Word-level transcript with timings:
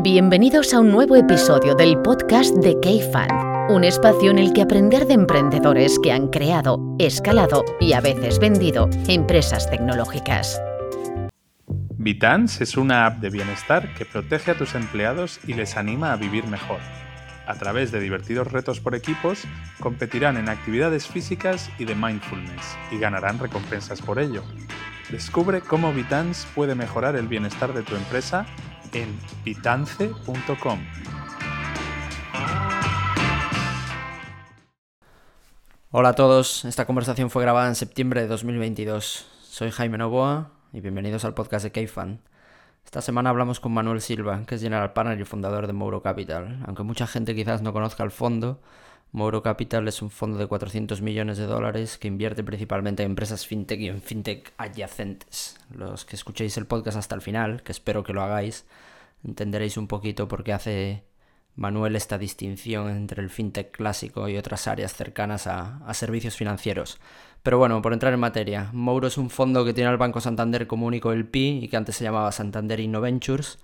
Bienvenidos 0.00 0.74
a 0.74 0.80
un 0.80 0.92
nuevo 0.92 1.16
episodio 1.16 1.74
del 1.74 2.00
podcast 2.00 2.54
de 2.54 2.78
K-Fan, 2.80 3.68
un 3.68 3.82
espacio 3.82 4.30
en 4.30 4.38
el 4.38 4.52
que 4.52 4.62
aprender 4.62 5.08
de 5.08 5.14
emprendedores 5.14 5.98
que 6.00 6.12
han 6.12 6.28
creado, 6.28 6.94
escalado 7.00 7.64
y 7.80 7.94
a 7.94 8.00
veces 8.00 8.38
vendido 8.38 8.88
empresas 9.08 9.68
tecnológicas. 9.68 10.62
Vitans 11.96 12.60
es 12.60 12.76
una 12.76 13.06
app 13.06 13.18
de 13.18 13.30
bienestar 13.30 13.92
que 13.94 14.04
protege 14.04 14.52
a 14.52 14.56
tus 14.56 14.76
empleados 14.76 15.40
y 15.48 15.54
les 15.54 15.76
anima 15.76 16.12
a 16.12 16.16
vivir 16.16 16.46
mejor. 16.46 16.78
A 17.48 17.56
través 17.56 17.90
de 17.90 17.98
divertidos 17.98 18.52
retos 18.52 18.78
por 18.78 18.94
equipos, 18.94 19.42
competirán 19.80 20.36
en 20.36 20.48
actividades 20.48 21.08
físicas 21.08 21.72
y 21.76 21.86
de 21.86 21.96
mindfulness 21.96 22.78
y 22.92 22.98
ganarán 22.98 23.40
recompensas 23.40 24.00
por 24.00 24.20
ello. 24.20 24.44
Descubre 25.10 25.60
cómo 25.60 25.92
Vitans 25.92 26.46
puede 26.54 26.76
mejorar 26.76 27.16
el 27.16 27.26
bienestar 27.26 27.72
de 27.72 27.82
tu 27.82 27.96
empresa 27.96 28.46
en 28.92 29.18
vitance.com. 29.44 30.80
Hola 35.90 36.10
a 36.10 36.14
todos, 36.14 36.64
esta 36.64 36.86
conversación 36.86 37.30
fue 37.30 37.42
grabada 37.42 37.68
en 37.68 37.74
septiembre 37.74 38.20
de 38.20 38.28
2022. 38.28 39.26
Soy 39.42 39.70
Jaime 39.70 39.98
Novoa 39.98 40.50
y 40.72 40.80
bienvenidos 40.80 41.24
al 41.24 41.34
podcast 41.34 41.64
de 41.64 41.72
K-Fan. 41.72 42.20
Esta 42.84 43.00
semana 43.00 43.30
hablamos 43.30 43.60
con 43.60 43.72
Manuel 43.72 44.00
Silva, 44.00 44.44
que 44.46 44.54
es 44.54 44.62
General 44.62 44.92
Partner 44.92 45.20
y 45.20 45.24
fundador 45.24 45.66
de 45.66 45.72
Mouro 45.72 46.02
Capital. 46.02 46.62
Aunque 46.66 46.82
mucha 46.82 47.06
gente 47.06 47.34
quizás 47.34 47.62
no 47.62 47.72
conozca 47.72 48.04
el 48.04 48.10
fondo, 48.10 48.60
Mouro 49.10 49.42
Capital 49.42 49.88
es 49.88 50.02
un 50.02 50.10
fondo 50.10 50.38
de 50.38 50.46
400 50.46 51.00
millones 51.00 51.38
de 51.38 51.46
dólares 51.46 51.96
que 51.96 52.08
invierte 52.08 52.44
principalmente 52.44 53.02
en 53.02 53.10
empresas 53.10 53.46
fintech 53.46 53.80
y 53.80 53.88
en 53.88 54.02
fintech 54.02 54.52
adyacentes. 54.58 55.56
Los 55.74 56.04
que 56.04 56.14
escuchéis 56.14 56.58
el 56.58 56.66
podcast 56.66 56.98
hasta 56.98 57.14
el 57.14 57.22
final, 57.22 57.62
que 57.62 57.72
espero 57.72 58.04
que 58.04 58.12
lo 58.12 58.22
hagáis, 58.22 58.66
entenderéis 59.24 59.78
un 59.78 59.88
poquito 59.88 60.28
por 60.28 60.44
qué 60.44 60.52
hace 60.52 61.04
Manuel 61.56 61.96
esta 61.96 62.18
distinción 62.18 62.88
entre 62.90 63.22
el 63.22 63.30
fintech 63.30 63.72
clásico 63.72 64.28
y 64.28 64.36
otras 64.36 64.68
áreas 64.68 64.94
cercanas 64.94 65.46
a, 65.46 65.80
servicios 65.94 66.36
financieros. 66.36 67.00
Pero 67.42 67.58
bueno, 67.58 67.80
por 67.80 67.94
entrar 67.94 68.12
en 68.12 68.20
materia, 68.20 68.70
Mouro 68.74 69.08
es 69.08 69.16
un 69.16 69.30
fondo 69.30 69.64
que 69.64 69.72
tiene 69.72 69.88
al 69.90 69.96
Banco 69.96 70.20
Santander 70.20 70.66
como 70.66 70.86
único 70.86 71.12
LP 71.12 71.38
y 71.38 71.68
que 71.68 71.76
antes 71.76 71.96
se 71.96 72.04
llamaba 72.04 72.30
Santander 72.30 72.78
Innoventures. 72.78 73.58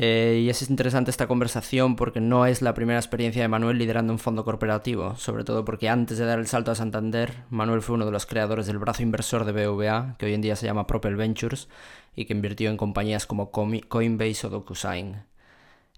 Eh, 0.00 0.42
y 0.44 0.48
es 0.48 0.70
interesante 0.70 1.10
esta 1.10 1.26
conversación 1.26 1.96
porque 1.96 2.20
no 2.20 2.46
es 2.46 2.62
la 2.62 2.72
primera 2.72 3.00
experiencia 3.00 3.42
de 3.42 3.48
Manuel 3.48 3.78
liderando 3.78 4.12
un 4.12 4.20
fondo 4.20 4.44
corporativo, 4.44 5.16
sobre 5.16 5.42
todo 5.42 5.64
porque 5.64 5.88
antes 5.88 6.18
de 6.18 6.24
dar 6.24 6.38
el 6.38 6.46
salto 6.46 6.70
a 6.70 6.76
Santander, 6.76 7.42
Manuel 7.50 7.82
fue 7.82 7.96
uno 7.96 8.06
de 8.06 8.12
los 8.12 8.24
creadores 8.24 8.68
del 8.68 8.78
brazo 8.78 9.02
inversor 9.02 9.44
de 9.44 9.50
BVA, 9.50 10.14
que 10.16 10.26
hoy 10.26 10.34
en 10.34 10.40
día 10.40 10.54
se 10.54 10.66
llama 10.66 10.86
Propel 10.86 11.16
Ventures, 11.16 11.68
y 12.14 12.26
que 12.26 12.32
invirtió 12.32 12.70
en 12.70 12.76
compañías 12.76 13.26
como 13.26 13.50
Coinbase 13.50 14.46
o 14.46 14.50
DocuSign. 14.50 15.24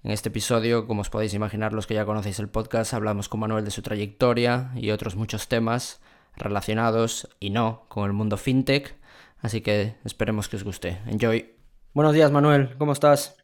En 0.03 0.11
este 0.11 0.31
episodio, 0.31 0.87
como 0.87 1.03
os 1.03 1.11
podéis 1.11 1.35
imaginar 1.35 1.75
los 1.75 1.87
que 1.87 1.93
ya 1.93 2.07
conocéis 2.07 2.39
el 2.39 2.49
podcast, 2.49 2.95
hablamos 2.95 3.29
con 3.29 3.41
Manuel 3.41 3.67
de 3.67 3.71
su 3.71 3.83
trayectoria 3.83 4.71
y 4.77 4.93
otros 4.93 5.15
muchos 5.15 5.47
temas 5.47 6.01
relacionados 6.39 7.29
y 7.39 7.51
no 7.51 7.85
con 7.89 8.07
el 8.07 8.15
mundo 8.15 8.39
fintech, 8.39 8.97
así 9.43 9.61
que 9.61 9.97
esperemos 10.07 10.49
que 10.49 10.57
os 10.57 10.65
guste. 10.65 11.03
Enjoy. 11.05 11.55
Buenos 11.93 12.15
días 12.15 12.31
Manuel, 12.31 12.79
¿cómo 12.79 12.93
estás? 12.93 13.40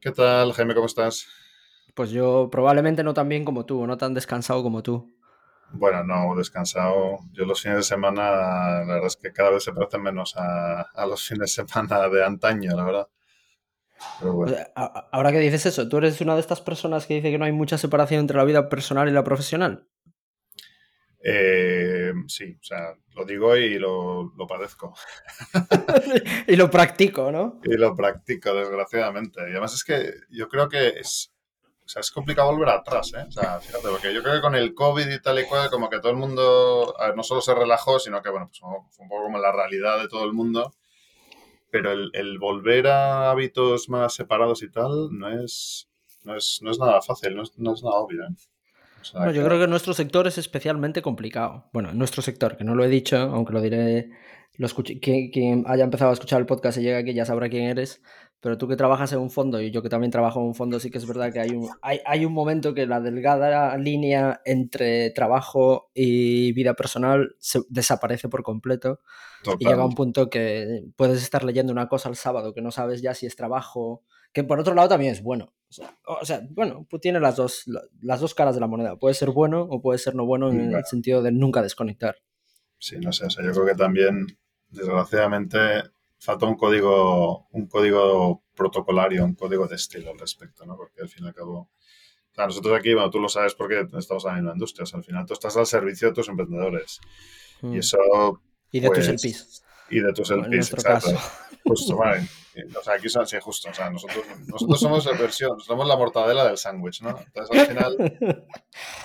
¿Qué 0.00 0.12
tal, 0.12 0.54
Jaime? 0.54 0.74
¿Cómo 0.74 0.86
estás? 0.86 1.26
Pues 1.94 2.10
yo 2.10 2.48
probablemente 2.50 3.04
no 3.04 3.12
tan 3.12 3.28
bien 3.28 3.44
como 3.44 3.66
tú, 3.66 3.86
no 3.86 3.98
tan 3.98 4.14
descansado 4.14 4.62
como 4.62 4.82
tú. 4.82 5.14
Bueno, 5.72 6.02
no, 6.04 6.34
descansado. 6.36 7.18
Yo 7.32 7.44
los 7.44 7.60
fines 7.60 7.76
de 7.76 7.82
semana, 7.82 8.30
la 8.80 8.94
verdad 8.94 9.06
es 9.06 9.16
que 9.16 9.30
cada 9.30 9.50
vez 9.50 9.62
se 9.62 9.72
parecen 9.72 10.02
menos 10.02 10.36
a, 10.38 10.80
a 10.80 11.06
los 11.06 11.22
fines 11.28 11.54
de 11.54 11.64
semana 11.64 12.08
de 12.08 12.24
antaño, 12.24 12.74
la 12.74 12.84
verdad. 12.84 13.08
Pero 14.18 14.32
bueno. 14.32 14.56
Ahora 14.74 15.32
que 15.32 15.38
dices 15.38 15.66
eso, 15.66 15.86
¿tú 15.86 15.98
eres 15.98 16.18
una 16.22 16.34
de 16.34 16.40
estas 16.40 16.62
personas 16.62 17.06
que 17.06 17.14
dice 17.14 17.30
que 17.30 17.36
no 17.36 17.44
hay 17.44 17.52
mucha 17.52 17.76
separación 17.76 18.20
entre 18.20 18.38
la 18.38 18.44
vida 18.44 18.70
personal 18.70 19.06
y 19.06 19.12
la 19.12 19.24
profesional? 19.24 19.86
Eh, 21.22 21.99
sí, 22.26 22.56
o 22.60 22.64
sea, 22.64 22.94
lo 23.14 23.24
digo 23.24 23.56
y 23.56 23.78
lo, 23.78 24.32
lo 24.36 24.46
padezco. 24.46 24.94
y 26.46 26.56
lo 26.56 26.70
practico, 26.70 27.30
¿no? 27.30 27.60
Y 27.64 27.76
lo 27.76 27.94
practico, 27.94 28.54
desgraciadamente. 28.54 29.40
Y 29.42 29.50
además 29.50 29.74
es 29.74 29.84
que 29.84 30.12
yo 30.30 30.48
creo 30.48 30.68
que 30.68 30.88
es, 31.00 31.32
o 31.84 31.88
sea, 31.88 32.00
es 32.00 32.10
complicado 32.10 32.52
volver 32.52 32.68
atrás, 32.68 33.12
¿eh? 33.14 33.24
O 33.26 33.32
sea, 33.32 33.60
fíjate, 33.60 33.88
porque 33.88 34.14
yo 34.14 34.22
creo 34.22 34.34
que 34.36 34.40
con 34.40 34.54
el 34.54 34.74
COVID 34.74 35.08
y 35.08 35.20
tal 35.20 35.38
y 35.38 35.44
cual, 35.44 35.70
como 35.70 35.90
que 35.90 35.98
todo 35.98 36.12
el 36.12 36.18
mundo, 36.18 36.94
ver, 36.98 37.16
no 37.16 37.22
solo 37.22 37.40
se 37.40 37.54
relajó, 37.54 37.98
sino 37.98 38.22
que, 38.22 38.30
bueno, 38.30 38.46
pues 38.46 38.60
fue 38.60 39.04
un 39.04 39.08
poco 39.08 39.24
como 39.24 39.38
la 39.38 39.52
realidad 39.52 40.00
de 40.00 40.08
todo 40.08 40.24
el 40.24 40.32
mundo. 40.32 40.74
Pero 41.70 41.92
el, 41.92 42.10
el 42.14 42.38
volver 42.38 42.88
a 42.88 43.30
hábitos 43.30 43.88
más 43.88 44.14
separados 44.14 44.62
y 44.62 44.70
tal 44.70 45.08
no 45.12 45.28
es, 45.28 45.88
no 46.24 46.36
es, 46.36 46.60
no 46.62 46.70
es 46.70 46.78
nada 46.78 47.00
fácil, 47.00 47.36
no 47.36 47.42
es, 47.42 47.56
no 47.58 47.74
es 47.74 47.82
nada 47.82 47.96
obvio, 47.96 48.24
¿eh? 48.24 48.34
O 49.00 49.04
sea, 49.04 49.24
No, 49.24 49.32
yo 49.32 49.44
creo 49.44 49.58
que 49.58 49.66
nuestro 49.66 49.94
sector 49.94 50.26
es 50.26 50.38
especialmente 50.38 51.02
complicado. 51.02 51.68
Bueno, 51.72 51.92
nuestro 51.92 52.22
sector, 52.22 52.56
que 52.56 52.64
no 52.64 52.74
lo 52.74 52.84
he 52.84 52.88
dicho, 52.88 53.16
aunque 53.16 53.52
lo 53.52 53.60
diré, 53.60 54.10
lo 54.56 54.66
escuché, 54.66 55.00
quien, 55.00 55.30
quien 55.30 55.64
haya 55.66 55.84
empezado 55.84 56.10
a 56.10 56.14
escuchar 56.14 56.40
el 56.40 56.46
podcast 56.46 56.78
y 56.78 56.82
llega 56.82 56.98
aquí 56.98 57.14
ya 57.14 57.24
sabrá 57.24 57.48
quién 57.48 57.64
eres, 57.64 58.02
pero 58.40 58.56
tú 58.56 58.68
que 58.68 58.76
trabajas 58.76 59.12
en 59.12 59.18
un 59.18 59.30
fondo 59.30 59.60
y 59.60 59.70
yo 59.70 59.82
que 59.82 59.88
también 59.88 60.10
trabajo 60.10 60.40
en 60.40 60.46
un 60.46 60.54
fondo, 60.54 60.80
sí 60.80 60.90
que 60.90 60.98
es 60.98 61.06
verdad 61.06 61.32
que 61.32 61.40
hay 61.40 61.50
un, 61.50 61.68
hay, 61.82 62.00
hay 62.06 62.24
un 62.24 62.32
momento 62.32 62.74
que 62.74 62.86
la 62.86 63.00
delgada 63.00 63.76
línea 63.76 64.40
entre 64.44 65.10
trabajo 65.10 65.90
y 65.94 66.52
vida 66.52 66.74
personal 66.74 67.34
se 67.38 67.60
desaparece 67.68 68.28
por 68.28 68.42
completo 68.42 69.00
y 69.58 69.66
llega 69.66 69.84
un 69.84 69.94
punto 69.94 70.30
que 70.30 70.84
puedes 70.96 71.22
estar 71.22 71.44
leyendo 71.44 71.72
una 71.72 71.88
cosa 71.88 72.08
el 72.08 72.16
sábado 72.16 72.54
que 72.54 72.62
no 72.62 72.70
sabes 72.70 73.02
ya 73.02 73.14
si 73.14 73.26
es 73.26 73.36
trabajo, 73.36 74.04
que 74.32 74.44
por 74.44 74.60
otro 74.60 74.74
lado 74.74 74.88
también 74.88 75.12
es 75.12 75.22
bueno. 75.22 75.52
O 75.68 75.72
sea, 75.72 75.98
o 76.06 76.24
sea, 76.24 76.42
bueno, 76.50 76.86
pues 76.90 77.00
tiene 77.00 77.20
las 77.20 77.36
dos, 77.36 77.64
las 78.00 78.20
dos 78.20 78.34
caras 78.34 78.54
de 78.54 78.60
la 78.60 78.66
moneda. 78.66 78.96
Puede 78.96 79.14
ser 79.14 79.30
bueno 79.30 79.62
o 79.62 79.80
puede 79.80 79.98
ser 79.98 80.14
no 80.14 80.26
bueno 80.26 80.50
en 80.50 80.74
el 80.74 80.84
sentido 80.84 81.22
de 81.22 81.30
nunca 81.30 81.62
desconectar. 81.62 82.16
Sí, 82.78 82.96
no 82.98 83.12
sé, 83.12 83.26
o 83.26 83.30
sea, 83.30 83.44
yo 83.44 83.52
creo 83.52 83.66
que 83.66 83.74
también, 83.74 84.26
desgraciadamente, 84.68 85.58
falta 86.18 86.46
un 86.46 86.56
código, 86.56 87.46
un 87.50 87.66
código 87.68 88.42
protocolario, 88.54 89.24
un 89.24 89.34
código 89.34 89.68
de 89.68 89.76
estilo 89.76 90.10
al 90.10 90.18
respecto, 90.18 90.64
¿no? 90.64 90.76
Porque 90.76 91.02
al 91.02 91.08
fin 91.08 91.24
y 91.24 91.28
al 91.28 91.34
cabo, 91.34 91.70
claro, 92.32 92.48
nosotros 92.48 92.76
aquí, 92.78 92.94
bueno, 92.94 93.10
tú 93.10 93.20
lo 93.20 93.28
sabes 93.28 93.54
porque 93.54 93.86
estamos 93.96 94.24
en 94.24 94.30
la 94.30 94.36
misma 94.36 94.52
industria, 94.52 94.84
o 94.84 94.86
sea, 94.86 94.98
al 94.98 95.04
final 95.04 95.26
tú 95.26 95.34
estás 95.34 95.56
al 95.56 95.66
servicio 95.66 96.08
de 96.08 96.14
tus 96.14 96.28
emprendedores. 96.28 97.00
Mm. 97.62 97.74
Y 97.74 97.78
eso... 97.78 97.98
Y 98.72 98.80
de 98.80 98.88
tus 98.88 98.96
pues, 98.96 99.08
LPs. 99.08 99.62
Y 99.90 100.00
de 100.00 100.12
tus 100.12 100.30
en 100.30 100.40
LPs, 100.40 100.72
exacto. 100.72 101.10
caso. 101.10 101.18
Justo, 101.64 101.96
vale. 101.96 102.26
O 102.78 102.82
sea, 102.82 102.94
aquí 102.94 103.08
son 103.08 103.22
así, 103.22 103.36
justo. 103.40 103.70
O 103.70 103.74
sea, 103.74 103.90
nosotros, 103.90 104.24
nosotros 104.46 104.80
somos 104.80 105.06
la 105.06 105.12
versión, 105.12 105.60
somos 105.60 105.86
la 105.86 105.96
mortadela 105.96 106.44
del 106.46 106.58
sándwich, 106.58 107.00
¿no? 107.02 107.10
Entonces, 107.18 107.58
al 107.58 107.66
final, 107.66 108.16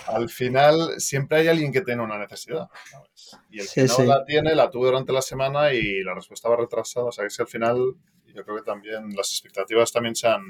al 0.06 0.28
final, 0.28 1.00
siempre 1.00 1.38
hay 1.38 1.48
alguien 1.48 1.72
que 1.72 1.80
tiene 1.82 2.02
una 2.02 2.18
necesidad. 2.18 2.68
¿sabes? 2.90 3.38
Y 3.50 3.60
el 3.60 3.66
que 3.66 3.72
Sí, 3.72 3.80
no 3.82 3.88
sí. 3.88 4.06
la 4.06 4.24
tiene, 4.24 4.54
la 4.54 4.70
tuvo 4.70 4.86
durante 4.86 5.12
la 5.12 5.22
semana 5.22 5.72
y 5.72 6.02
la 6.02 6.14
respuesta 6.14 6.48
va 6.48 6.56
retrasada. 6.56 7.06
O 7.06 7.12
sea, 7.12 7.22
que 7.22 7.28
es 7.28 7.36
que 7.36 7.42
al 7.42 7.48
final, 7.48 7.78
yo 8.34 8.44
creo 8.44 8.56
que 8.56 8.62
también 8.62 9.14
las 9.14 9.30
expectativas 9.32 9.92
también 9.92 10.14
se 10.16 10.26
han, 10.28 10.42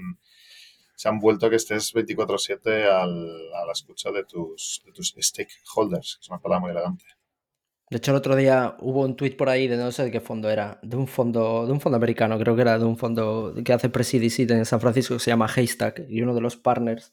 se 0.95 1.09
han 1.09 1.19
vuelto 1.19 1.47
a 1.47 1.51
que 1.51 1.57
estés 1.57 1.93
24-7 1.95 2.89
al- 2.89 3.53
a 3.55 3.67
la 3.67 3.73
escucha 3.73 4.11
de 4.11 4.25
tus, 4.25 4.83
de 4.87 4.93
tus 4.93 5.15
stakeholders, 5.19 6.17
que 6.17 6.21
es 6.23 6.29
una 6.31 6.39
palabra 6.41 6.61
muy 6.61 6.71
elegante. 6.71 7.05
De 7.89 7.99
hecho, 7.99 8.11
el 8.11 8.17
otro 8.17 8.35
día 8.35 8.77
hubo 8.81 9.03
un 9.05 9.15
tweet 9.15 9.37
por 9.37 9.49
ahí 9.49 9.69
de 9.69 9.77
no 9.77 9.93
sé 9.93 10.03
de 10.05 10.11
qué 10.11 10.21
fondo 10.21 10.51
era, 10.51 10.81
de 10.83 10.97
un 10.97 11.07
fondo, 11.07 11.67
de 11.67 11.73
un 11.73 11.81
fondo 11.81 11.97
americano, 11.97 12.37
creo 12.39 12.57
que 12.57 12.63
era 12.63 12.79
de 12.79 12.85
un 12.85 12.97
fondo 12.97 13.55
que 13.65 13.73
hace 13.73 13.89
Presidisit 13.89 14.51
en 14.51 14.65
San 14.65 14.81
Francisco 14.81 15.15
que 15.15 15.21
se 15.21 15.31
llama 15.31 15.47
Haystack, 15.55 16.05
y 16.09 16.21
uno 16.21 16.35
de 16.35 16.41
los 16.41 16.57
partners 16.57 17.13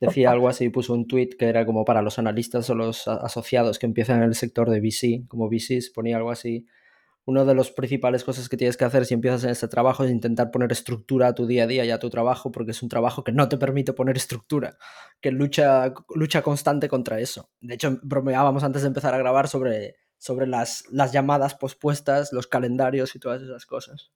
decía 0.00 0.30
algo 0.30 0.48
así, 0.48 0.70
puso 0.70 0.94
un 0.94 1.06
tweet 1.06 1.30
que 1.38 1.46
era 1.46 1.66
como 1.66 1.84
para 1.84 2.00
los 2.00 2.18
analistas 2.18 2.70
o 2.70 2.74
los 2.74 3.06
asociados 3.06 3.78
que 3.78 3.86
empiezan 3.86 4.18
en 4.18 4.24
el 4.24 4.34
sector 4.34 4.70
de 4.70 4.80
VC, 4.80 5.26
como 5.28 5.48
VCs, 5.48 5.90
ponía 5.90 6.16
algo 6.16 6.30
así. 6.30 6.66
Una 7.28 7.44
de 7.44 7.54
las 7.54 7.70
principales 7.70 8.24
cosas 8.24 8.48
que 8.48 8.56
tienes 8.56 8.78
que 8.78 8.86
hacer 8.86 9.04
si 9.04 9.12
empiezas 9.12 9.44
en 9.44 9.50
este 9.50 9.68
trabajo 9.68 10.02
es 10.02 10.10
intentar 10.10 10.50
poner 10.50 10.72
estructura 10.72 11.28
a 11.28 11.34
tu 11.34 11.46
día 11.46 11.64
a 11.64 11.66
día 11.66 11.84
y 11.84 11.90
a 11.90 11.98
tu 11.98 12.08
trabajo, 12.08 12.50
porque 12.50 12.70
es 12.70 12.82
un 12.82 12.88
trabajo 12.88 13.22
que 13.22 13.32
no 13.32 13.50
te 13.50 13.58
permite 13.58 13.92
poner 13.92 14.16
estructura, 14.16 14.78
que 15.20 15.30
lucha, 15.30 15.92
lucha 16.14 16.40
constante 16.40 16.88
contra 16.88 17.20
eso. 17.20 17.50
De 17.60 17.74
hecho, 17.74 17.98
bromeábamos 18.02 18.64
antes 18.64 18.80
de 18.80 18.88
empezar 18.88 19.12
a 19.12 19.18
grabar 19.18 19.46
sobre, 19.46 19.96
sobre 20.16 20.46
las, 20.46 20.84
las 20.90 21.12
llamadas 21.12 21.54
pospuestas, 21.54 22.32
los 22.32 22.46
calendarios 22.46 23.14
y 23.14 23.18
todas 23.18 23.42
esas 23.42 23.66
cosas. 23.66 24.10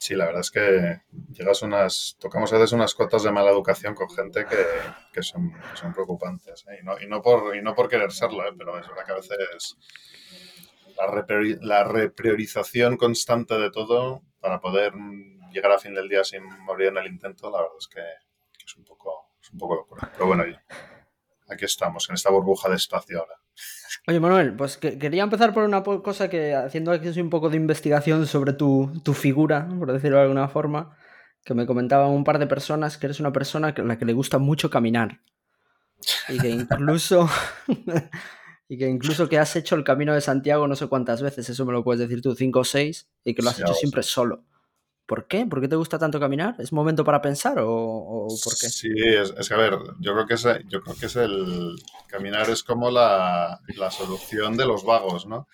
Sí, 0.00 0.16
la 0.16 0.24
verdad 0.24 0.40
es 0.40 0.50
que 0.50 1.00
llegas 1.30 1.62
unas, 1.62 2.16
tocamos 2.18 2.52
a 2.52 2.56
veces 2.56 2.72
unas 2.72 2.92
cotas 2.96 3.22
de 3.22 3.30
mala 3.30 3.52
educación 3.52 3.94
con 3.94 4.10
gente 4.10 4.46
que, 4.46 4.56
que 5.12 5.22
son, 5.22 5.52
que 5.52 5.76
son 5.76 5.92
preocupantes. 5.92 6.64
¿eh? 6.66 6.78
Y, 6.82 6.84
no, 6.84 7.00
y, 7.00 7.06
no 7.06 7.22
por, 7.22 7.54
y 7.54 7.62
no 7.62 7.72
por 7.76 7.88
querer 7.88 8.10
serlo, 8.10 8.44
¿eh? 8.44 8.52
pero 8.58 8.76
es 8.80 8.88
verdad 8.88 9.06
que 9.06 9.12
a 9.12 9.14
veces 9.14 9.78
la, 11.06 11.56
la 11.60 11.84
repriorización 11.84 12.96
constante 12.96 13.54
de 13.58 13.70
todo 13.70 14.22
para 14.40 14.60
poder 14.60 14.92
llegar 15.52 15.72
a 15.72 15.78
fin 15.78 15.94
del 15.94 16.08
día 16.08 16.24
sin 16.24 16.44
morir 16.64 16.88
en 16.88 16.98
el 16.98 17.06
intento, 17.06 17.50
la 17.50 17.58
verdad 17.58 17.76
es 17.78 17.88
que 17.88 18.00
es 18.64 18.76
un 18.76 18.84
poco, 18.84 19.34
es 19.40 19.50
un 19.52 19.58
poco 19.58 19.76
locura. 19.76 20.10
Pero 20.12 20.26
bueno, 20.26 20.44
aquí 21.48 21.64
estamos, 21.64 22.08
en 22.08 22.14
esta 22.14 22.30
burbuja 22.30 22.68
de 22.68 22.76
espacio 22.76 23.20
ahora. 23.20 23.34
Oye, 24.08 24.18
Manuel, 24.18 24.56
pues 24.56 24.78
que- 24.78 24.98
quería 24.98 25.22
empezar 25.22 25.52
por 25.52 25.64
una 25.64 25.82
cosa 25.82 26.28
que, 26.30 26.54
haciendo 26.54 26.90
aquí 26.90 27.08
un 27.20 27.30
poco 27.30 27.50
de 27.50 27.56
investigación 27.56 28.26
sobre 28.26 28.52
tu, 28.54 28.90
tu 29.04 29.12
figura, 29.14 29.68
por 29.78 29.92
decirlo 29.92 30.16
de 30.16 30.22
alguna 30.24 30.48
forma, 30.48 30.96
que 31.44 31.54
me 31.54 31.66
comentaban 31.66 32.08
un 32.10 32.24
par 32.24 32.38
de 32.38 32.46
personas 32.46 32.96
que 32.96 33.06
eres 33.06 33.20
una 33.20 33.32
persona 33.32 33.74
a 33.76 33.82
la 33.82 33.98
que 33.98 34.04
le 34.04 34.12
gusta 34.12 34.38
mucho 34.38 34.70
caminar. 34.70 35.20
Y 36.28 36.38
que 36.38 36.48
incluso. 36.48 37.28
y 38.72 38.78
que 38.78 38.88
incluso 38.88 39.28
que 39.28 39.38
has 39.38 39.54
hecho 39.54 39.74
el 39.74 39.84
camino 39.84 40.14
de 40.14 40.22
Santiago 40.22 40.66
no 40.66 40.74
sé 40.76 40.86
cuántas 40.86 41.20
veces, 41.20 41.46
eso 41.46 41.66
me 41.66 41.74
lo 41.74 41.84
puedes 41.84 42.00
decir 42.00 42.22
tú, 42.22 42.34
cinco 42.34 42.60
o 42.60 42.64
seis, 42.64 43.06
y 43.22 43.34
que 43.34 43.42
lo 43.42 43.50
has 43.50 43.60
hecho 43.60 43.74
siempre 43.74 44.02
solo. 44.02 44.44
¿Por 45.04 45.26
qué? 45.26 45.44
¿Por 45.44 45.60
qué 45.60 45.68
te 45.68 45.76
gusta 45.76 45.98
tanto 45.98 46.18
caminar? 46.18 46.54
¿Es 46.58 46.72
momento 46.72 47.04
para 47.04 47.20
pensar 47.20 47.58
o, 47.58 48.28
por 48.42 48.58
qué? 48.58 48.70
Sí, 48.70 48.88
es, 48.96 49.46
que 49.46 49.52
a 49.52 49.58
ver, 49.58 49.78
yo 50.00 50.14
creo 50.14 50.26
que 50.26 50.32
es, 50.32 50.42
yo 50.70 50.80
creo 50.80 50.96
que 50.98 51.04
es 51.04 51.16
el. 51.16 51.76
Caminar 52.08 52.48
es 52.48 52.62
como 52.62 52.90
la, 52.90 53.60
la 53.76 53.90
solución 53.90 54.56
de 54.56 54.64
los 54.64 54.86
vagos, 54.86 55.26
¿no? 55.26 55.46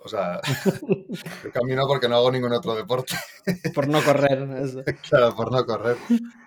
O 0.00 0.08
sea, 0.08 0.38
yo 1.44 1.50
camino 1.50 1.86
porque 1.86 2.06
no 2.06 2.16
hago 2.16 2.30
ningún 2.30 2.52
otro 2.52 2.74
deporte. 2.74 3.14
Por 3.74 3.88
no 3.88 4.04
correr. 4.04 4.46
Claro, 5.08 5.34
por 5.34 5.50
no 5.50 5.64
correr. 5.64 5.96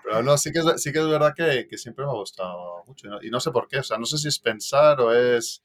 Pero 0.04 0.22
no, 0.22 0.38
sí 0.38 0.52
que 0.52 0.60
es, 0.60 0.84
sí 0.84 0.94
que 0.94 1.00
es 1.00 1.08
verdad 1.08 1.34
que, 1.36 1.68
que 1.68 1.80
siempre 1.80 2.06
me 2.06 2.12
ha 2.12 2.16
gustado 2.16 2.84
mucho. 2.86 3.08
Y 3.24 3.32
no, 3.32 3.40
sé 3.40 3.50
por 3.50 3.68
qué. 3.68 3.80
O 3.80 3.84
sea, 3.84 3.98
no 3.98 4.06
sé 4.06 4.20
si 4.20 4.28
es 4.28 4.38
pensar 4.38 5.02
o 5.02 5.12
es... 5.12 5.64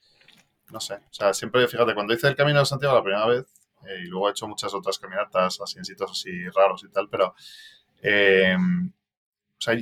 No 0.70 0.80
sé. 0.80 0.94
O 0.94 1.12
sea, 1.12 1.32
siempre, 1.32 1.66
fíjate, 1.68 1.94
cuando 1.94 2.14
hice 2.14 2.28
el 2.28 2.36
Camino 2.36 2.58
de 2.58 2.66
Santiago 2.66 2.94
la 2.94 3.02
primera 3.02 3.26
vez, 3.26 3.46
eh, 3.86 4.02
y 4.04 4.06
luego 4.06 4.28
he 4.28 4.30
hecho 4.32 4.48
muchas 4.48 4.74
otras 4.74 4.98
caminatas 4.98 5.60
así 5.60 5.78
en 5.78 5.84
sitios 5.84 6.10
así 6.10 6.48
raros 6.50 6.84
y 6.84 6.90
tal, 6.90 7.08
pero... 7.08 7.34
Eh, 8.02 8.56
o 9.58 9.60
sea, 9.60 9.74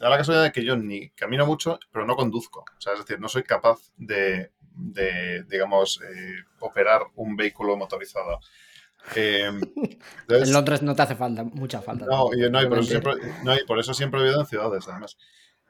da 0.00 0.10
la 0.10 0.18
casualidad 0.18 0.44
de 0.44 0.52
que 0.52 0.64
yo 0.64 0.76
ni 0.76 1.10
camino 1.10 1.46
mucho, 1.46 1.78
pero 1.90 2.06
no 2.06 2.16
conduzco. 2.16 2.60
O 2.60 2.80
sea, 2.80 2.94
es 2.94 3.00
decir, 3.00 3.20
no 3.20 3.28
soy 3.28 3.42
capaz 3.42 3.78
de, 3.96 4.50
de, 4.74 5.44
digamos, 5.44 6.00
eh, 6.02 6.44
operar 6.60 7.02
un 7.16 7.36
vehículo 7.36 7.76
motorizado. 7.76 8.40
Eh, 9.16 9.46
en 10.28 10.52
Londres 10.52 10.82
no 10.82 10.94
te 10.94 11.02
hace 11.02 11.16
falta, 11.16 11.44
mucha 11.44 11.82
falta. 11.82 12.06
No, 12.06 12.30
no, 12.50 12.62
y 12.62 12.66
por, 12.66 12.78
eso 12.78 12.88
siempre, 12.88 13.14
no, 13.42 13.54
y 13.54 13.64
por 13.64 13.78
eso 13.78 13.94
siempre 13.94 14.20
he 14.20 14.24
vivido 14.24 14.40
en 14.40 14.46
ciudades, 14.46 14.86
además. 14.88 15.16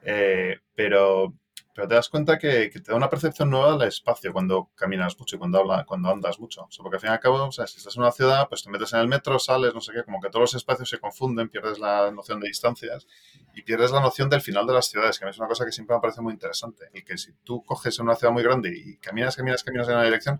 Eh, 0.03 0.59
pero, 0.75 1.33
pero 1.73 1.87
te 1.87 1.95
das 1.95 2.07
cuenta 2.07 2.37
que, 2.37 2.69
te 2.69 2.91
da 2.91 2.95
una 2.95 3.09
percepción 3.09 3.49
nueva 3.49 3.77
del 3.77 3.87
espacio 3.87 4.31
cuando 4.31 4.71
caminas 4.75 5.17
mucho 5.17 5.35
y 5.35 5.39
cuando, 5.39 5.59
habla, 5.59 5.85
cuando 5.85 6.09
andas 6.09 6.39
mucho. 6.39 6.67
porque 6.77 6.97
al 6.97 7.01
fin 7.01 7.09
y 7.09 7.13
al 7.13 7.19
cabo, 7.19 7.43
o 7.45 7.51
sea, 7.51 7.65
si 7.65 7.77
estás 7.77 7.95
en 7.95 8.03
una 8.03 8.11
ciudad, 8.11 8.47
pues 8.47 8.63
te 8.63 8.69
metes 8.69 8.93
en 8.93 8.99
el 8.99 9.07
metro, 9.07 9.39
sales, 9.39 9.73
no 9.73 9.81
sé 9.81 9.91
qué, 9.93 10.03
como 10.03 10.21
que 10.21 10.29
todos 10.29 10.41
los 10.41 10.53
espacios 10.53 10.89
se 10.89 10.99
confunden, 10.99 11.49
pierdes 11.49 11.79
la 11.79 12.11
noción 12.11 12.39
de 12.39 12.47
distancias 12.47 13.07
y 13.55 13.63
pierdes 13.63 13.91
la 13.91 14.01
noción 14.01 14.29
del 14.29 14.41
final 14.41 14.67
de 14.67 14.73
las 14.73 14.87
ciudades, 14.87 15.17
que 15.17 15.25
a 15.25 15.27
mí 15.27 15.31
es 15.31 15.39
una 15.39 15.47
cosa 15.47 15.65
que 15.65 15.71
siempre 15.71 15.95
me 15.95 16.01
parece 16.01 16.21
muy 16.21 16.33
interesante. 16.33 16.89
Y 16.93 17.03
que 17.03 17.17
si 17.17 17.33
tú 17.43 17.63
coges 17.63 17.97
una 17.99 18.15
ciudad 18.15 18.31
muy 18.31 18.43
grande 18.43 18.71
y 18.75 18.97
caminas, 18.97 19.35
caminas, 19.35 19.63
caminas 19.63 19.87
en 19.87 19.95
una 19.95 20.03
dirección, 20.03 20.39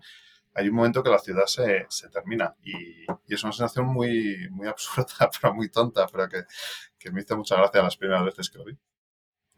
hay 0.54 0.68
un 0.68 0.76
momento 0.76 1.02
que 1.02 1.10
la 1.10 1.18
ciudad 1.18 1.46
se, 1.46 1.86
se 1.88 2.08
termina. 2.10 2.54
Y, 2.62 3.02
y, 3.26 3.34
es 3.34 3.42
una 3.42 3.52
sensación 3.52 3.86
muy, 3.86 4.48
muy 4.50 4.68
absurda, 4.68 5.28
pero 5.40 5.52
muy 5.52 5.68
tonta, 5.68 6.06
pero 6.06 6.28
que, 6.28 6.44
que 6.96 7.10
me 7.10 7.22
hizo 7.22 7.36
mucha 7.36 7.56
gracia 7.56 7.82
las 7.82 7.96
primeras 7.96 8.24
veces 8.24 8.50
que 8.50 8.58
lo 8.58 8.64
vi. 8.64 8.78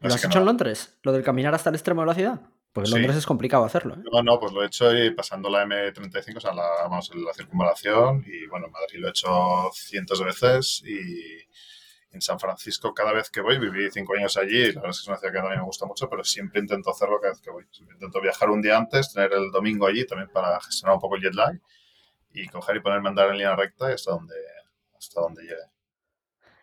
¿Lo 0.00 0.14
has 0.14 0.24
hecho 0.24 0.38
en 0.38 0.44
Londres? 0.44 0.98
¿Lo 1.02 1.12
del 1.12 1.22
caminar 1.22 1.54
hasta 1.54 1.70
el 1.70 1.76
extremo 1.76 2.02
de 2.02 2.06
la 2.06 2.14
ciudad? 2.14 2.40
Porque 2.72 2.90
en 2.90 2.96
Londres 2.96 3.16
es 3.16 3.26
complicado 3.26 3.64
hacerlo. 3.64 3.94
¿eh? 3.94 4.02
No, 4.12 4.22
no, 4.22 4.38
pues 4.38 4.52
lo 4.52 4.62
he 4.62 4.66
hecho 4.66 4.94
y 4.94 5.10
pasando 5.12 5.48
la 5.48 5.64
M35, 5.64 6.36
o 6.36 6.40
sea, 6.40 6.52
la, 6.52 6.68
vamos, 6.82 7.10
la 7.14 7.32
circunvalación. 7.32 8.22
Y 8.26 8.46
bueno, 8.48 8.66
en 8.66 8.72
Madrid 8.72 8.98
lo 8.98 9.06
he 9.06 9.10
hecho 9.10 9.70
cientos 9.72 10.18
de 10.18 10.24
veces. 10.26 10.82
Y 10.84 11.38
en 12.12 12.20
San 12.20 12.38
Francisco, 12.38 12.92
cada 12.92 13.14
vez 13.14 13.30
que 13.30 13.40
voy, 13.40 13.58
viví 13.58 13.90
cinco 13.90 14.14
años 14.14 14.36
allí. 14.36 14.58
Y 14.58 14.72
la 14.72 14.82
verdad 14.82 14.90
es 14.90 14.98
que 14.98 15.02
es 15.04 15.08
una 15.08 15.16
ciudad 15.16 15.32
que 15.32 15.38
a 15.38 15.42
mí 15.50 15.56
me 15.56 15.62
gusta 15.62 15.86
mucho, 15.86 16.10
pero 16.10 16.22
siempre 16.22 16.60
intento 16.60 16.90
hacerlo 16.90 17.18
cada 17.18 17.32
vez 17.32 17.40
que 17.40 17.50
voy. 17.50 17.64
intento 17.80 18.20
viajar 18.20 18.50
un 18.50 18.60
día 18.60 18.76
antes, 18.76 19.10
tener 19.10 19.32
el 19.32 19.50
domingo 19.50 19.86
allí 19.86 20.06
también 20.06 20.28
para 20.28 20.60
gestionar 20.60 20.96
un 20.96 21.00
poco 21.00 21.16
el 21.16 21.22
jet 21.22 21.34
lag. 21.34 21.58
Y 22.34 22.46
coger 22.48 22.76
y 22.76 22.80
ponerme 22.80 23.08
a 23.08 23.10
andar 23.10 23.30
en 23.30 23.38
línea 23.38 23.56
recta 23.56 23.90
y 23.90 23.94
hasta 23.94 24.10
donde, 24.10 24.34
hasta 24.98 25.22
donde 25.22 25.44
llegue. 25.44 25.75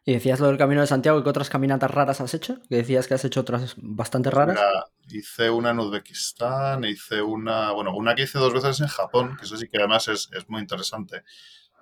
Y 0.06 0.14
decías 0.14 0.40
lo 0.42 0.48
del 0.48 0.58
Camino 0.58 0.82
de 0.82 0.88
Santiago 0.88 1.20
y 1.20 1.24
qué 1.24 1.30
otras 1.30 1.50
caminatas 1.50 1.90
raras 1.90 2.20
has 2.20 2.34
hecho, 2.34 2.60
que 2.68 2.76
decías 2.76 3.08
que 3.08 3.14
has 3.14 3.24
hecho 3.24 3.40
otras 3.40 3.76
bastante 3.78 4.30
pues 4.30 4.48
raras. 4.48 4.60
hice 5.08 5.50
una 5.50 5.70
en 5.70 5.80
Uzbekistán, 5.80 6.84
hice 6.84 7.22
una, 7.22 7.72
bueno, 7.72 7.96
una 7.96 8.14
que 8.14 8.24
hice 8.24 8.38
dos 8.38 8.54
veces 8.54 8.82
en 8.82 8.88
Japón, 8.88 9.38
que 9.38 9.46
eso 9.46 9.56
sí 9.56 9.70
que 9.70 9.78
además 9.78 10.10
es, 10.10 10.30
es 10.34 10.50
muy 10.50 10.60
interesante, 10.60 11.24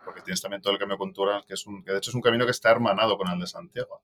porque 0.06 0.21
tienes 0.21 0.39
también 0.39 0.62
todo 0.62 0.73
el 0.73 0.79
cambio 0.79 1.00
cultural, 1.00 1.44
que 1.47 1.56
es 1.56 1.65
un, 1.65 1.83
que 1.83 1.91
de 1.91 1.97
hecho 1.97 2.12
es 2.12 2.15
un 2.15 2.21
camino 2.21 2.45
que 2.45 2.51
está 2.51 2.69
hermanado 2.69 3.18
con 3.18 3.27
el 3.27 3.39
de 3.39 3.47
Santiago. 3.47 4.03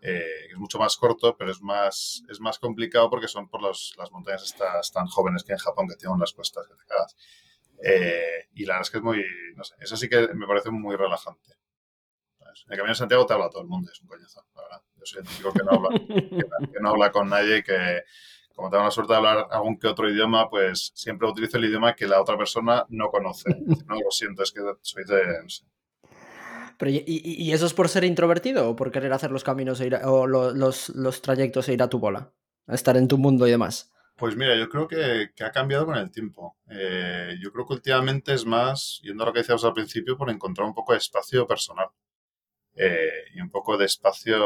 Eh, 0.00 0.50
es 0.52 0.56
mucho 0.56 0.78
más 0.78 0.96
corto, 0.96 1.36
pero 1.36 1.50
es 1.50 1.60
más, 1.60 2.22
es 2.28 2.38
más 2.38 2.60
complicado 2.60 3.10
porque 3.10 3.26
son 3.26 3.48
por 3.48 3.62
los, 3.62 3.94
las 3.98 4.12
montañas 4.12 4.44
estas 4.44 4.92
tan 4.92 5.06
jóvenes 5.06 5.42
que 5.42 5.52
en 5.52 5.58
Japón 5.58 5.88
que 5.88 5.96
tienen 5.96 6.14
unas 6.14 6.32
cuestas 6.32 6.68
que 6.68 6.74
te 6.74 6.84
cagas. 6.86 7.16
Eh, 7.82 8.48
y 8.54 8.64
la 8.64 8.74
verdad 8.74 8.86
es 8.86 8.90
que 8.90 8.98
es 8.98 9.02
muy, 9.02 9.24
no 9.56 9.64
sé, 9.64 9.74
eso 9.80 9.96
sí 9.96 10.08
que 10.08 10.28
me 10.34 10.46
parece 10.46 10.70
muy 10.70 10.94
relajante. 10.94 11.56
En 12.66 12.72
el 12.72 12.76
Camino 12.78 12.92
de 12.92 12.98
Santiago 12.98 13.26
te 13.26 13.34
habla 13.34 13.50
todo 13.50 13.62
el 13.62 13.68
mundo, 13.68 13.90
es 13.92 14.00
un 14.00 14.08
coñazo, 14.08 14.44
la 14.54 14.62
verdad. 14.62 14.82
Yo 14.96 15.04
soy 15.04 15.20
el 15.20 15.28
típico 15.28 15.52
que 15.52 15.62
no 15.64 15.70
habla, 15.70 16.00
que, 16.72 16.80
no 16.80 16.88
habla 16.90 17.12
con 17.12 17.28
nadie 17.28 17.58
y 17.58 17.62
que, 17.62 18.02
como 18.54 18.70
tengo 18.70 18.84
la 18.84 18.90
suerte 18.90 19.12
de 19.12 19.16
hablar 19.18 19.48
algún 19.50 19.78
que 19.78 19.86
otro 19.86 20.08
idioma, 20.08 20.48
pues 20.48 20.92
siempre 20.94 21.28
utilizo 21.28 21.58
el 21.58 21.66
idioma 21.66 21.94
que 21.94 22.06
la 22.06 22.20
otra 22.20 22.36
persona 22.36 22.84
no 22.88 23.10
conoce. 23.10 23.50
No, 23.86 23.94
lo 23.94 24.10
siento, 24.10 24.42
es 24.42 24.52
que 24.52 24.60
soy 24.82 25.04
de... 25.04 25.42
No 25.42 25.48
sé. 25.48 25.64
Pero, 26.78 26.90
¿y, 26.90 27.52
eso 27.52 27.66
es 27.66 27.74
por 27.74 27.88
ser 27.88 28.04
introvertido 28.04 28.68
o 28.68 28.76
por 28.76 28.90
querer 28.90 29.12
hacer 29.12 29.30
los 29.30 29.44
caminos 29.44 29.80
e 29.80 29.90
o 30.04 30.26
los, 30.26 30.90
los, 30.90 31.22
trayectos 31.22 31.68
e 31.68 31.72
ir 31.72 31.82
a 31.82 31.88
tu 31.88 31.98
bola? 31.98 32.32
A 32.66 32.74
estar 32.74 32.96
en 32.96 33.08
tu 33.08 33.16
mundo 33.16 33.46
y 33.46 33.50
demás. 33.50 33.92
Pues 34.16 34.36
mira, 34.36 34.56
yo 34.56 34.68
creo 34.68 34.88
que, 34.88 35.30
ha 35.44 35.52
cambiado 35.52 35.86
con 35.86 35.96
el 35.96 36.10
tiempo. 36.10 36.56
Eh, 36.70 37.36
yo 37.42 37.52
creo 37.52 37.66
que 37.66 37.74
últimamente 37.74 38.34
es 38.34 38.44
más, 38.44 39.00
yendo 39.02 39.22
a 39.22 39.26
lo 39.26 39.32
que 39.32 39.40
decíamos 39.40 39.64
al 39.64 39.74
principio, 39.74 40.16
por 40.16 40.30
encontrar 40.30 40.66
un 40.66 40.74
poco 40.74 40.92
de 40.92 40.98
espacio 40.98 41.46
personal. 41.46 41.88
Eh, 42.76 43.30
y 43.34 43.40
un 43.40 43.50
poco 43.50 43.76
de 43.76 43.86
espacio. 43.86 44.38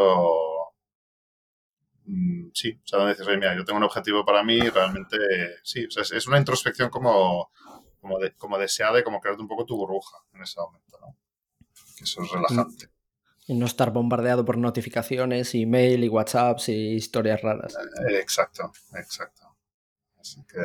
Mm, 2.05 2.51
sí, 2.55 2.81
o 2.83 2.87
sea, 2.87 3.01
donde 3.01 3.15
dices, 3.15 3.27
mira, 3.37 3.57
yo 3.57 3.65
tengo 3.65 3.79
un 3.79 3.85
objetivo 3.85 4.25
para 4.25 4.43
mí, 4.43 4.61
realmente, 4.61 5.17
sí, 5.63 5.85
o 5.85 5.91
sea, 5.91 6.03
es, 6.17 6.27
una 6.27 6.39
introspección 6.39 6.91
como, 6.91 7.51
como, 8.01 8.19
de, 8.19 8.35
como 8.35 8.59
deseada 8.59 8.99
y 8.99 9.05
como 9.05 9.21
crearte 9.21 9.43
un 9.43 9.49
poco 9.49 9.67
tu 9.67 9.77
burbuja 9.77 10.19
en 10.33 10.43
ese 10.43 10.61
momento, 10.61 10.99
¿no? 11.01 11.17
Que 11.97 12.05
eso 12.05 12.23
es 12.23 12.31
relajante. 12.31 12.89
Y 13.47 13.55
no 13.55 13.67
estar 13.67 13.93
bombardeado 13.93 14.45
por 14.45 14.59
notificaciones, 14.59 15.55
email 15.55 16.05
y 16.05 16.09
WhatsApps 16.09 16.69
y 16.69 16.95
historias 16.95 17.43
raras. 17.43 17.77
Eh, 18.09 18.19
exacto, 18.19 18.73
exacto. 18.95 19.57
Así 20.19 20.45
que 20.47 20.59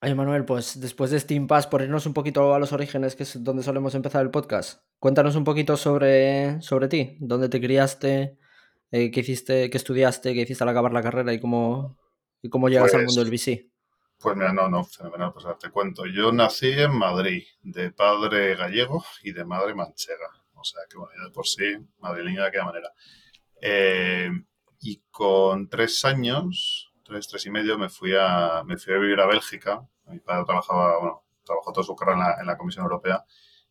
Oye, 0.00 0.14
Manuel, 0.14 0.44
pues 0.44 0.80
después 0.80 1.10
de 1.10 1.18
Steam 1.18 1.48
Pass, 1.48 1.66
por 1.66 1.82
irnos 1.82 2.06
un 2.06 2.14
poquito 2.14 2.54
a 2.54 2.60
los 2.60 2.72
orígenes, 2.72 3.16
que 3.16 3.24
es 3.24 3.42
donde 3.42 3.64
solemos 3.64 3.96
empezar 3.96 4.22
el 4.22 4.30
podcast, 4.30 4.84
cuéntanos 5.00 5.34
un 5.34 5.42
poquito 5.42 5.76
sobre, 5.76 6.62
sobre 6.62 6.86
ti, 6.86 7.16
dónde 7.18 7.48
te 7.48 7.60
criaste, 7.60 8.38
eh, 8.92 9.10
qué 9.10 9.20
hiciste, 9.20 9.68
qué 9.68 9.76
estudiaste, 9.76 10.34
qué 10.34 10.42
hiciste 10.42 10.62
al 10.62 10.70
acabar 10.70 10.92
la 10.92 11.02
carrera 11.02 11.32
y 11.32 11.40
cómo, 11.40 11.98
y 12.40 12.48
cómo 12.48 12.68
llegas 12.68 12.94
al 12.94 13.06
mundo 13.06 13.24
del 13.24 13.32
VC. 13.32 13.44
Pues, 13.56 13.70
pues 14.20 14.36
mira, 14.36 14.52
no, 14.52 14.68
no, 14.68 14.84
fenomenal, 14.84 15.32
pues 15.32 15.46
te 15.58 15.70
cuento. 15.70 16.06
Yo 16.06 16.30
nací 16.30 16.70
en 16.70 16.92
Madrid, 16.92 17.42
de 17.62 17.90
padre 17.90 18.54
gallego 18.54 19.04
y 19.24 19.32
de 19.32 19.44
madre 19.44 19.74
manchega. 19.74 20.30
O 20.54 20.62
sea, 20.62 20.80
que 20.88 20.96
bueno, 20.96 21.24
de 21.24 21.30
por 21.32 21.46
sí, 21.46 21.76
madrileña 21.98 22.42
de 22.42 22.48
aquella 22.48 22.64
manera. 22.64 22.92
Eh, 23.60 24.30
y 24.80 25.02
con 25.10 25.68
tres 25.68 26.04
años, 26.04 26.87
tres, 27.08 27.26
tres 27.26 27.46
y 27.46 27.50
medio, 27.50 27.78
me 27.78 27.88
fui 27.88 28.14
a, 28.14 28.62
me 28.64 28.76
fui 28.76 28.94
a 28.94 28.98
vivir 28.98 29.18
a 29.20 29.26
Bélgica. 29.26 29.88
Mi 30.06 30.20
padre 30.20 30.44
trabajaba, 30.44 30.98
bueno, 30.98 31.22
trabajó 31.42 31.72
toda 31.72 31.84
su 31.84 31.96
carrera 31.96 32.36
en 32.38 32.46
la, 32.46 32.56
Comisión 32.56 32.84
Europea 32.84 33.24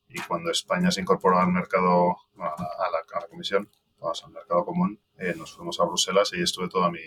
y 0.10 0.20
cuando 0.22 0.50
España 0.50 0.90
se 0.90 1.02
incorporó 1.02 1.40
al 1.40 1.52
mercado, 1.52 2.18
a, 2.38 2.56
la, 2.92 3.00
a, 3.14 3.20
la, 3.22 3.28
Comisión, 3.30 3.70
al 4.02 4.32
mercado 4.32 4.66
común, 4.66 5.00
eh, 5.18 5.36
nos 5.38 5.54
fuimos 5.54 5.80
a 5.80 5.86
Bruselas 5.86 6.32
y 6.34 6.38
ahí 6.38 6.44
estuve 6.44 6.68
toda 6.68 6.90
mi, 6.90 7.00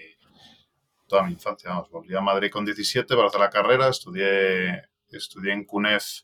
toda 1.09 1.25
mi 1.25 1.33
infancia. 1.33 1.71
Vamos, 1.71 1.91
volví 1.91 2.15
a 2.15 2.21
Madrid 2.21 2.51
con 2.51 2.65
17 2.65 3.15
para 3.15 3.29
hacer 3.29 3.41
la 3.41 3.51
carrera, 3.51 3.89
estudié, 3.89 4.89
estudié 5.11 5.53
en 5.53 5.65
CUNEF 5.65 6.23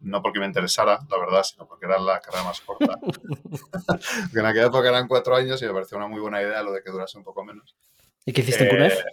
no 0.00 0.20
porque 0.20 0.38
me 0.38 0.46
interesara, 0.46 0.98
la 1.08 1.18
verdad, 1.18 1.42
sino 1.44 1.66
porque 1.66 1.86
era 1.86 1.98
la 1.98 2.20
carrera 2.20 2.44
más 2.44 2.60
corta. 2.60 2.98
en 4.34 4.46
aquella 4.46 4.66
época 4.66 4.88
eran 4.88 5.08
cuatro 5.08 5.34
años 5.34 5.62
y 5.62 5.66
me 5.66 5.72
pareció 5.72 5.96
una 5.96 6.08
muy 6.08 6.20
buena 6.20 6.42
idea 6.42 6.62
lo 6.62 6.72
de 6.72 6.82
que 6.82 6.90
durase 6.90 7.16
un 7.16 7.24
poco 7.24 7.42
menos. 7.42 7.74
¿Y 8.24 8.32
qué 8.32 8.40
hiciste 8.40 8.64
en 8.64 8.70
CUNEF? 8.70 9.00
Eh, 9.00 9.04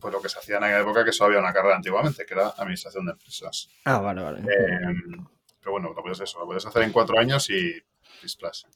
pues 0.00 0.14
lo 0.14 0.22
que 0.22 0.28
se 0.28 0.38
hacía 0.38 0.58
en 0.58 0.64
aquella 0.64 0.80
época, 0.80 1.04
que 1.04 1.12
solo 1.12 1.28
había 1.28 1.40
una 1.40 1.52
carrera 1.52 1.76
antiguamente, 1.76 2.24
que 2.24 2.34
era 2.34 2.48
Administración 2.50 3.06
de 3.06 3.12
Empresas. 3.12 3.68
Ah, 3.84 3.98
vale, 3.98 4.22
vale. 4.22 4.38
Em, 4.40 5.26
pero 5.60 5.72
bueno, 5.72 5.92
lo 5.94 6.02
puedes, 6.02 6.20
eso, 6.20 6.38
lo 6.38 6.46
puedes 6.46 6.64
hacer 6.64 6.82
en 6.82 6.92
cuatro 6.92 7.18
años 7.18 7.48
y 7.50 7.82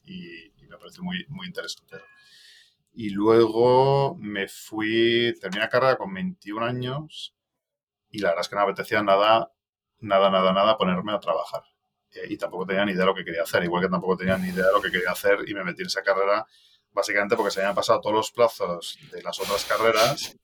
Y, 0.05 0.53
y 0.57 0.67
me 0.67 0.77
parece 0.77 1.01
muy, 1.01 1.25
muy 1.29 1.47
interesante. 1.47 1.97
Y 2.93 3.09
luego 3.09 4.15
me 4.19 4.47
fui, 4.47 5.33
terminé 5.41 5.61
la 5.61 5.69
carrera 5.69 5.97
con 5.97 6.13
21 6.13 6.65
años 6.65 7.35
y 8.11 8.19
la 8.19 8.29
verdad 8.29 8.41
es 8.41 8.49
que 8.49 8.55
no 8.55 8.65
me 8.65 8.71
apetecía 8.71 9.01
nada, 9.01 9.51
nada, 9.99 10.29
nada, 10.29 10.53
nada 10.53 10.77
ponerme 10.77 11.13
a 11.13 11.19
trabajar. 11.19 11.63
Eh, 12.11 12.27
y 12.29 12.37
tampoco 12.37 12.67
tenía 12.67 12.85
ni 12.85 12.91
idea 12.91 13.01
de 13.01 13.07
lo 13.07 13.15
que 13.15 13.25
quería 13.25 13.41
hacer, 13.41 13.63
igual 13.63 13.81
que 13.81 13.89
tampoco 13.89 14.17
tenía 14.17 14.37
ni 14.37 14.49
idea 14.49 14.67
de 14.67 14.71
lo 14.71 14.81
que 14.81 14.91
quería 14.91 15.11
hacer 15.11 15.39
y 15.47 15.53
me 15.55 15.63
metí 15.63 15.81
en 15.81 15.87
esa 15.87 16.03
carrera 16.03 16.45
básicamente 16.93 17.35
porque 17.35 17.51
se 17.51 17.61
habían 17.61 17.75
pasado 17.75 18.01
todos 18.01 18.15
los 18.15 18.31
plazos 18.31 18.97
de 19.11 19.21
las 19.21 19.39
otras 19.39 19.65
carreras. 19.65 20.37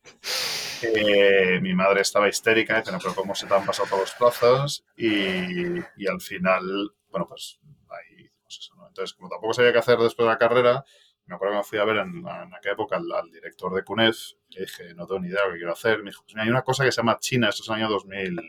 Eh, 0.81 1.59
mi 1.61 1.73
madre 1.73 2.01
estaba 2.01 2.29
histérica, 2.29 2.79
dice, 2.79 2.97
pero 3.01 3.13
¿cómo 3.13 3.35
se 3.35 3.45
te 3.47 3.53
han 3.53 3.65
pasado 3.65 3.89
todos 3.89 4.01
los 4.01 4.11
plazos? 4.13 4.85
Y, 4.95 5.77
y 5.97 6.07
al 6.07 6.21
final, 6.21 6.63
bueno, 7.09 7.27
pues 7.27 7.59
ahí 7.89 8.25
hicimos 8.25 8.59
eso, 8.59 8.75
¿no? 8.75 8.87
Entonces, 8.87 9.13
como 9.13 9.29
tampoco 9.29 9.53
sabía 9.53 9.73
qué 9.73 9.79
hacer 9.79 9.97
después 9.97 10.25
de 10.25 10.31
la 10.31 10.37
carrera, 10.37 10.85
me 11.29 11.35
acuerdo 11.35 11.53
que 11.53 11.57
me 11.57 11.63
fui 11.63 11.77
a 11.77 11.85
ver 11.85 11.97
en, 11.97 12.27
aquella 12.27 12.73
época 12.73 12.97
al, 12.97 13.31
director 13.31 13.73
de 13.75 13.83
CUNEF, 13.83 14.17
le 14.49 14.61
dije, 14.61 14.95
no 14.95 15.05
tengo 15.05 15.19
ni 15.19 15.27
idea 15.27 15.41
de 15.41 15.47
lo 15.47 15.53
que 15.53 15.59
quiero 15.59 15.73
hacer. 15.73 15.99
Me 15.99 16.09
dijo, 16.09 16.23
pues 16.23 16.35
hay 16.37 16.49
una 16.49 16.63
cosa 16.63 16.83
que 16.83 16.91
se 16.91 16.97
llama 16.97 17.19
China, 17.19 17.49
esto 17.49 17.61
es 17.61 17.69
el 17.69 17.75
año 17.75 17.89
2000, 17.89 18.39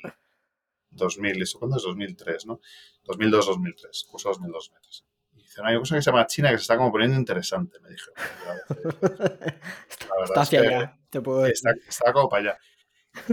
2000, 0.90 1.42
¿eso 1.42 1.59
cuándo 1.59 1.76
es? 1.76 1.83
2003, 1.83 2.47
¿no? 2.47 2.61
2002-2003, 3.04 4.07
curso 4.09 4.30
2002-2003. 4.33 5.04
Y 5.61 5.62
dice, 5.62 5.62
no, 5.62 5.69
hay 5.69 5.75
una 5.75 5.81
cosa 5.81 5.97
que 5.97 6.02
se 6.02 6.11
llama 6.11 6.26
China 6.26 6.50
que 6.50 6.57
se 6.57 6.62
está 6.62 6.76
como 6.76 6.93
poniendo 6.93 7.17
interesante, 7.17 7.79
me 7.81 7.90
dije. 7.90 8.11
está 10.25 10.40
hacia 10.40 10.61
allá, 10.61 10.99
te 11.11 11.21
puedo 11.21 11.40
decir. 11.40 11.55
Está, 11.55 11.88
está 11.88 12.12
como 12.12 12.29
para 12.29 12.43
allá. 12.43 12.59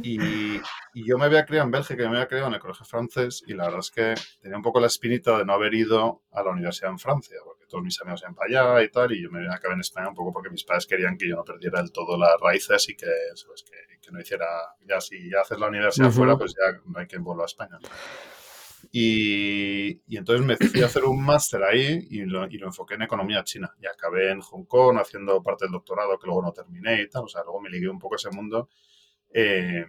Y, 0.01 0.59
yo 0.95 1.17
me 1.17 1.25
había 1.25 1.45
criado 1.45 1.65
en 1.65 1.71
Bélgica, 1.71 2.03
me 2.09 2.15
había 2.15 2.27
criado 2.27 2.47
en 2.47 2.55
el 2.55 2.59
colegio 2.59 2.85
francés 2.85 3.43
y 3.45 3.53
la 3.53 3.65
verdad 3.65 3.81
es 3.81 3.91
que 3.91 4.15
tenía 4.41 4.57
un 4.57 4.63
poco 4.63 4.79
la 4.79 4.87
espinita 4.87 5.37
de 5.37 5.45
no 5.45 5.53
haber 5.53 5.73
ido 5.75 6.23
a 6.31 6.41
la 6.41 6.49
universidad 6.49 6.89
en 6.89 6.97
Francia, 6.97 7.37
porque 7.45 7.65
todos 7.67 7.83
mis 7.83 8.01
amigos 8.01 8.21
iban 8.21 8.33
para 8.33 8.47
allá 8.47 8.83
y 8.83 8.89
tal, 8.89 9.11
y 9.11 9.21
yo 9.21 9.29
me 9.29 9.47
acabé 9.47 9.75
en 9.75 9.81
España 9.81 10.09
un 10.09 10.15
poco 10.15 10.33
porque 10.33 10.49
mis 10.49 10.63
padres 10.63 10.87
querían 10.87 11.17
que 11.17 11.29
yo 11.29 11.35
no 11.35 11.43
perdiera 11.43 11.81
del 11.81 11.91
todo 11.91 12.17
las 12.17 12.35
raíces 12.41 12.89
y 12.89 12.95
que, 12.95 13.05
que, 14.01 14.11
no 14.11 14.19
hiciera, 14.19 14.47
ya 14.85 14.99
si 14.99 15.29
ya 15.29 15.41
haces 15.41 15.59
la 15.59 15.67
universidad 15.67 16.09
fuera, 16.09 16.35
pues 16.35 16.55
ya 16.55 16.79
no 16.85 16.99
hay 16.99 17.07
que 17.07 17.19
volver 17.19 17.43
a 17.43 17.45
España. 17.45 17.77
Y, 18.91 20.01
y, 20.07 20.17
entonces 20.17 20.45
me 20.45 20.55
fui 20.55 20.81
a 20.81 20.85
hacer 20.85 21.03
un 21.03 21.23
máster 21.23 21.63
ahí 21.63 22.07
y 22.09 22.21
lo, 22.25 22.47
y 22.47 22.57
lo, 22.57 22.67
enfoqué 22.67 22.95
en 22.95 23.03
economía 23.03 23.43
china. 23.43 23.73
Y 23.81 23.87
acabé 23.87 24.31
en 24.31 24.41
Hong 24.41 24.65
Kong 24.65 24.97
haciendo 24.97 25.41
parte 25.41 25.65
del 25.65 25.73
doctorado 25.73 26.17
que 26.17 26.27
luego 26.27 26.41
no 26.41 26.51
terminé 26.51 27.01
y 27.01 27.09
tal. 27.09 27.23
O 27.23 27.27
sea, 27.27 27.43
luego 27.43 27.59
me 27.61 27.69
ligué 27.69 27.89
un 27.89 27.99
poco 27.99 28.15
a 28.15 28.17
ese 28.17 28.31
mundo 28.31 28.69
eh, 29.33 29.85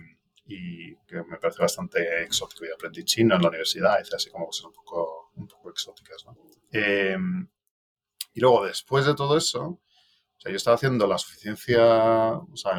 y 0.46 0.96
que 1.06 1.22
me 1.24 1.38
parece 1.38 1.62
bastante 1.62 2.22
exótico. 2.22 2.64
Y 2.64 2.70
aprendí 2.70 3.04
chino 3.04 3.36
en 3.36 3.42
la 3.42 3.48
universidad, 3.48 3.98
y 3.98 4.14
así 4.14 4.30
como 4.30 4.46
cosas 4.46 4.66
un 4.66 4.72
poco, 4.72 5.30
un 5.36 5.46
poco 5.46 5.70
exóticas. 5.70 6.24
¿no? 6.26 6.36
Eh, 6.72 7.16
y 8.34 8.40
luego, 8.40 8.64
después 8.64 9.06
de 9.06 9.14
todo 9.14 9.36
eso, 9.36 9.80
o 10.38 10.40
sea, 10.40 10.52
yo 10.52 10.56
estaba 10.56 10.76
haciendo 10.76 11.06
la 11.06 11.18
suficiencia, 11.18 11.82
o 12.34 12.56
sea, 12.56 12.78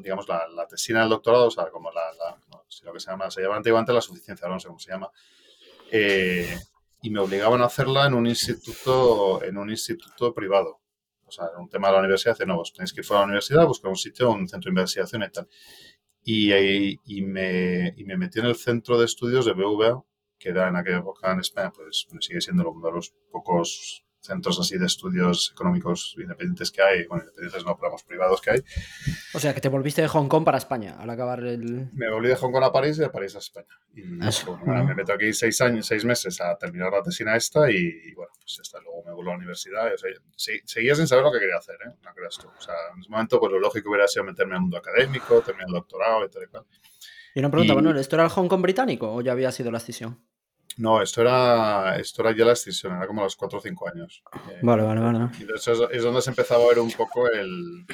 digamos, 0.00 0.28
la, 0.28 0.46
la, 0.48 0.66
tesina 0.68 1.00
del 1.00 1.08
doctorado, 1.08 1.48
o 1.48 1.50
sea, 1.50 1.68
como 1.70 1.90
la, 1.90 2.12
la 2.12 2.40
lo 2.84 2.92
que 2.92 3.00
se 3.00 3.10
llama, 3.10 3.30
se 3.30 3.42
llama 3.42 3.56
antiguamente 3.56 3.92
la 3.92 4.00
suficiencia, 4.00 4.48
no 4.48 4.60
sé 4.60 4.68
cómo 4.68 4.78
se 4.78 4.92
llama. 4.92 5.10
Eh, 5.90 6.58
y 7.02 7.10
me 7.10 7.20
obligaban 7.20 7.62
a 7.62 7.66
hacerla 7.66 8.06
en 8.06 8.14
un 8.14 8.26
instituto, 8.26 9.42
en 9.42 9.56
un 9.56 9.70
instituto 9.70 10.34
privado. 10.34 10.80
O 11.24 11.30
sea, 11.32 11.46
un 11.58 11.68
tema 11.68 11.88
de 11.88 11.94
la 11.94 12.00
universidad, 12.00 12.34
dice, 12.34 12.46
no, 12.46 12.56
vos 12.56 12.72
tenéis 12.72 12.92
que 12.92 13.00
ir 13.00 13.04
fuera 13.04 13.20
a 13.20 13.22
la 13.22 13.28
universidad, 13.28 13.66
buscar 13.66 13.90
un 13.90 13.96
sitio, 13.96 14.30
un 14.30 14.48
centro 14.48 14.68
de 14.68 14.80
investigación 14.80 15.22
y 15.22 15.30
tal. 15.30 15.48
Y, 16.22 16.52
y, 17.04 17.22
me, 17.22 17.94
y 17.96 18.04
me 18.04 18.16
metí 18.16 18.40
en 18.40 18.46
el 18.46 18.56
centro 18.56 18.98
de 18.98 19.06
estudios 19.06 19.46
de 19.46 19.52
BVA, 19.52 20.02
que 20.38 20.50
era 20.50 20.68
en 20.68 20.76
aquella 20.76 20.98
época 20.98 21.32
en 21.32 21.40
España, 21.40 21.70
pues 21.70 22.06
sigue 22.20 22.40
siendo 22.40 22.68
uno 22.70 22.86
de 22.86 22.94
los 22.94 23.14
pocos 23.30 24.04
centros 24.20 24.60
así 24.60 24.78
de 24.78 24.86
estudios 24.86 25.50
económicos 25.52 26.14
independientes 26.18 26.70
que 26.70 26.82
hay, 26.82 27.06
bueno, 27.06 27.24
independientes 27.24 27.64
no, 27.64 27.76
pero 27.78 27.96
privados 28.06 28.40
que 28.40 28.50
hay. 28.50 28.64
O 29.34 29.40
sea, 29.40 29.54
que 29.54 29.60
te 29.60 29.68
volviste 29.68 30.02
de 30.02 30.08
Hong 30.08 30.28
Kong 30.28 30.44
para 30.44 30.58
España 30.58 30.96
al 30.98 31.08
acabar 31.10 31.42
el... 31.44 31.90
Me 31.92 32.10
volví 32.10 32.28
de 32.28 32.36
Hong 32.36 32.52
Kong 32.52 32.64
a 32.64 32.72
París 32.72 32.98
y 32.98 33.00
de 33.00 33.10
París 33.10 33.34
a 33.34 33.38
España. 33.38 33.80
Y 33.94 34.02
me 34.02 34.94
meto 34.94 35.12
aquí 35.12 35.32
seis 35.32 35.60
años, 35.60 35.86
seis 35.86 36.04
meses 36.04 36.40
a 36.40 36.56
terminar 36.56 36.92
la 36.92 37.02
tesina 37.02 37.36
esta 37.36 37.70
y, 37.70 38.12
bueno, 38.14 38.32
pues 38.40 38.58
hasta 38.60 38.80
luego 38.80 39.02
me 39.04 39.12
vuelvo 39.12 39.30
a 39.30 39.34
la 39.34 39.38
universidad. 39.38 39.92
O 39.92 39.98
sea, 39.98 40.10
seguía 40.64 40.94
sin 40.94 41.06
saber 41.06 41.24
lo 41.24 41.32
que 41.32 41.40
quería 41.40 41.56
hacer, 41.56 41.76
¿eh? 41.86 41.92
No 42.02 42.14
creas 42.14 42.36
tú. 42.38 42.48
O 42.48 42.60
sea, 42.60 42.74
en 42.94 43.00
ese 43.00 43.10
momento, 43.10 43.40
pues 43.40 43.52
lo 43.52 43.58
lógico 43.58 43.90
hubiera 43.90 44.06
sido 44.06 44.24
meterme 44.24 44.54
al 44.54 44.60
mundo 44.60 44.76
académico, 44.76 45.40
terminar 45.40 45.68
el 45.68 45.74
doctorado 45.74 46.24
y 46.24 46.30
tal 46.30 46.42
y 46.42 46.46
cual. 46.46 46.64
Y 47.34 47.38
una 47.40 47.50
pregunta, 47.50 47.74
bueno, 47.74 47.98
¿esto 47.98 48.16
era 48.16 48.24
el 48.24 48.30
Hong 48.30 48.48
Kong 48.48 48.62
británico 48.62 49.12
o 49.12 49.20
ya 49.20 49.32
había 49.32 49.52
sido 49.52 49.70
la 49.70 49.78
escisión? 49.78 50.20
No, 50.76 51.02
esto 51.02 51.20
era, 51.20 51.96
esto 51.98 52.22
era 52.22 52.36
ya 52.36 52.44
la 52.44 52.52
extinción, 52.52 52.96
era 52.96 53.06
como 53.06 53.20
a 53.20 53.24
los 53.24 53.36
4 53.36 53.58
o 53.58 53.62
5 53.62 53.88
años. 53.88 54.22
Eh, 54.50 54.60
vale, 54.62 54.82
vale, 54.82 55.00
vale. 55.00 55.28
Y 55.38 55.44
de 55.44 55.54
hecho 55.54 55.90
es, 55.90 56.02
donde 56.02 56.22
se 56.22 56.30
empezaba 56.30 56.64
a 56.64 56.68
ver 56.68 56.78
un 56.78 56.90
poco 56.92 57.28
el... 57.28 57.86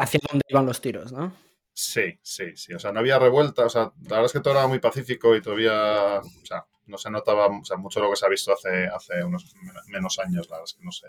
hacia, 0.00 0.20
dónde 0.28 0.44
iban 0.48 0.66
los 0.66 0.80
tiros, 0.80 1.12
¿no? 1.12 1.32
Sí, 1.72 2.18
sí, 2.22 2.56
sí. 2.56 2.74
O 2.74 2.78
sea, 2.78 2.92
no 2.92 3.00
había 3.00 3.18
revuelta. 3.18 3.66
O 3.66 3.70
sea, 3.70 3.92
la 4.02 4.08
verdad 4.08 4.24
es 4.26 4.32
que 4.32 4.40
todo 4.40 4.54
era 4.54 4.66
muy 4.66 4.80
pacífico 4.80 5.36
y 5.36 5.42
todavía... 5.42 6.20
O 6.20 6.46
sea, 6.46 6.66
no 6.86 6.98
se 6.98 7.10
notaba 7.10 7.46
o 7.46 7.64
sea, 7.64 7.76
mucho 7.76 8.00
lo 8.00 8.10
que 8.10 8.16
se 8.16 8.26
ha 8.26 8.28
visto 8.28 8.52
hace, 8.52 8.86
hace 8.86 9.22
unos 9.24 9.54
menos 9.86 10.18
años. 10.18 10.48
La 10.50 10.56
verdad 10.56 10.64
es 10.64 10.74
que 10.74 10.84
no 10.84 10.92
se, 10.92 11.06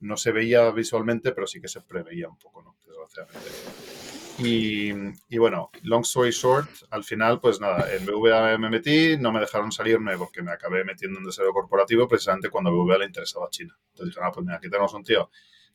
no 0.00 0.16
se 0.16 0.32
veía 0.32 0.70
visualmente, 0.70 1.32
pero 1.32 1.46
sí 1.46 1.60
que 1.60 1.68
se 1.68 1.80
preveía 1.80 2.28
un 2.28 2.38
poco, 2.38 2.62
¿no? 2.62 2.76
Desgraciadamente. 2.84 4.15
Y, 4.38 4.92
bueno, 5.38 5.70
long 5.82 6.02
story 6.02 6.30
short, 6.30 6.68
al 6.90 7.04
final, 7.04 7.40
pues 7.40 7.58
nada, 7.58 7.90
en 7.94 8.04
BVA 8.04 8.58
me 8.58 8.68
metí, 8.68 9.16
no 9.16 9.32
me 9.32 9.40
dejaron 9.40 9.72
salirme 9.72 10.18
porque 10.18 10.42
me 10.42 10.52
acabé 10.52 10.84
metiendo 10.84 11.18
en 11.18 11.24
desarrollo 11.24 11.54
corporativo 11.54 12.06
precisamente 12.06 12.50
cuando 12.50 12.70
BVA 12.70 12.98
le 12.98 13.06
interesaba 13.06 13.46
a 13.46 13.50
China. 13.50 13.74
Entonces 13.88 14.14
dije, 14.14 14.20
ah, 14.26 14.30
pues 14.32 14.44
mira, 14.44 14.58
aquí 14.58 14.68
tenemos 14.68 14.92
un 14.92 15.04
tío 15.04 15.30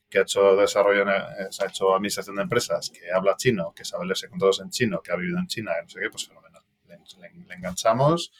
que 0.08 0.18
ha 0.18 0.22
hecho 0.22 0.56
desarrollo, 0.56 1.08
eh, 1.08 1.48
ha 1.60 1.66
hecho 1.66 1.94
administración 1.94 2.36
de 2.36 2.42
empresas, 2.42 2.90
que 2.90 3.10
habla 3.10 3.34
chino, 3.36 3.72
que 3.74 3.84
sabe 3.84 4.04
leerse 4.04 4.28
contratos 4.28 4.60
en 4.60 4.70
chino, 4.70 5.00
que 5.00 5.10
ha 5.10 5.16
vivido 5.16 5.38
en 5.38 5.46
China, 5.46 5.72
no 5.82 5.88
sé 5.88 6.00
qué, 6.00 6.10
pues 6.10 6.28
fenomenal. 6.28 6.62
Le, 6.86 7.54
enganchamos 7.54 8.32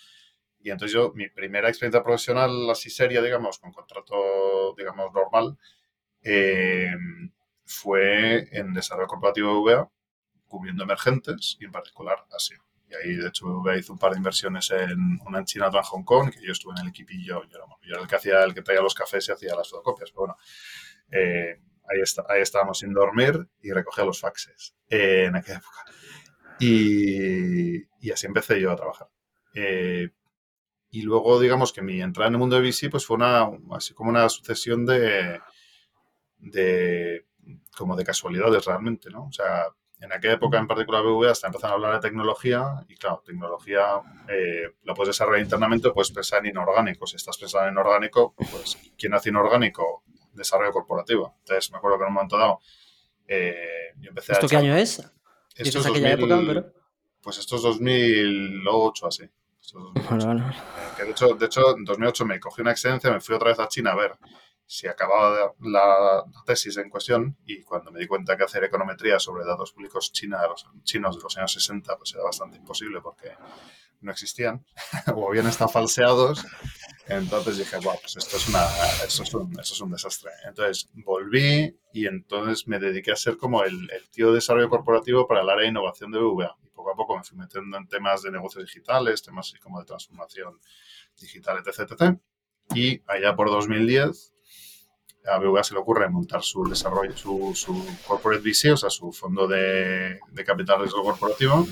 y 0.61 0.71
entonces 0.71 0.95
yo, 0.95 1.13
mi 1.15 1.29
primera 1.29 1.69
experiencia 1.69 2.03
profesional 2.03 2.71
así 2.71 2.91
seria, 2.91 3.21
digamos, 3.21 3.59
con 3.59 3.73
contrato, 3.73 4.75
digamos, 4.77 5.13
normal, 5.13 5.59
eh, 6.23 6.93
fue 7.65 8.49
en 8.53 8.73
desarrollo 8.73 9.09
corporativo 9.09 9.55
de 9.67 9.75
VA 9.75 9.91
cubriendo 10.53 10.85
emergentes 10.85 11.57
y 11.59 11.65
en 11.65 11.73
particular 11.73 12.27
Asia. 12.31 12.63
Y 12.91 12.95
ahí, 12.95 13.17
de 13.17 13.29
hecho, 13.29 13.47
hizo 13.75 13.95
un 13.95 13.99
par 13.99 14.13
de 14.13 14.19
inversiones 14.19 14.71
en 14.71 15.19
una 15.27 15.39
en 15.39 15.47
China, 15.47 15.69
otra 15.69 15.81
en 15.81 15.87
Hong 15.87 16.05
Kong, 16.05 16.31
que 16.31 16.45
yo 16.45 16.53
estuve 16.53 16.75
en 16.77 16.83
el 16.83 16.89
equipillo, 16.91 17.43
yo 17.45 17.57
era, 17.57 17.65
yo 17.83 17.95
era 17.95 18.03
el 18.03 18.07
que 18.07 18.17
hacía, 18.17 18.45
el 18.45 18.53
que 18.53 18.61
traía 18.61 18.83
los 18.83 18.95
cafés 18.95 19.27
y 19.29 19.33
hacía 19.33 19.57
las 19.57 19.71
fotocopias, 19.71 20.11
pero 20.11 20.21
bueno, 20.21 20.37
eh, 21.11 21.59
ahí, 21.89 22.01
está, 22.03 22.27
ahí 22.29 22.43
estábamos 22.43 22.81
sin 22.81 22.93
dormir 22.93 23.49
y 23.63 23.73
recogía 23.73 24.05
los 24.05 24.21
faxes 24.21 24.75
eh, 24.91 25.25
en 25.25 25.37
aquella 25.37 25.59
época. 25.59 25.85
Y, 26.61 27.79
y, 28.07 28.11
así 28.13 28.27
empecé 28.27 28.61
yo 28.61 28.71
a 28.71 28.77
trabajar. 28.77 29.09
Eh, 29.55 30.11
y 30.91 31.01
luego, 31.01 31.41
digamos 31.41 31.73
que 31.73 31.81
mi 31.81 32.03
entrada 32.03 32.29
en 32.29 32.35
el 32.35 32.41
mundo 32.41 32.61
de 32.61 32.69
VC 32.69 32.91
pues 32.91 33.07
fue 33.07 33.17
una, 33.17 33.49
así 33.75 33.95
como 33.95 34.11
una 34.11 34.29
sucesión 34.29 34.85
de, 34.85 35.41
de 36.37 37.25
como 37.75 37.97
de 37.97 38.05
casualidades 38.05 38.67
realmente, 38.67 39.09
¿no? 39.09 39.25
O 39.29 39.33
sea, 39.33 39.65
en 40.03 40.13
aquella 40.13 40.35
época 40.35 40.59
en 40.59 40.67
particular 40.67 41.03
BVA 41.05 41.31
está 41.31 41.47
empezando 41.47 41.75
a 41.75 41.77
hablar 41.77 41.95
de 41.95 42.09
tecnología 42.09 42.85
y 42.89 42.97
claro, 42.97 43.23
tecnología 43.25 44.01
eh, 44.29 44.75
lo 44.83 44.95
puedes 44.95 45.15
desarrollar 45.15 45.43
internamente 45.43 45.89
o 45.89 45.95
puedes 45.95 46.11
pensar 46.11 46.41
en 46.41 46.51
inorgánico. 46.51 47.07
Si 47.07 47.17
estás 47.17 47.39
pensando 47.39 47.69
en 47.69 47.75
inorgánico, 47.75 48.35
pues 48.35 48.77
¿quién 48.99 49.15
hace 49.15 49.29
inorgánico? 49.29 50.03
Desarrollo 50.33 50.73
corporativo. 50.73 51.37
Entonces 51.39 51.71
me 51.71 51.79
acuerdo 51.79 51.99
que 51.99 52.03
en 52.03 52.09
un 52.09 52.15
momento 52.15 52.37
dado 52.37 52.59
eh, 53.29 53.95
yo 54.01 54.09
empecé 54.09 54.33
¿Esto 54.33 54.49
qué 54.49 54.57
año 54.57 54.75
es? 54.75 54.99
Esto 55.55 55.79
es 55.79 55.87
aquella 55.87 56.13
época, 56.13 56.41
pero... 56.45 56.73
Pues 57.23 57.39
esto 57.39 57.55
es 57.55 57.63
2008 57.63 59.07
así. 59.07 59.23
de, 59.23 61.11
hecho, 61.11 61.35
de 61.35 61.47
hecho, 61.47 61.77
en 61.77 61.85
2008 61.85 62.27
me 62.27 62.41
cogí 62.41 62.63
una 62.63 62.73
excelencia, 62.73 63.13
me 63.13 63.21
fui 63.21 63.37
otra 63.37 63.51
vez 63.51 63.61
a 63.61 63.69
China 63.69 63.93
a 63.93 63.97
ver 63.97 64.19
si 64.73 64.89
acababa 64.89 65.53
la, 65.61 66.25
tesis 66.47 66.79
en 66.79 66.89
cuestión 66.89 67.37
y 67.45 67.63
cuando 67.63 67.93
me 67.93 68.01
di 68.01 68.07
cuenta 68.07 68.39
que 68.39 68.45
hacer 68.45 68.65
econometría 68.65 69.19
sobre 69.19 69.45
datos 69.45 69.73
públicos 69.73 70.11
china, 70.13 70.39
los, 70.49 70.67
chinos 70.83 71.15
de 71.15 71.23
los 71.23 71.37
años 71.37 71.53
60 71.53 71.95
pues 71.99 72.15
era 72.15 72.25
bastante 72.25 72.57
imposible 72.57 73.03
porque 73.03 73.33
no 74.01 74.11
existían 74.11 74.65
o 75.15 75.31
bien 75.31 75.47
están 75.47 75.69
falseados, 75.69 76.47
entonces 77.07 77.59
dije, 77.59 77.77
wow, 77.85 78.01
pues 78.01 78.17
esto 78.17 78.39
es, 78.39 78.49
una, 78.49 78.65
esto 79.05 79.23
es, 79.25 79.35
un, 79.35 79.61
es 79.61 79.81
un 79.81 79.91
desastre. 79.91 80.31
Entonces 80.47 80.89
volví 80.95 81.79
y 81.93 82.07
entonces 82.07 82.67
me 82.67 82.79
dediqué 82.79 83.13
a 83.13 83.17
ser 83.17 83.37
como 83.37 83.65
el, 83.65 83.91
el 83.91 84.09
tío 84.09 84.29
de 84.29 84.37
desarrollo 84.37 84.71
corporativo 84.71 85.29
para 85.29 85.43
el 85.43 85.51
área 85.51 85.65
de 85.65 85.69
innovación 85.69 86.11
de 86.13 86.19
BVA. 86.19 86.57
Y 86.65 86.71
poco 86.71 86.93
a 86.93 86.97
poco 86.97 87.19
me 87.19 87.23
fui 87.23 87.37
metiendo 87.37 87.77
en 87.77 87.87
temas 87.89 88.23
de 88.23 88.31
negocios 88.31 88.65
digitales, 88.65 89.23
temas 89.23 89.49
así 89.49 89.59
como 89.59 89.81
de 89.81 89.85
transformación 89.85 90.59
digital, 91.21 91.59
etc. 91.59 91.93
etc. 91.93 92.19
Y 92.75 93.03
allá 93.07 93.37
por 93.37 93.51
2010 93.51 94.32
a 95.27 95.39
BVA 95.39 95.63
se 95.63 95.75
le 95.75 95.81
ocurre 95.81 96.09
montar 96.09 96.43
su 96.43 96.65
desarrollo, 96.65 97.15
su, 97.17 98.01
corporate 98.07 98.43
VC, 98.43 98.73
o 98.73 98.77
sea, 98.77 98.91
su 98.91 99.13
fondo 99.13 99.47
de, 99.47 100.19
de 100.31 100.45
capital 100.45 100.81
riesgo 100.81 101.03
corporativo. 101.03 101.67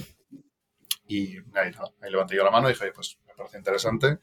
Y 1.06 1.36
ahí, 1.54 1.72
ahí, 2.00 2.10
levanté 2.10 2.36
yo 2.36 2.44
la 2.44 2.50
mano 2.50 2.68
y 2.68 2.72
dije, 2.72 2.92
pues 2.92 3.18
me 3.26 3.34
parece 3.34 3.58
interesante. 3.58 4.18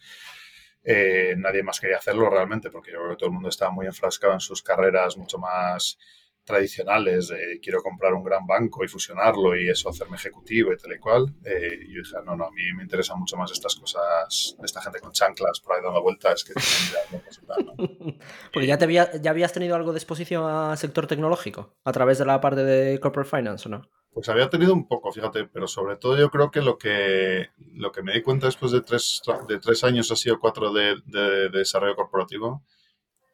Eh, 0.83 1.35
nadie 1.37 1.63
más 1.63 1.81
quería 1.81 1.97
hacerlo 1.97 2.29
realmente, 2.29 2.69
porque 2.69 2.93
yo 2.93 2.99
creo 2.99 3.09
que 3.11 3.17
todo 3.17 3.27
el 3.27 3.33
mundo 3.33 3.49
estaba 3.49 3.71
muy 3.71 3.85
enfrascado 3.85 4.33
en 4.33 4.39
sus 4.39 4.63
carreras 4.63 5.17
mucho 5.17 5.37
más 5.37 5.97
tradicionales 6.47 7.27
de 7.27 7.59
quiero 7.61 7.83
comprar 7.83 8.13
un 8.13 8.23
gran 8.23 8.47
banco 8.47 8.83
y 8.83 8.87
fusionarlo 8.87 9.55
y 9.55 9.69
eso 9.69 9.89
hacerme 9.89 10.15
ejecutivo 10.15 10.71
y 10.71 10.77
tal 10.77 10.93
y 10.93 10.97
cual. 10.97 11.35
Eh, 11.43 11.85
yo 11.89 12.01
dije, 12.01 12.15
no, 12.25 12.35
no, 12.35 12.45
a 12.45 12.51
mí 12.51 12.63
me 12.73 12.83
interesan 12.83 13.19
mucho 13.19 13.35
más 13.35 13.51
estas 13.51 13.75
cosas, 13.75 14.55
esta 14.63 14.81
gente 14.81 14.99
con 14.99 15.11
chanclas 15.11 15.59
por 15.59 15.75
ahí 15.75 15.83
dando 15.83 16.01
vueltas 16.01 16.43
que 16.45 16.53
¿no? 16.53 17.75
Porque 18.53 18.65
ya, 18.65 18.77
te 18.77 18.85
había, 18.85 19.11
ya 19.21 19.31
habías 19.31 19.51
tenido 19.51 19.75
algo 19.75 19.91
de 19.91 19.99
exposición 19.99 20.49
al 20.49 20.77
sector 20.77 21.05
tecnológico 21.05 21.75
a 21.83 21.91
través 21.91 22.17
de 22.17 22.25
la 22.25 22.39
parte 22.39 22.63
de 22.63 22.99
corporate 22.99 23.29
finance, 23.29 23.67
¿o 23.67 23.71
no? 23.71 23.89
Pues 24.13 24.29
había 24.29 24.49
tenido 24.49 24.73
un 24.73 24.87
poco, 24.87 25.11
fíjate, 25.11 25.45
pero 25.45 25.67
sobre 25.67 25.97
todo 25.97 26.17
yo 26.17 26.31
creo 26.31 26.49
que 26.49 26.61
lo 26.61 26.77
que, 26.77 27.49
lo 27.73 27.91
que 27.91 28.01
me 28.01 28.13
di 28.13 28.23
cuenta 28.23 28.47
después 28.47 28.71
de 28.71 28.81
tres, 28.81 29.21
de 29.47 29.59
tres 29.59 29.83
años 29.83 30.09
así 30.11 30.29
o 30.29 30.39
cuatro 30.39 30.71
de, 30.73 30.95
de, 31.05 31.49
desarrollo 31.49 31.95
corporativo 31.95 32.63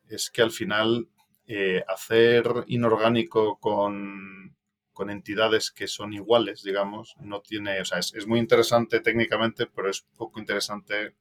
es 0.10 0.30
que 0.30 0.42
al 0.42 0.52
final 0.52 1.08
eh, 1.48 1.84
hacer 1.88 2.46
inorgánico 2.68 3.60
con, 3.60 4.56
con, 4.94 5.10
entidades 5.10 5.72
que 5.72 5.88
son 5.88 6.14
iguales, 6.14 6.64
digamos, 6.64 7.16
no 7.20 7.42
tiene, 7.42 7.82
o 7.82 7.86
sea, 7.86 8.00
es, 8.00 8.14
es 8.14 8.28
muy 8.28 8.40
interesante 8.40 9.00
técnicamente, 9.02 9.68
pero 9.68 9.90
es 9.90 10.06
poco 10.16 10.40
interesante 10.40 11.16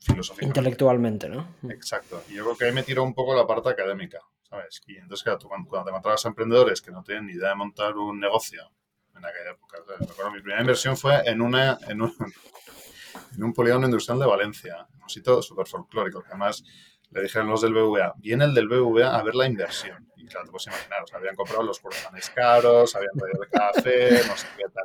filosóficamente. 0.00 0.60
Intelectualmente, 0.60 1.28
¿no? 1.28 1.56
Exacto. 1.68 2.22
Y 2.28 2.34
yo 2.34 2.44
creo 2.44 2.56
que 2.56 2.64
ahí 2.66 2.72
me 2.72 2.82
tiró 2.82 3.02
un 3.02 3.14
poco 3.14 3.34
la 3.34 3.46
parte 3.46 3.70
académica, 3.70 4.20
¿sabes? 4.42 4.80
Y 4.86 4.96
entonces, 4.96 5.22
claro, 5.24 5.38
tú 5.38 5.48
cuando, 5.48 5.70
te 5.70 5.90
encontrabas 5.90 6.24
a 6.24 6.28
emprendedores 6.28 6.80
que 6.80 6.90
no 6.90 7.02
tienen 7.02 7.26
ni 7.26 7.32
idea 7.32 7.50
de 7.50 7.56
montar 7.56 7.96
un 7.96 8.20
negocio 8.20 8.70
en 9.16 9.24
aquella 9.24 9.52
época, 9.52 9.78
mi 10.30 10.40
primera 10.40 10.60
inversión 10.60 10.96
fue 10.96 11.22
en, 11.26 11.40
una, 11.40 11.78
en, 11.88 12.02
un, 12.02 12.14
en 13.36 13.44
un 13.44 13.52
polígono 13.52 13.86
industrial 13.86 14.18
de 14.18 14.26
Valencia, 14.26 14.86
un 15.02 15.08
sitio 15.08 15.40
súper 15.40 15.66
folclórico, 15.66 16.22
que 16.22 16.28
además 16.28 16.62
le 17.10 17.22
dijeron 17.22 17.48
los 17.48 17.62
del 17.62 17.72
BVA, 17.72 18.14
viene 18.18 18.44
el 18.44 18.54
del 18.54 18.68
BVA 18.68 19.16
a 19.16 19.22
ver 19.22 19.34
la 19.34 19.46
inversión. 19.46 20.08
Y 20.16 20.26
claro, 20.26 20.46
te 20.46 20.50
puedes 20.50 20.66
imaginar, 20.66 21.04
habían 21.14 21.36
comprado 21.36 21.62
los 21.62 21.80
portanes 21.80 22.30
caros, 22.30 22.94
habían 22.96 23.12
pedido 23.12 23.42
el 23.42 23.48
café, 23.48 24.10
no 24.26 24.36
sé 24.36 24.46
qué 24.56 24.64
tal. 24.72 24.84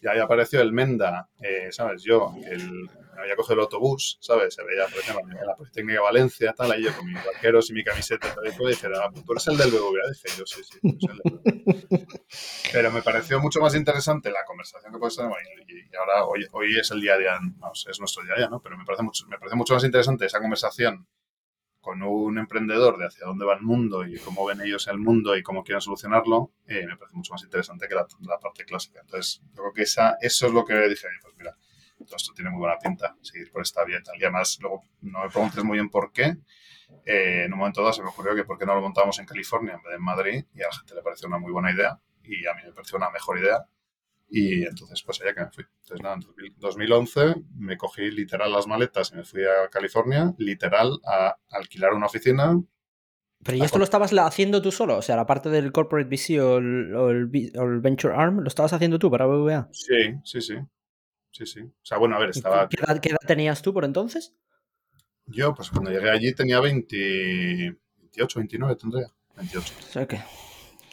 Y 0.00 0.06
ahí 0.06 0.20
apareció 0.20 0.60
el 0.60 0.72
Menda, 0.72 1.28
eh, 1.40 1.68
¿sabes? 1.72 2.04
Yo, 2.04 2.32
el, 2.46 2.88
había 3.18 3.34
cogido 3.34 3.54
el 3.54 3.60
autobús, 3.62 4.16
¿sabes? 4.20 4.54
Se 4.54 4.62
veía, 4.62 4.86
por 4.86 4.98
ejemplo, 4.98 5.38
en 5.40 5.46
la 5.46 5.56
Politécnica 5.56 5.94
de 5.94 6.04
Valencia, 6.04 6.52
tal, 6.52 6.70
ahí 6.70 6.84
yo 6.84 6.96
con 6.96 7.04
mis 7.04 7.24
vaqueros 7.24 7.68
y 7.70 7.72
mi 7.74 7.82
camiseta, 7.82 8.32
tal, 8.32 8.46
y 8.46 8.56
todo, 8.56 8.68
y 8.68 8.72
dije, 8.72 8.86
ah, 8.94 9.10
pues 9.12 9.24
tú 9.24 9.32
eres 9.32 9.46
el 9.48 9.56
del 9.56 9.70
BBVA. 9.70 10.10
Dije, 10.10 10.38
yo 10.38 10.46
sí, 10.46 10.62
sí, 10.62 10.78
yo 10.82 11.12
el 11.12 11.18
del 11.24 12.06
Pero 12.72 12.92
me 12.92 13.02
pareció 13.02 13.40
mucho 13.40 13.60
más 13.60 13.74
interesante 13.74 14.30
la 14.30 14.44
conversación 14.46 14.92
que 14.92 14.98
puedes 15.00 15.16
tener, 15.16 15.32
y, 15.66 15.96
ahora, 15.96 16.24
hoy, 16.24 16.46
hoy 16.52 16.78
es 16.78 16.90
el 16.92 17.00
día 17.00 17.14
a 17.14 17.18
día, 17.18 17.38
no, 17.40 17.72
es 17.72 17.98
nuestro 17.98 18.22
día 18.22 18.34
a 18.34 18.36
día, 18.36 18.48
¿no? 18.48 18.60
Pero 18.62 18.78
me 18.78 18.84
parece, 18.84 19.02
mucho, 19.02 19.26
me 19.26 19.38
parece 19.38 19.56
mucho 19.56 19.74
más 19.74 19.82
interesante 19.82 20.26
esa 20.26 20.38
conversación 20.38 21.08
con 21.88 22.02
un 22.02 22.36
emprendedor 22.36 22.98
de 22.98 23.06
hacia 23.06 23.26
dónde 23.26 23.46
va 23.46 23.54
el 23.54 23.62
mundo 23.62 24.06
y 24.06 24.18
cómo 24.18 24.44
ven 24.44 24.60
ellos 24.60 24.86
el 24.88 24.98
mundo 24.98 25.34
y 25.34 25.42
cómo 25.42 25.64
quieren 25.64 25.80
solucionarlo, 25.80 26.52
eh, 26.66 26.84
me 26.86 26.98
parece 26.98 27.16
mucho 27.16 27.32
más 27.32 27.42
interesante 27.42 27.88
que 27.88 27.94
la, 27.94 28.06
parte 28.38 28.66
clásica. 28.66 29.00
Entonces, 29.00 29.40
yo 29.54 29.62
creo 29.62 29.72
que 29.72 29.82
esa, 29.84 30.18
eso 30.20 30.48
es 30.48 30.52
lo 30.52 30.66
que 30.66 30.74
dije, 30.86 31.08
pues 31.22 31.34
mira, 31.38 31.56
todo 31.96 32.16
esto 32.16 32.34
tiene 32.34 32.50
muy 32.50 32.58
buena 32.58 32.76
pinta, 32.76 33.16
seguir 33.22 33.50
por 33.50 33.62
esta 33.62 33.86
vía 33.86 34.00
y 34.00 34.02
tal. 34.02 34.20
Y 34.20 34.22
además, 34.22 34.58
luego 34.60 34.82
no 35.00 35.22
me 35.22 35.30
preguntes 35.30 35.64
muy 35.64 35.78
bien 35.78 35.88
por 35.88 36.12
qué. 36.12 36.36
Eh, 37.06 37.44
en 37.46 37.54
un 37.54 37.58
momento 37.58 37.80
dado 37.80 37.94
se 37.94 38.02
me 38.02 38.10
ocurrió 38.10 38.34
que 38.34 38.44
por 38.44 38.58
qué 38.58 38.66
no 38.66 38.74
lo 38.74 38.82
montábamos 38.82 39.18
en 39.18 39.24
California 39.24 39.72
en 39.72 39.82
vez 39.82 39.88
de 39.88 39.96
en 39.96 40.04
Madrid 40.04 40.44
y 40.54 40.60
a 40.60 40.66
la 40.66 40.74
gente 40.74 40.94
le 40.94 41.00
pareció 41.00 41.26
una 41.26 41.38
muy 41.38 41.52
buena 41.52 41.72
idea 41.72 41.98
y 42.22 42.46
a 42.46 42.52
mí 42.52 42.64
me 42.66 42.72
pareció 42.72 42.98
una 42.98 43.08
mejor 43.08 43.38
idea. 43.38 43.64
Y 44.30 44.64
entonces, 44.64 45.02
pues 45.02 45.20
allá 45.22 45.34
que 45.34 45.40
me 45.40 45.50
fui. 45.50 45.64
Entonces, 45.80 46.02
nada, 46.02 46.16
en 46.16 46.54
2011 46.58 47.34
me 47.56 47.76
cogí 47.78 48.10
literal 48.10 48.52
las 48.52 48.66
maletas 48.66 49.12
y 49.12 49.16
me 49.16 49.24
fui 49.24 49.42
a 49.44 49.68
California, 49.70 50.34
literal, 50.38 51.00
a 51.06 51.38
alquilar 51.50 51.94
una 51.94 52.06
oficina. 52.06 52.60
Pero 53.42 53.56
¿y 53.56 53.62
esto 53.62 53.78
lo 53.78 53.84
estabas 53.84 54.12
haciendo 54.12 54.60
tú 54.60 54.70
solo? 54.70 54.98
O 54.98 55.02
sea, 55.02 55.16
la 55.16 55.24
parte 55.24 55.48
del 55.48 55.72
Corporate 55.72 56.08
VC 56.08 56.40
o 56.40 56.58
el, 56.58 56.94
o 56.94 57.10
el, 57.10 57.52
o 57.56 57.62
el 57.62 57.80
Venture 57.80 58.14
Arm, 58.14 58.40
¿lo 58.40 58.48
estabas 58.48 58.72
haciendo 58.72 58.98
tú 58.98 59.10
para 59.10 59.26
BBVA? 59.26 59.68
Sí, 59.72 60.14
sí, 60.24 60.40
sí. 60.40 60.56
Sí, 61.30 61.46
sí. 61.46 61.60
O 61.60 61.84
sea, 61.84 61.98
bueno, 61.98 62.16
a 62.16 62.18
ver, 62.18 62.30
estaba... 62.30 62.68
¿Qué 62.68 62.78
edad, 62.82 63.00
¿Qué 63.00 63.10
edad, 63.10 63.18
tenías 63.26 63.62
tú 63.62 63.72
por 63.72 63.84
entonces? 63.84 64.34
Yo, 65.26 65.54
pues 65.54 65.70
cuando 65.70 65.90
llegué 65.90 66.10
allí 66.10 66.34
tenía 66.34 66.60
20... 66.60 67.76
28, 67.98 68.40
29 68.40 68.76
tendría. 68.76 69.06
28. 69.36 69.74
O 69.78 69.82
sea 69.92 70.06
que 70.06 70.20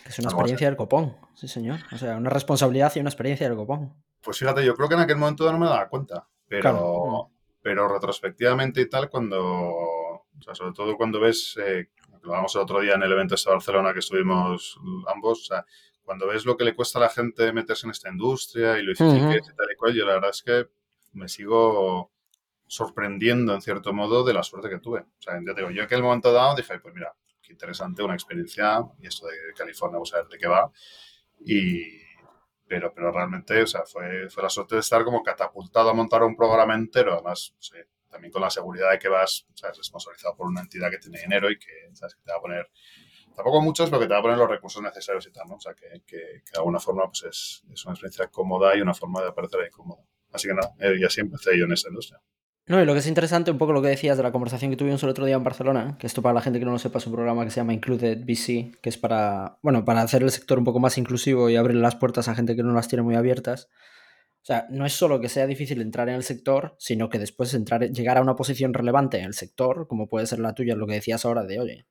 es 0.05 0.19
una 0.19 0.29
experiencia 0.29 0.67
del 0.67 0.77
copón, 0.77 1.17
sí 1.33 1.47
señor. 1.47 1.79
O 1.91 1.97
sea, 1.97 2.17
una 2.17 2.29
responsabilidad 2.29 2.93
y 2.95 2.99
una 2.99 3.09
experiencia 3.09 3.47
del 3.47 3.57
copón. 3.57 3.93
Pues 4.21 4.37
fíjate, 4.37 4.63
yo 4.63 4.75
creo 4.75 4.87
que 4.87 4.95
en 4.95 5.01
aquel 5.01 5.17
momento 5.17 5.51
no 5.51 5.57
me 5.57 5.65
daba 5.65 5.89
cuenta, 5.89 6.27
pero, 6.47 6.61
claro. 6.61 7.31
pero 7.61 7.87
retrospectivamente 7.87 8.81
y 8.81 8.89
tal, 8.89 9.09
cuando, 9.09 9.41
o 9.41 10.41
sea, 10.41 10.55
sobre 10.55 10.73
todo 10.73 10.95
cuando 10.95 11.19
ves, 11.19 11.57
eh, 11.59 11.89
lo 12.21 12.31
hablamos 12.31 12.55
el 12.55 12.61
otro 12.61 12.81
día 12.81 12.93
en 12.93 13.03
el 13.03 13.11
evento 13.11 13.35
de 13.35 13.51
Barcelona 13.51 13.93
que 13.93 13.99
estuvimos 13.99 14.79
ambos, 15.13 15.41
o 15.41 15.45
sea, 15.45 15.65
cuando 16.03 16.27
ves 16.27 16.45
lo 16.45 16.55
que 16.55 16.63
le 16.63 16.75
cuesta 16.75 16.99
a 16.99 17.03
la 17.03 17.09
gente 17.09 17.51
meterse 17.51 17.87
en 17.87 17.91
esta 17.91 18.09
industria 18.09 18.77
y 18.77 18.83
lo 18.83 18.91
difícil 18.91 19.23
uh 19.23 19.27
-huh. 19.27 19.31
que 19.31 19.37
es 19.37 19.49
y 19.49 19.55
tal 19.55 19.67
y 19.71 19.75
cual, 19.75 19.93
yo 19.93 20.05
la 20.05 20.13
verdad 20.13 20.29
es 20.29 20.43
que 20.43 20.67
me 21.13 21.27
sigo 21.27 22.11
sorprendiendo 22.67 23.53
en 23.53 23.61
cierto 23.61 23.93
modo 23.93 24.23
de 24.23 24.33
la 24.33 24.43
suerte 24.43 24.69
que 24.69 24.79
tuve. 24.79 25.01
O 25.01 25.21
sea, 25.21 25.35
ya 25.35 25.53
te 25.53 25.61
digo, 25.61 25.71
yo 25.71 25.81
en 25.81 25.85
aquel 25.85 26.03
momento 26.03 26.31
dado 26.31 26.55
dije, 26.55 26.79
pues 26.79 26.93
mira, 26.93 27.13
qué 27.45 27.53
interesante, 27.53 28.03
una 28.03 28.13
experiencia, 28.13 28.81
y 28.99 29.07
esto 29.07 29.27
de 29.27 29.35
California, 29.55 29.95
vamos 29.95 30.13
a 30.13 30.17
ver 30.17 30.27
de 30.27 30.37
qué 30.37 30.47
va. 30.47 30.71
Y, 31.39 31.81
pero, 32.67 32.93
pero 32.93 33.11
realmente, 33.11 33.61
o 33.61 33.67
sea, 33.67 33.83
fue, 33.85 34.29
fue 34.29 34.43
la 34.43 34.49
suerte 34.49 34.75
de 34.75 34.81
estar 34.81 35.03
como 35.03 35.21
catapultado 35.21 35.89
a 35.89 35.93
montar 35.93 36.23
un 36.23 36.35
programa 36.35 36.75
entero, 36.75 37.13
además, 37.13 37.53
sí, 37.59 37.77
también 38.09 38.31
con 38.31 38.41
la 38.41 38.49
seguridad 38.49 38.91
de 38.91 38.99
que 38.99 39.09
vas, 39.09 39.45
¿sabes? 39.53 39.77
responsabilizado 39.77 40.35
por 40.35 40.47
una 40.47 40.61
entidad 40.61 40.89
que 40.89 40.97
tiene 40.97 41.19
dinero 41.19 41.49
y 41.51 41.59
que, 41.59 41.89
¿sabes? 41.93 42.15
que 42.15 42.23
te 42.23 42.31
va 42.31 42.37
a 42.37 42.41
poner, 42.41 42.71
tampoco 43.35 43.61
muchos, 43.61 43.89
pero 43.89 43.99
que 43.99 44.07
te 44.07 44.13
va 44.13 44.19
a 44.19 44.23
poner 44.23 44.37
los 44.37 44.49
recursos 44.49 44.81
necesarios 44.81 45.27
y 45.27 45.31
tal, 45.31 45.47
¿no? 45.47 45.55
O 45.55 45.59
sea, 45.59 45.73
que, 45.73 46.01
que, 46.05 46.17
que 46.45 46.51
de 46.51 46.57
alguna 46.57 46.79
forma 46.79 47.05
pues 47.07 47.23
es, 47.23 47.63
es, 47.71 47.85
una 47.85 47.93
experiencia 47.93 48.27
cómoda 48.27 48.75
y 48.75 48.81
una 48.81 48.93
forma 48.93 49.21
de 49.21 49.27
aparecer 49.27 49.59
ahí 49.61 49.69
cómoda. 49.69 50.01
Así 50.31 50.47
que 50.47 50.53
nada, 50.53 50.73
eh, 50.79 50.95
y 50.99 51.03
así 51.03 51.21
empecé 51.21 51.57
yo 51.57 51.65
en 51.65 51.73
esta 51.73 51.89
industria. 51.89 52.21
No, 52.67 52.81
y 52.81 52.85
lo 52.85 52.93
que 52.93 52.99
es 52.99 53.07
interesante, 53.07 53.51
un 53.51 53.59
poco 53.59 53.73
lo 53.73 53.81
que 53.81 53.89
decías 53.89 54.17
de 54.17 54.23
la 54.23 54.31
conversación 54.31 54.71
que 54.71 54.77
tuvimos 54.77 55.03
el 55.03 55.09
otro 55.09 55.25
día 55.25 55.35
en 55.35 55.43
Barcelona, 55.43 55.97
que 55.99 56.07
esto 56.07 56.23
para 56.23 56.33
la 56.33 56.41
gente 56.41 56.57
que 56.57 56.65
no 56.65 56.71
lo 56.71 56.79
sepa 56.79 56.97
es 56.97 57.05
un 57.05 57.13
programa 57.13 57.43
que 57.43 57.51
se 57.51 57.57
llama 57.57 57.73
Included 57.73 58.25
VC, 58.25 58.79
que 58.81 58.89
es 58.89 58.97
para, 58.97 59.59
bueno, 59.61 59.85
para 59.85 60.01
hacer 60.01 60.23
el 60.23 60.31
sector 60.31 60.57
un 60.57 60.65
poco 60.65 60.79
más 60.79 60.97
inclusivo 60.97 61.47
y 61.47 61.57
abrir 61.57 61.77
las 61.77 61.95
puertas 61.95 62.27
a 62.27 62.33
gente 62.33 62.55
que 62.55 62.63
no 62.63 62.73
las 62.73 62.87
tiene 62.87 63.03
muy 63.03 63.13
abiertas. 63.13 63.69
O 64.41 64.47
sea, 64.47 64.67
no 64.69 64.85
es 64.85 64.93
solo 64.93 65.19
que 65.19 65.29
sea 65.29 65.47
difícil 65.47 65.81
entrar 65.81 66.07
en 66.07 66.15
el 66.15 66.23
sector, 66.23 66.75
sino 66.77 67.09
que 67.09 67.17
después 67.17 67.51
entrar, 67.55 67.89
llegar 67.89 68.19
a 68.19 68.21
una 68.21 68.35
posición 68.35 68.75
relevante 68.75 69.17
en 69.17 69.25
el 69.25 69.33
sector, 69.33 69.87
como 69.87 70.07
puede 70.07 70.27
ser 70.27 70.37
la 70.37 70.53
tuya, 70.53 70.75
lo 70.75 70.85
que 70.85 70.93
decías 70.93 71.25
ahora 71.25 71.43
de, 71.43 71.59
oye, 71.59 71.87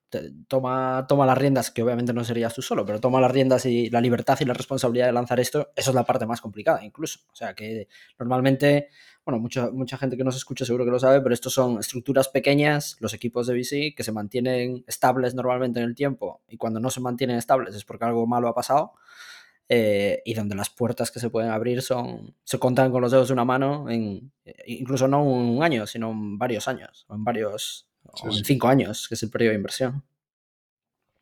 toma, 0.47 1.05
toma 1.09 1.27
las 1.27 1.37
riendas, 1.37 1.73
que 1.73 1.83
obviamente 1.83 2.13
no 2.13 2.23
serías 2.23 2.55
tú 2.55 2.63
solo, 2.63 2.87
pero 2.87 3.01
toma 3.01 3.21
las 3.21 3.33
riendas 3.33 3.67
y 3.67 3.91
la 3.91 4.01
libertad 4.01 4.39
y 4.41 4.45
la 4.45 4.55
responsabilidad 4.55 5.07
de 5.07 5.13
lanzar 5.13 5.41
esto, 5.41 5.73
eso 5.75 5.91
es 5.91 5.95
la 5.97 6.05
parte 6.05 6.27
más 6.27 6.41
complicada 6.41 6.85
incluso. 6.85 7.21
O 7.33 7.35
sea, 7.35 7.55
que 7.55 7.89
normalmente 8.21 8.89
bueno, 9.25 9.41
mucha, 9.41 9.71
mucha 9.71 9.97
gente 9.97 10.17
que 10.17 10.25
nos 10.25 10.37
escucha 10.37 10.65
seguro 10.65 10.85
que 10.85 10.91
lo 10.91 10.99
sabe, 10.99 11.21
pero 11.21 11.35
estos 11.35 11.55
son 11.55 11.79
estructuras 11.79 12.29
pequeñas, 12.29 12.97
los 13.01 13.15
equipos 13.15 13.47
de 13.47 13.55
VC, 13.55 13.95
que 13.95 14.03
se 14.03 14.13
mantienen 14.13 14.85
estables 14.87 15.35
normalmente 15.35 15.81
en 15.81 15.87
el 15.87 15.95
tiempo 15.95 16.43
y 16.49 16.57
cuando 16.57 16.81
no 16.81 16.91
se 16.91 17.01
mantienen 17.01 17.37
estables 17.37 17.75
es 17.75 17.85
porque 17.85 18.05
algo 18.05 18.27
malo 18.27 18.49
ha 18.49 18.55
pasado 18.55 18.93
eh, 19.71 20.21
y 20.27 20.35
donde 20.35 20.55
las 20.55 20.69
puertas 20.69 21.11
que 21.11 21.21
se 21.21 21.31
pueden 21.31 21.51
abrir 21.51 21.81
son 21.81 22.37
se 22.45 22.59
contan 22.59 22.93
con 22.93 23.01
los 23.01 23.13
dedos 23.13 23.29
de 23.29 23.33
una 23.33 23.47
mano, 23.47 23.89
en, 23.89 24.31
incluso 24.67 25.09
no 25.09 25.25
un 25.25 25.63
año, 25.63 25.87
sino 25.87 26.11
en 26.11 26.37
varios 26.37 26.69
años, 26.69 27.07
en 27.09 27.25
varios, 27.25 27.89
sí, 28.15 28.27
o 28.27 28.31
en 28.31 28.45
cinco 28.45 28.69
años, 28.69 29.09
que 29.09 29.15
es 29.15 29.23
el 29.23 29.31
periodo 29.31 29.53
de 29.53 29.57
inversión. 29.57 30.05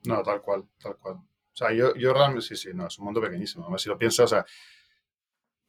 No, 0.04 0.24
tal 0.24 0.42
cual, 0.42 0.64
tal 0.82 0.96
cual. 0.96 1.14
O 1.14 1.56
sea, 1.56 1.72
yo, 1.72 1.94
yo 1.94 2.12
realmente, 2.12 2.44
sí, 2.44 2.56
sí, 2.56 2.70
no, 2.74 2.88
es 2.88 2.98
un 2.98 3.04
mundo 3.04 3.20
pequeñísimo. 3.20 3.62
Además, 3.64 3.82
si 3.82 3.88
lo 3.88 3.96
piensas, 3.96 4.24
o 4.24 4.28
sea, 4.28 4.44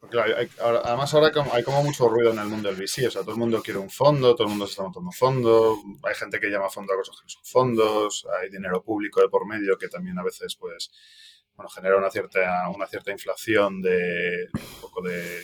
Claro, 0.10 0.38
hay, 0.38 0.50
además 0.60 1.14
ahora 1.14 1.32
hay 1.54 1.64
como 1.64 1.84
mucho 1.84 2.08
ruido 2.10 2.32
en 2.32 2.40
el 2.40 2.48
mundo 2.48 2.70
del 2.70 2.78
VC, 2.78 3.08
o 3.08 3.12
sea, 3.12 3.22
todo 3.22 3.32
el 3.32 3.38
mundo 3.38 3.62
quiere 3.64 3.80
un 3.80 3.90
fondo, 3.90 4.36
todo 4.36 4.44
el 4.44 4.50
mundo 4.50 4.66
se 4.66 4.72
está 4.72 4.84
montando 4.84 5.12
fondo, 5.12 5.78
hay 6.04 6.16
gente 6.16 6.40
que 6.40 6.50
llama 6.50 6.70
fondo 6.70 6.94
a 6.94 6.98
cosas 6.98 7.16
que 7.22 7.30
son 7.30 7.44
fondos, 7.44 8.28
hay 8.40 8.50
dinero 8.50 8.84
público 8.84 9.22
de 9.22 9.30
por 9.30 9.48
medio 9.48 9.78
que 9.78 9.88
también 9.88 10.20
a 10.20 10.24
veces 10.24 10.56
pues 10.56 10.92
bueno, 11.56 11.70
genera 11.70 11.98
una 11.98 12.10
cierta, 12.10 12.70
una 12.70 12.88
cierta 12.88 13.12
inflación 13.12 13.82
de 13.82 14.50
un 14.54 14.82
poco 14.82 15.02
de 15.02 15.42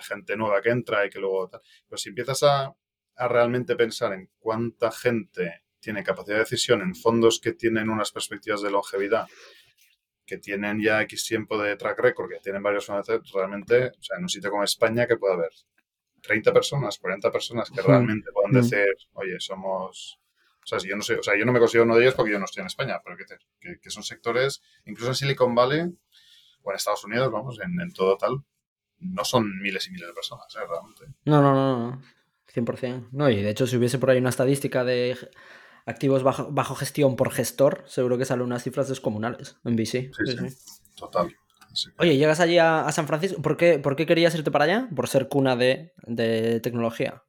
gente 0.00 0.36
nueva 0.36 0.62
que 0.62 0.70
entra 0.70 1.04
y 1.06 1.10
que 1.10 1.18
luego 1.18 1.48
tal. 1.48 1.60
Pero 1.88 1.98
si 1.98 2.08
empiezas 2.10 2.42
a, 2.42 2.74
a 3.16 3.28
realmente 3.28 3.76
pensar 3.76 4.12
en 4.12 4.30
cuánta 4.38 4.90
gente 4.90 5.64
tiene 5.80 6.04
capacidad 6.04 6.36
de 6.36 6.44
decisión 6.44 6.82
en 6.82 6.94
fondos 6.94 7.40
que 7.40 7.52
tienen 7.52 7.88
unas 7.88 8.12
perspectivas 8.12 8.62
de 8.62 8.70
longevidad 8.70 9.26
que 10.30 10.38
tienen 10.38 10.80
ya 10.80 11.02
X 11.02 11.26
tiempo 11.26 11.60
de 11.60 11.74
track 11.74 11.98
record, 11.98 12.30
que 12.30 12.38
tienen 12.38 12.62
varios 12.62 12.86
realmente, 13.34 13.88
o 13.88 14.00
sea, 14.02 14.16
en 14.16 14.22
un 14.22 14.28
sitio 14.28 14.48
como 14.48 14.62
España 14.62 15.04
que 15.08 15.16
puede 15.16 15.34
haber 15.34 15.50
30 16.22 16.52
personas, 16.52 16.98
40 16.98 17.32
personas 17.32 17.68
que 17.68 17.82
realmente 17.82 18.30
puedan 18.32 18.52
decir, 18.52 18.86
oye, 19.14 19.40
somos... 19.40 20.20
O 20.62 20.66
sea, 20.66 20.78
si 20.78 20.88
yo 20.88 20.94
no 20.94 21.02
sé, 21.02 21.16
o 21.16 21.22
sea, 21.24 21.36
yo 21.36 21.44
no 21.44 21.52
me 21.52 21.58
considero 21.58 21.84
uno 21.84 21.96
de 21.96 22.02
ellos 22.02 22.14
porque 22.14 22.30
yo 22.30 22.38
no 22.38 22.44
estoy 22.44 22.60
en 22.60 22.68
España, 22.68 23.00
pero 23.02 23.16
que, 23.16 23.24
que, 23.58 23.80
que 23.80 23.90
son 23.90 24.04
sectores, 24.04 24.62
incluso 24.84 25.10
en 25.10 25.16
Silicon 25.16 25.52
Valley 25.52 25.80
o 26.62 26.70
en 26.70 26.76
Estados 26.76 27.04
Unidos, 27.04 27.32
vamos, 27.32 27.58
en, 27.58 27.80
en 27.80 27.92
todo 27.92 28.16
tal, 28.16 28.36
no 29.00 29.24
son 29.24 29.58
miles 29.60 29.88
y 29.88 29.90
miles 29.90 30.06
de 30.06 30.14
personas, 30.14 30.46
¿eh? 30.54 30.60
realmente. 30.68 31.06
No, 31.24 31.42
no, 31.42 31.52
no, 31.54 31.90
no. 31.90 32.02
100%. 32.54 33.08
No, 33.10 33.28
y 33.28 33.42
de 33.42 33.50
hecho, 33.50 33.66
si 33.66 33.76
hubiese 33.76 33.98
por 33.98 34.10
ahí 34.10 34.18
una 34.18 34.30
estadística 34.30 34.84
de 34.84 35.16
activos 35.86 36.22
bajo, 36.22 36.50
bajo, 36.50 36.74
gestión 36.74 37.16
por 37.16 37.30
gestor, 37.30 37.84
seguro 37.86 38.18
que 38.18 38.24
salen 38.24 38.46
unas 38.46 38.62
cifras 38.62 38.88
descomunales 38.88 39.56
en 39.64 39.76
VC. 39.76 40.10
Sí, 40.12 40.26
sí, 40.26 40.48
sí. 40.48 40.56
total. 40.96 41.34
Oye, 41.98 42.16
llegas 42.16 42.40
allí 42.40 42.58
a, 42.58 42.86
a, 42.86 42.92
San 42.92 43.06
Francisco. 43.06 43.40
¿Por 43.40 43.56
qué, 43.56 43.78
¿Por 43.78 43.96
qué 43.96 44.06
querías 44.06 44.34
irte 44.34 44.50
para 44.50 44.64
allá? 44.64 44.88
¿Por 44.94 45.08
ser 45.08 45.28
cuna 45.28 45.56
de, 45.56 45.92
de 45.98 46.60
tecnología? 46.60 47.22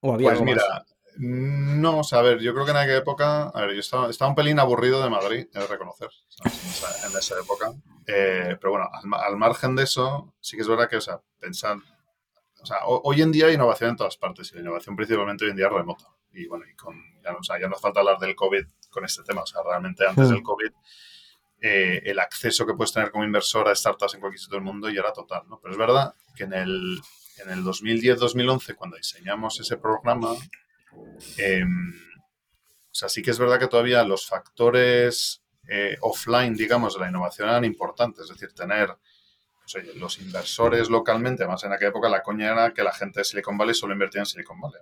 ¿O 0.00 0.14
había 0.14 0.30
pues 0.30 0.42
mira, 0.42 0.62
No, 1.16 1.98
o 1.98 2.04
sea, 2.04 2.20
a 2.20 2.22
ver, 2.22 2.38
yo 2.40 2.52
creo 2.54 2.64
que 2.64 2.70
en 2.72 2.76
aquella 2.76 2.98
época, 2.98 3.48
a 3.48 3.60
ver, 3.62 3.74
yo 3.74 3.80
estaba, 3.80 4.10
estaba 4.10 4.28
un 4.28 4.34
pelín 4.34 4.58
aburrido 4.58 5.02
de 5.02 5.10
Madrid, 5.10 5.46
he 5.52 5.58
de 5.58 5.66
reconocer, 5.66 6.10
en, 6.44 7.18
esa, 7.18 7.34
época. 7.40 7.72
Eh, 8.06 8.56
pero 8.60 8.72
bueno, 8.72 8.88
al, 8.92 9.36
margen 9.36 9.76
de 9.76 9.84
eso, 9.84 10.34
sí 10.40 10.56
que 10.56 10.62
es 10.62 10.68
verdad 10.68 10.88
que, 10.88 10.96
o 10.96 11.00
sea, 11.00 11.20
pensar, 11.38 11.76
o 12.60 12.66
sea, 12.66 12.78
hoy 12.84 13.22
en 13.22 13.32
día 13.32 13.46
hay 13.46 13.54
innovación 13.54 13.90
en 13.90 13.96
todas 13.96 14.16
partes 14.16 14.50
y 14.52 14.56
la 14.56 14.62
innovación 14.62 14.96
principalmente 14.96 15.44
hoy 15.44 15.50
en 15.50 15.56
día 15.56 15.66
es 15.66 15.72
remota. 15.72 16.06
Y 16.32 16.46
bueno, 16.46 16.64
y 16.68 16.74
con, 16.74 16.96
ya, 17.22 17.32
o 17.32 17.42
sea, 17.42 17.60
ya 17.60 17.68
no 17.68 17.74
hace 17.74 17.82
falta 17.82 18.00
hablar 18.00 18.18
del 18.18 18.34
COVID 18.34 18.64
con 18.90 19.04
este 19.04 19.22
tema, 19.22 19.42
o 19.42 19.46
sea, 19.46 19.62
realmente 19.62 20.06
antes 20.06 20.28
del 20.28 20.42
COVID 20.42 20.70
eh, 21.60 22.02
el 22.04 22.18
acceso 22.18 22.66
que 22.66 22.74
puedes 22.74 22.92
tener 22.92 23.10
como 23.10 23.24
inversor 23.24 23.68
a 23.68 23.74
startups 23.74 24.14
en 24.14 24.20
cualquier 24.20 24.40
sitio 24.40 24.56
del 24.56 24.64
mundo 24.64 24.88
ya 24.90 25.00
era 25.00 25.12
total, 25.12 25.42
¿no? 25.48 25.60
Pero 25.60 25.72
es 25.72 25.78
verdad 25.78 26.14
que 26.34 26.44
en 26.44 26.52
el, 26.54 27.00
en 27.38 27.50
el 27.50 27.64
2010-2011, 27.64 28.74
cuando 28.74 28.96
diseñamos 28.96 29.60
ese 29.60 29.76
programa, 29.76 30.34
Em, 31.38 31.90
o 31.90 32.94
sea, 32.94 33.08
sí 33.08 33.22
que 33.22 33.30
es 33.30 33.38
verdad 33.38 33.58
que 33.58 33.68
todavía 33.68 34.04
los 34.04 34.26
factores 34.26 35.42
eh, 35.68 35.96
offline, 36.00 36.54
digamos, 36.54 36.94
de 36.94 37.00
la 37.00 37.08
innovación 37.08 37.48
eran 37.48 37.64
importantes. 37.64 38.24
Es 38.24 38.28
decir, 38.28 38.52
tener 38.54 38.96
pues, 39.60 39.96
los 39.96 40.18
inversores 40.18 40.90
localmente, 40.90 41.46
más 41.46 41.64
en 41.64 41.72
aquella 41.72 41.90
época 41.90 42.08
la 42.08 42.22
coña 42.22 42.52
era 42.52 42.74
que 42.74 42.82
la 42.82 42.92
gente 42.92 43.20
de 43.20 43.24
Silicon 43.24 43.56
Valley 43.56 43.74
solo 43.74 43.92
invertía 43.92 44.20
en 44.20 44.26
Silicon 44.26 44.60
Valley. 44.60 44.80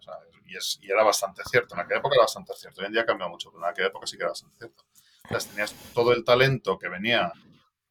Y, 0.51 0.57
es, 0.57 0.79
y, 0.83 0.91
era 0.91 1.03
bastante 1.03 1.43
cierto. 1.45 1.75
En 1.75 1.81
aquella 1.81 2.01
época 2.01 2.17
era 2.17 2.25
bastante 2.25 2.53
cierto. 2.57 2.81
Hoy 2.81 2.87
en 2.89 2.93
día 2.93 3.03
ha 3.03 3.07
cambiado 3.07 3.31
mucho, 3.31 3.51
pero 3.51 3.65
en 3.65 3.71
aquella 3.71 3.89
época 3.89 4.07
sí 4.07 4.17
que 4.17 4.25
era 4.25 4.31
bastante 4.31 4.57
cierto. 4.59 4.85
Entonces 5.25 5.51
tenías 5.51 5.75
todo 5.95 6.13
el 6.13 6.25
talento 6.25 6.79
que 6.79 6.89
venía 6.89 7.33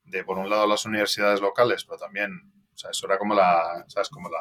de, 0.03 0.23
por 0.23 0.37
un 0.37 0.49
lado, 0.49 0.67
las 0.67 0.85
universidades 0.85 1.39
locales, 1.41 1.85
pero 1.85 1.97
también, 1.97 2.31
o 2.73 2.77
sea, 2.77 2.91
eso 2.91 3.05
era 3.05 3.17
como 3.17 3.33
la, 3.33 3.85
¿sabes? 3.87 4.09
Como 4.09 4.29
la, 4.29 4.39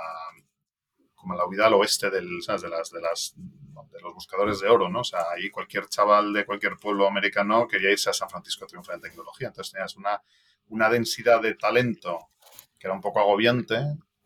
como 1.14 1.34
la 1.34 1.46
huida 1.46 1.66
al 1.66 1.74
oeste 1.74 2.10
del, 2.10 2.42
¿sabes? 2.42 2.62
De 2.62 2.68
las, 2.68 2.90
de 2.90 3.00
las 3.00 3.34
de 3.36 4.00
los 4.00 4.14
buscadores 4.14 4.60
de 4.60 4.68
oro, 4.68 4.88
¿no? 4.88 5.00
O 5.00 5.04
sea, 5.04 5.20
ahí 5.30 5.50
cualquier 5.50 5.86
chaval 5.88 6.32
de 6.32 6.44
cualquier 6.44 6.76
pueblo 6.76 7.06
americano 7.06 7.68
quería 7.68 7.92
irse 7.92 8.10
a 8.10 8.12
San 8.12 8.28
Francisco 8.28 8.64
a 8.64 8.68
triunfar 8.68 8.96
en 8.96 9.02
tecnología. 9.02 9.48
Entonces 9.48 9.72
tenías 9.72 9.96
una, 9.96 10.20
una 10.68 10.88
densidad 10.88 11.40
de 11.40 11.54
talento 11.54 12.30
que 12.78 12.86
era 12.86 12.94
un 12.94 13.00
poco 13.00 13.20
agobiante 13.20 13.76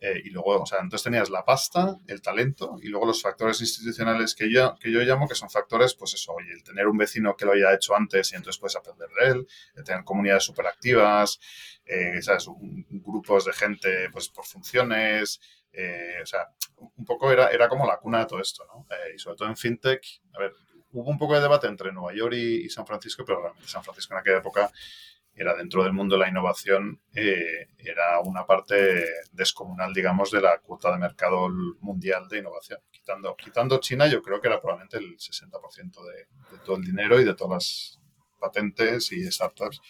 eh, 0.04 0.20
y 0.24 0.30
luego, 0.30 0.60
o 0.60 0.66
sea, 0.66 0.80
entonces 0.80 1.04
tenías 1.04 1.30
la 1.30 1.44
pasta, 1.44 1.96
el 2.08 2.20
talento 2.20 2.76
y 2.82 2.88
luego 2.88 3.06
los 3.06 3.22
factores 3.22 3.60
institucionales 3.60 4.34
que 4.34 4.52
yo, 4.52 4.74
que 4.80 4.90
yo 4.90 4.98
llamo 5.02 5.28
que 5.28 5.36
son 5.36 5.48
factores, 5.48 5.94
pues 5.94 6.14
eso, 6.14 6.32
oye, 6.32 6.52
el 6.52 6.64
tener 6.64 6.88
un 6.88 6.96
vecino 6.96 7.36
que 7.36 7.44
lo 7.44 7.52
haya 7.52 7.72
hecho 7.72 7.94
antes 7.94 8.32
y 8.32 8.34
entonces 8.34 8.58
puedes 8.58 8.74
aprender 8.74 9.08
de 9.20 9.28
él, 9.28 9.46
el 9.76 9.84
tener 9.84 10.02
comunidades 10.02 10.42
súper 10.42 10.66
activas, 10.66 11.38
eh, 11.86 12.18
grupos 12.90 13.44
de 13.44 13.52
gente, 13.52 14.10
pues 14.10 14.28
por 14.28 14.44
funciones, 14.44 15.40
eh, 15.72 16.18
o 16.20 16.26
sea, 16.26 16.48
un 16.96 17.04
poco 17.04 17.30
era, 17.30 17.50
era 17.50 17.68
como 17.68 17.86
la 17.86 17.98
cuna 17.98 18.18
de 18.18 18.26
todo 18.26 18.40
esto, 18.40 18.64
¿no? 18.66 18.86
Eh, 18.90 19.12
y 19.14 19.18
sobre 19.20 19.36
todo 19.36 19.48
en 19.48 19.56
FinTech, 19.56 20.02
a 20.34 20.40
ver, 20.40 20.52
hubo 20.90 21.08
un 21.08 21.16
poco 21.16 21.36
de 21.36 21.42
debate 21.42 21.68
entre 21.68 21.92
Nueva 21.92 22.12
York 22.12 22.34
y, 22.34 22.68
San 22.70 22.86
Francisco, 22.86 23.24
pero 23.24 23.40
realmente 23.40 23.68
San 23.68 23.84
Francisco 23.84 24.14
en 24.14 24.20
aquella 24.20 24.38
época 24.38 24.70
era 25.34 25.54
dentro 25.54 25.82
del 25.82 25.92
mundo 25.92 26.16
de 26.16 26.20
la 26.20 26.28
innovación, 26.28 27.00
eh, 27.14 27.68
era 27.78 28.20
una 28.20 28.44
parte 28.44 29.06
descomunal, 29.32 29.92
digamos, 29.92 30.30
de 30.30 30.40
la 30.40 30.58
cuota 30.58 30.92
de 30.92 30.98
mercado 30.98 31.48
mundial 31.80 32.28
de 32.28 32.38
innovación. 32.38 32.80
Quitando, 32.90 33.34
quitando 33.36 33.80
China, 33.80 34.06
yo 34.06 34.22
creo 34.22 34.40
que 34.40 34.48
era 34.48 34.60
probablemente 34.60 34.98
el 34.98 35.16
60% 35.16 36.04
de, 36.04 36.56
de 36.56 36.62
todo 36.64 36.76
el 36.76 36.84
dinero 36.84 37.20
y 37.20 37.24
de 37.24 37.34
todas 37.34 37.52
las 37.52 38.00
patentes 38.38 39.10
y 39.12 39.30
startups 39.30 39.80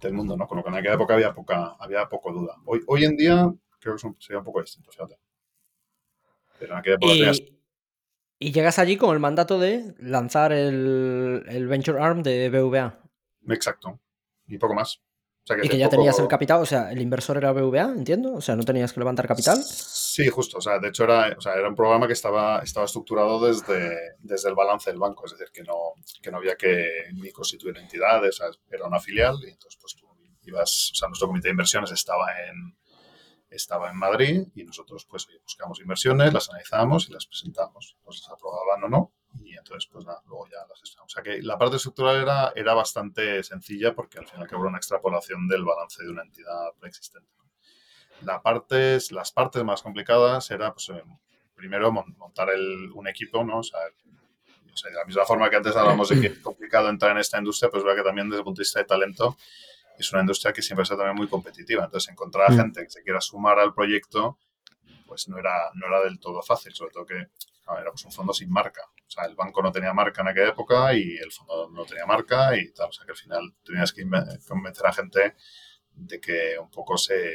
del 0.00 0.12
mundo, 0.12 0.36
¿no? 0.36 0.46
Con 0.46 0.58
lo 0.58 0.62
que 0.64 0.70
en 0.70 0.76
aquella 0.76 0.94
época 0.94 1.14
había 1.14 1.32
poca, 1.32 1.76
había 1.78 2.08
poco 2.08 2.32
duda. 2.32 2.56
Hoy, 2.64 2.80
hoy 2.86 3.04
en 3.04 3.16
día 3.16 3.52
creo 3.80 3.96
que 3.96 4.08
sería 4.18 4.38
un 4.38 4.44
poco 4.44 4.60
distinto, 4.60 4.90
fíjate. 4.90 5.16
Pero 6.58 6.80
y, 7.00 7.60
y 8.38 8.52
llegas 8.52 8.78
allí 8.78 8.96
con 8.96 9.14
el 9.14 9.20
mandato 9.20 9.58
de 9.58 9.94
lanzar 9.98 10.52
el, 10.52 11.44
el 11.48 11.66
Venture 11.66 12.00
Arm 12.00 12.22
de 12.22 12.50
BVA. 12.50 13.00
Exacto. 13.48 13.98
Y 14.50 14.58
poco 14.58 14.74
más. 14.74 15.00
y 15.62 15.68
que 15.68 15.78
ya 15.78 15.88
tenías 15.88 16.18
el 16.18 16.28
capital, 16.28 16.60
o 16.60 16.66
sea, 16.66 16.90
el 16.90 17.00
inversor 17.00 17.36
era 17.36 17.52
BVA, 17.52 17.92
entiendo. 17.96 18.34
O 18.34 18.40
sea, 18.40 18.56
no 18.56 18.64
tenías 18.64 18.92
que 18.92 19.00
levantar 19.00 19.26
capital. 19.26 19.62
Sí, 19.62 20.28
justo. 20.28 20.58
O 20.58 20.60
sea, 20.60 20.78
de 20.78 20.88
hecho 20.88 21.04
era, 21.04 21.34
o 21.36 21.40
sea, 21.40 21.54
era 21.54 21.68
un 21.68 21.74
programa 21.74 22.06
que 22.06 22.12
estaba, 22.12 22.60
estaba 22.60 22.86
estructurado 22.86 23.40
desde, 23.46 23.96
desde 24.18 24.48
el 24.48 24.54
balance 24.54 24.90
del 24.90 24.98
banco. 24.98 25.24
Es 25.24 25.32
decir, 25.32 25.48
que 25.52 25.62
no, 25.62 25.94
que 26.20 26.30
no 26.30 26.38
había 26.38 26.56
que 26.56 26.86
ni 27.14 27.30
constituir 27.30 27.78
entidades. 27.78 28.40
O 28.40 28.44
sea, 28.44 28.60
era 28.70 28.86
una 28.86 29.00
filial 29.00 29.36
y 29.42 29.50
entonces 29.50 29.78
pues 29.80 29.94
tú 29.96 30.06
ibas, 30.42 30.90
o 30.92 30.94
sea, 30.96 31.08
nuestro 31.08 31.28
comité 31.28 31.48
de 31.48 31.52
inversiones 31.52 31.92
estaba 31.92 32.26
en, 32.48 32.76
estaba 33.48 33.90
en 33.90 33.96
Madrid 33.96 34.42
y 34.54 34.64
nosotros 34.64 35.06
pues 35.08 35.26
buscamos 35.42 35.80
inversiones, 35.80 36.32
las 36.32 36.48
analizamos 36.50 37.08
y 37.08 37.12
las 37.12 37.26
presentamos. 37.26 37.96
Nos 38.04 38.20
las 38.20 38.30
aprobaban 38.30 38.84
o 38.84 38.88
no 38.88 39.12
entonces 39.60 39.88
pues 39.90 40.04
nada, 40.04 40.20
luego 40.26 40.46
ya 40.48 40.58
las. 40.68 40.96
O 40.98 41.08
sea 41.08 41.22
que 41.22 41.40
la 41.42 41.56
parte 41.56 41.76
estructural 41.76 42.20
era, 42.20 42.52
era 42.54 42.74
bastante 42.74 43.42
sencilla 43.42 43.94
porque 43.94 44.18
al 44.18 44.26
final 44.26 44.48
que 44.48 44.54
era 44.54 44.64
una 44.64 44.78
extrapolación 44.78 45.46
del 45.48 45.64
balance 45.64 46.02
de 46.02 46.10
una 46.10 46.22
entidad 46.22 46.72
preexistente. 46.78 47.28
La 48.22 48.42
parte, 48.42 48.98
las 49.10 49.32
partes 49.32 49.64
más 49.64 49.82
complicadas 49.82 50.50
era 50.50 50.72
pues 50.72 50.90
eh, 50.90 51.02
primero 51.54 51.90
montar 51.92 52.50
el, 52.50 52.90
un 52.92 53.08
equipo, 53.08 53.44
¿no? 53.44 53.58
O 53.58 53.62
sea, 53.62 53.80
de 53.80 54.94
la 54.94 55.04
misma 55.04 55.24
forma 55.24 55.50
que 55.50 55.56
antes 55.56 55.76
hablábamos 55.76 56.08
de 56.08 56.20
que 56.20 56.26
es 56.28 56.38
complicado 56.38 56.88
entrar 56.88 57.12
en 57.12 57.18
esta 57.18 57.38
industria, 57.38 57.70
pues 57.70 57.82
verdad 57.82 57.98
que 57.98 58.06
también 58.06 58.28
desde 58.28 58.40
el 58.40 58.44
punto 58.44 58.58
de 58.58 58.62
vista 58.62 58.80
de 58.80 58.86
talento 58.86 59.36
es 59.98 60.12
una 60.12 60.22
industria 60.22 60.52
que 60.52 60.62
siempre 60.62 60.82
ha 60.82 60.86
sido 60.86 60.98
también 60.98 61.16
muy 61.16 61.28
competitiva. 61.28 61.84
Entonces, 61.84 62.10
encontrar 62.10 62.50
a 62.50 62.54
mm. 62.54 62.56
gente 62.56 62.82
que 62.84 62.90
se 62.90 63.02
quiera 63.02 63.20
sumar 63.20 63.58
al 63.58 63.74
proyecto, 63.74 64.38
pues 65.06 65.28
no 65.28 65.38
era, 65.38 65.70
no 65.74 65.86
era 65.86 66.00
del 66.00 66.18
todo 66.18 66.42
fácil, 66.42 66.72
sobre 66.72 66.92
todo 66.92 67.04
que 67.04 67.28
era 67.78 67.90
pues 67.90 68.04
un 68.04 68.12
fondo 68.12 68.32
sin 68.32 68.50
marca. 68.50 68.82
O 69.06 69.10
sea, 69.10 69.24
el 69.24 69.34
banco 69.34 69.62
no 69.62 69.72
tenía 69.72 69.92
marca 69.92 70.22
en 70.22 70.28
aquella 70.28 70.48
época 70.48 70.94
y 70.94 71.16
el 71.16 71.30
fondo 71.32 71.68
no 71.70 71.84
tenía 71.84 72.06
marca 72.06 72.56
y 72.56 72.72
tal. 72.72 72.88
O 72.88 72.92
sea, 72.92 73.04
que 73.04 73.12
al 73.12 73.16
final 73.16 73.54
tenías 73.64 73.92
que 73.92 74.04
convencer 74.46 74.86
a 74.86 74.92
gente 74.92 75.36
de 75.92 76.20
que 76.20 76.58
un 76.58 76.70
poco 76.70 76.96
se, 76.96 77.32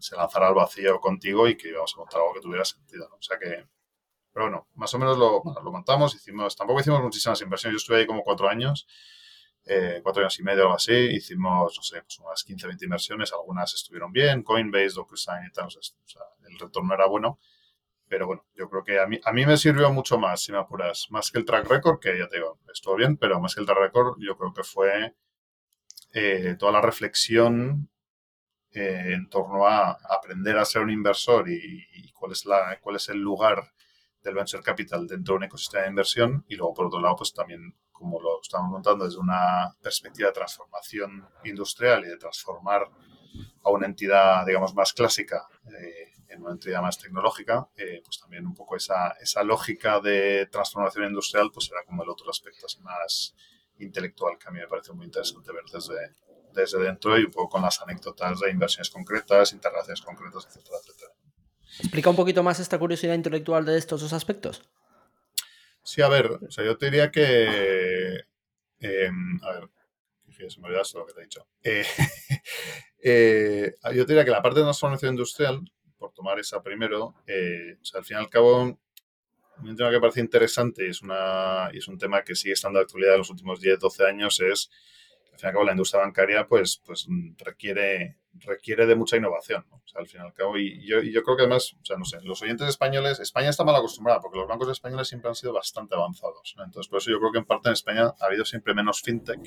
se 0.00 0.16
lanzara 0.16 0.48
al 0.48 0.54
vacío 0.54 1.00
contigo 1.00 1.48
y 1.48 1.56
que 1.56 1.68
íbamos 1.68 1.94
a 1.94 1.98
montar 1.98 2.20
algo 2.20 2.34
que 2.34 2.40
tuviera 2.40 2.64
sentido. 2.64 3.08
O 3.12 3.22
sea 3.22 3.38
que, 3.38 3.66
pero 4.32 4.46
bueno, 4.46 4.68
más 4.74 4.92
o 4.94 4.98
menos 4.98 5.16
lo, 5.16 5.42
lo 5.44 5.72
montamos, 5.72 6.14
hicimos, 6.14 6.56
tampoco 6.56 6.80
hicimos 6.80 7.00
muchísimas 7.02 7.40
inversiones. 7.40 7.74
Yo 7.74 7.82
estuve 7.82 7.98
ahí 7.98 8.06
como 8.06 8.22
cuatro 8.22 8.48
años 8.48 8.86
eh, 9.66 10.00
cuatro 10.02 10.20
años 10.22 10.38
y 10.38 10.42
medio 10.42 10.62
o 10.62 10.66
algo 10.66 10.76
así. 10.76 10.92
Hicimos, 10.92 11.76
no 11.76 11.82
sé, 11.82 12.02
pues 12.02 12.18
unas 12.18 12.44
15, 12.44 12.66
20 12.66 12.84
inversiones. 12.84 13.32
Algunas 13.32 13.74
estuvieron 13.74 14.12
bien, 14.12 14.42
Coinbase, 14.42 14.94
DocuSign 14.94 15.46
y 15.48 15.52
tal. 15.52 15.66
O 15.66 15.70
sea, 15.70 16.22
el 16.48 16.58
retorno 16.58 16.94
era 16.94 17.06
bueno. 17.06 17.38
Pero 18.08 18.26
bueno, 18.26 18.44
yo 18.54 18.68
creo 18.68 18.84
que 18.84 19.00
a 19.00 19.06
mí, 19.06 19.18
a 19.24 19.32
mí 19.32 19.46
me 19.46 19.56
sirvió 19.56 19.90
mucho 19.92 20.18
más, 20.18 20.42
si 20.42 20.52
me 20.52 20.58
apuras, 20.58 21.06
más 21.10 21.30
que 21.30 21.38
el 21.38 21.44
track 21.44 21.68
record, 21.68 21.98
que 22.00 22.18
ya 22.18 22.28
te 22.28 22.36
digo, 22.36 22.58
estuvo 22.72 22.96
bien, 22.96 23.16
pero 23.16 23.40
más 23.40 23.54
que 23.54 23.60
el 23.60 23.66
track 23.66 23.78
record, 23.78 24.16
yo 24.20 24.36
creo 24.36 24.52
que 24.52 24.62
fue 24.62 25.14
eh, 26.12 26.56
toda 26.58 26.72
la 26.72 26.80
reflexión 26.80 27.90
eh, 28.72 29.12
en 29.14 29.28
torno 29.28 29.66
a 29.66 29.96
aprender 30.10 30.58
a 30.58 30.64
ser 30.64 30.82
un 30.82 30.90
inversor 30.90 31.48
y, 31.48 32.12
cuál, 32.12 32.32
es 32.32 32.44
la, 32.44 32.78
cuál 32.80 32.96
es 32.96 33.08
el 33.08 33.18
lugar 33.18 33.72
del 34.22 34.34
venture 34.34 34.62
capital 34.62 35.06
dentro 35.06 35.34
de 35.34 35.38
un 35.38 35.44
ecosistema 35.44 35.84
de 35.84 35.90
inversión. 35.90 36.44
Y 36.48 36.56
luego 36.56 36.74
por 36.74 36.86
otro 36.86 37.00
lado 37.00 37.16
pues 37.16 37.32
también 37.32 37.76
como 37.92 38.20
lo 38.20 38.40
estamos 38.42 38.70
montando 38.70 39.04
desde 39.04 39.18
una 39.18 39.74
perspectiva 39.80 40.28
de 40.28 40.34
transformación 40.34 41.28
industrial 41.44 42.04
y 42.04 42.08
de 42.08 42.16
transformar 42.16 42.82
a 43.62 43.70
una 43.70 43.86
entidad, 43.86 44.44
digamos, 44.44 44.74
más 44.74 44.92
clásica 44.92 45.46
eh, 45.66 46.12
en 46.34 46.42
una 46.42 46.52
entidad 46.52 46.82
más 46.82 46.98
tecnológica, 46.98 47.68
eh, 47.76 48.00
pues 48.04 48.20
también 48.20 48.46
un 48.46 48.54
poco 48.54 48.76
esa, 48.76 49.10
esa 49.20 49.42
lógica 49.42 50.00
de 50.00 50.46
transformación 50.50 51.06
industrial, 51.06 51.50
pues 51.52 51.70
era 51.70 51.84
como 51.84 52.02
el 52.02 52.10
otro 52.10 52.30
aspecto 52.30 52.66
así 52.66 52.80
más 52.80 53.34
intelectual 53.78 54.38
que 54.38 54.48
a 54.48 54.50
mí 54.50 54.60
me 54.60 54.68
parece 54.68 54.92
muy 54.92 55.06
interesante 55.06 55.52
ver 55.52 55.64
desde, 55.72 56.12
desde 56.52 56.78
dentro 56.78 57.18
y 57.18 57.24
un 57.24 57.30
poco 57.30 57.50
con 57.50 57.62
las 57.62 57.80
anécdotas 57.80 58.40
de 58.40 58.50
inversiones 58.50 58.90
concretas, 58.90 59.52
interrelaciones 59.52 60.02
concretas, 60.02 60.46
etcétera, 60.46 60.78
etcétera. 60.80 61.12
Explica 61.80 62.10
un 62.10 62.16
poquito 62.16 62.42
más 62.42 62.60
esta 62.60 62.78
curiosidad 62.78 63.14
intelectual 63.14 63.64
de 63.64 63.76
estos 63.76 64.00
dos 64.00 64.12
aspectos. 64.12 64.62
Sí, 65.82 66.02
a 66.02 66.08
ver, 66.08 66.26
o 66.26 66.50
sea, 66.50 66.64
yo 66.64 66.78
te 66.78 66.86
diría 66.86 67.10
que. 67.10 68.24
Em, 68.78 69.40
a 69.42 69.52
ver, 69.52 69.68
se 70.50 70.60
me 70.60 70.68
olvidó 70.68 70.82
lo 70.94 71.06
que 71.06 71.12
te 71.12 71.20
he 71.20 71.24
dicho. 71.24 71.46
Eh, 71.62 71.86
eh, 73.02 73.74
yo 73.94 74.06
te 74.06 74.12
diría 74.12 74.24
que 74.24 74.30
la 74.30 74.42
parte 74.42 74.60
de 74.60 74.64
transformación 74.64 75.12
industrial, 75.12 75.60
por 76.04 76.12
tomar 76.12 76.38
esa 76.38 76.62
primero, 76.62 77.14
eh, 77.26 77.78
al 77.94 78.04
fin 78.04 78.18
y 78.18 78.20
al 78.20 78.28
cabo, 78.28 78.78
un 79.62 79.76
tema 79.76 79.90
que 79.90 80.00
parece 80.00 80.20
interesante 80.20 80.86
y 80.86 80.90
es, 80.90 81.00
una, 81.00 81.70
es 81.72 81.88
un 81.88 81.96
tema 81.96 82.22
que 82.22 82.34
sigue 82.34 82.52
estando 82.52 82.78
de 82.78 82.82
actualidad 82.82 83.14
en 83.14 83.18
los 83.20 83.30
últimos 83.30 83.58
10, 83.58 83.78
12 83.78 84.06
años 84.06 84.38
es, 84.40 84.70
al 85.32 85.38
fin 85.38 85.50
cabo, 85.50 85.64
la 85.64 85.72
industria 85.72 86.02
bancaria 86.02 86.46
pues, 86.46 86.82
pues 86.84 87.06
requiere 87.38 88.18
requiere 88.40 88.86
de 88.86 88.96
mucha 88.96 89.16
innovación, 89.16 89.64
al 89.94 90.06
fin 90.06 90.20
y 90.20 90.24
al 90.24 90.32
cabo. 90.32 90.58
Y 90.58 90.86
yo, 90.86 91.00
yo, 91.00 91.22
creo 91.22 91.36
que 91.36 91.42
además, 91.42 91.76
o 91.80 91.84
sea, 91.84 91.96
no 91.96 92.04
sé, 92.04 92.18
los 92.22 92.42
oyentes 92.42 92.68
españoles, 92.68 93.20
España 93.20 93.50
está 93.50 93.64
mal 93.64 93.76
acostumbrada 93.76 94.20
porque 94.20 94.38
los 94.38 94.48
bancos 94.48 94.68
españoles 94.68 95.08
siempre 95.08 95.28
han 95.28 95.34
sido 95.34 95.52
bastante 95.52 95.94
avanzados. 95.94 96.54
Entonces, 96.58 96.88
por 96.88 96.98
eso 96.98 97.10
yo 97.10 97.18
creo 97.20 97.32
que 97.32 97.38
en 97.38 97.44
parte 97.44 97.68
en 97.68 97.74
España 97.74 98.12
ha 98.18 98.26
habido 98.26 98.44
siempre 98.44 98.74
menos 98.74 99.02
fintech. 99.02 99.40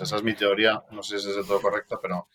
Esa 0.00 0.16
es 0.16 0.22
mi 0.22 0.34
teoría, 0.34 0.82
no 0.90 1.02
sé 1.02 1.18
si 1.18 1.28
es 1.28 1.36
del 1.36 1.46
todo 1.46 1.60
correcta, 1.60 1.98
pero 2.00 2.28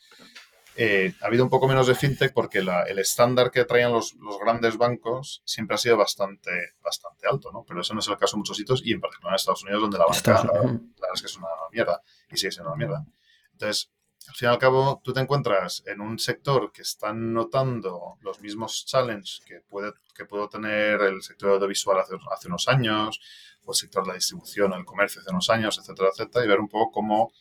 eh, 0.76 1.14
ha 1.22 1.28
habido 1.28 1.44
un 1.44 1.50
poco 1.50 1.68
menos 1.68 1.88
de 1.88 1.96
fintech 1.96 2.34
porque 2.34 2.60
el 2.60 3.00
estándar 3.00 3.52
que 3.52 3.66
traían 3.66 3.92
los, 3.92 4.16
grandes 4.42 4.78
bancos 4.78 5.42
siempre 5.46 5.76
ha 5.76 5.78
sido 5.78 5.98
bastante, 5.98 6.52
bastante 6.84 7.28
alto, 7.28 7.52
¿no? 7.52 7.64
Pero 7.68 7.82
eso 7.82 7.94
no 7.94 8.00
es 8.00 8.08
el 8.08 8.18
caso 8.18 8.36
en 8.36 8.40
muchos 8.40 8.58
sitios 8.58 8.82
y 8.84 8.94
en 8.94 9.00
particular 9.00 9.34
en 9.34 9.36
Estados 9.36 9.64
Unidos, 9.64 9.82
donde 9.82 9.98
la 9.98 10.06
banca, 10.06 10.44
la, 10.44 10.62
verdad 10.62 10.82
es 11.14 11.22
que 11.22 11.28
es 11.28 11.38
una 11.38 11.48
mierda 11.72 12.02
y 12.30 12.38
sigue 12.38 12.52
siendo 12.52 12.72
una 12.72 12.78
mierda. 12.78 13.06
Entonces, 13.52 13.92
al 14.28 14.36
fin 14.36 14.48
y 14.48 14.52
al 14.52 14.58
cabo, 14.58 15.02
tú 15.04 15.14
te 15.14 15.20
encuentras 15.20 15.84
en 15.86 16.02
un 16.02 16.18
sector 16.18 16.72
que 16.72 16.82
están 16.82 17.34
notando 17.34 18.18
los 18.22 18.40
mismos 18.42 18.86
challenges 18.86 19.42
que 19.46 19.60
puede, 19.62 19.92
que 20.16 20.26
pudo 20.26 20.48
tener 20.48 21.02
el 21.02 21.22
sector 21.22 21.52
audiovisual 21.52 22.00
hace, 22.00 22.16
hace 22.32 22.48
unos 22.48 22.68
años, 22.68 23.20
o 23.66 23.72
el 23.72 23.76
sector 23.76 24.04
de 24.04 24.10
la 24.10 24.16
distribución, 24.16 24.74
el 24.74 24.86
comercio 24.86 25.22
hace 25.22 25.30
unos 25.30 25.50
años, 25.50 25.78
etcétera, 25.78 26.10
etcétera, 26.10 26.46
y 26.46 26.48
ver 26.48 26.60
un 26.60 26.70
poco 26.70 26.92
cómo 26.92 27.32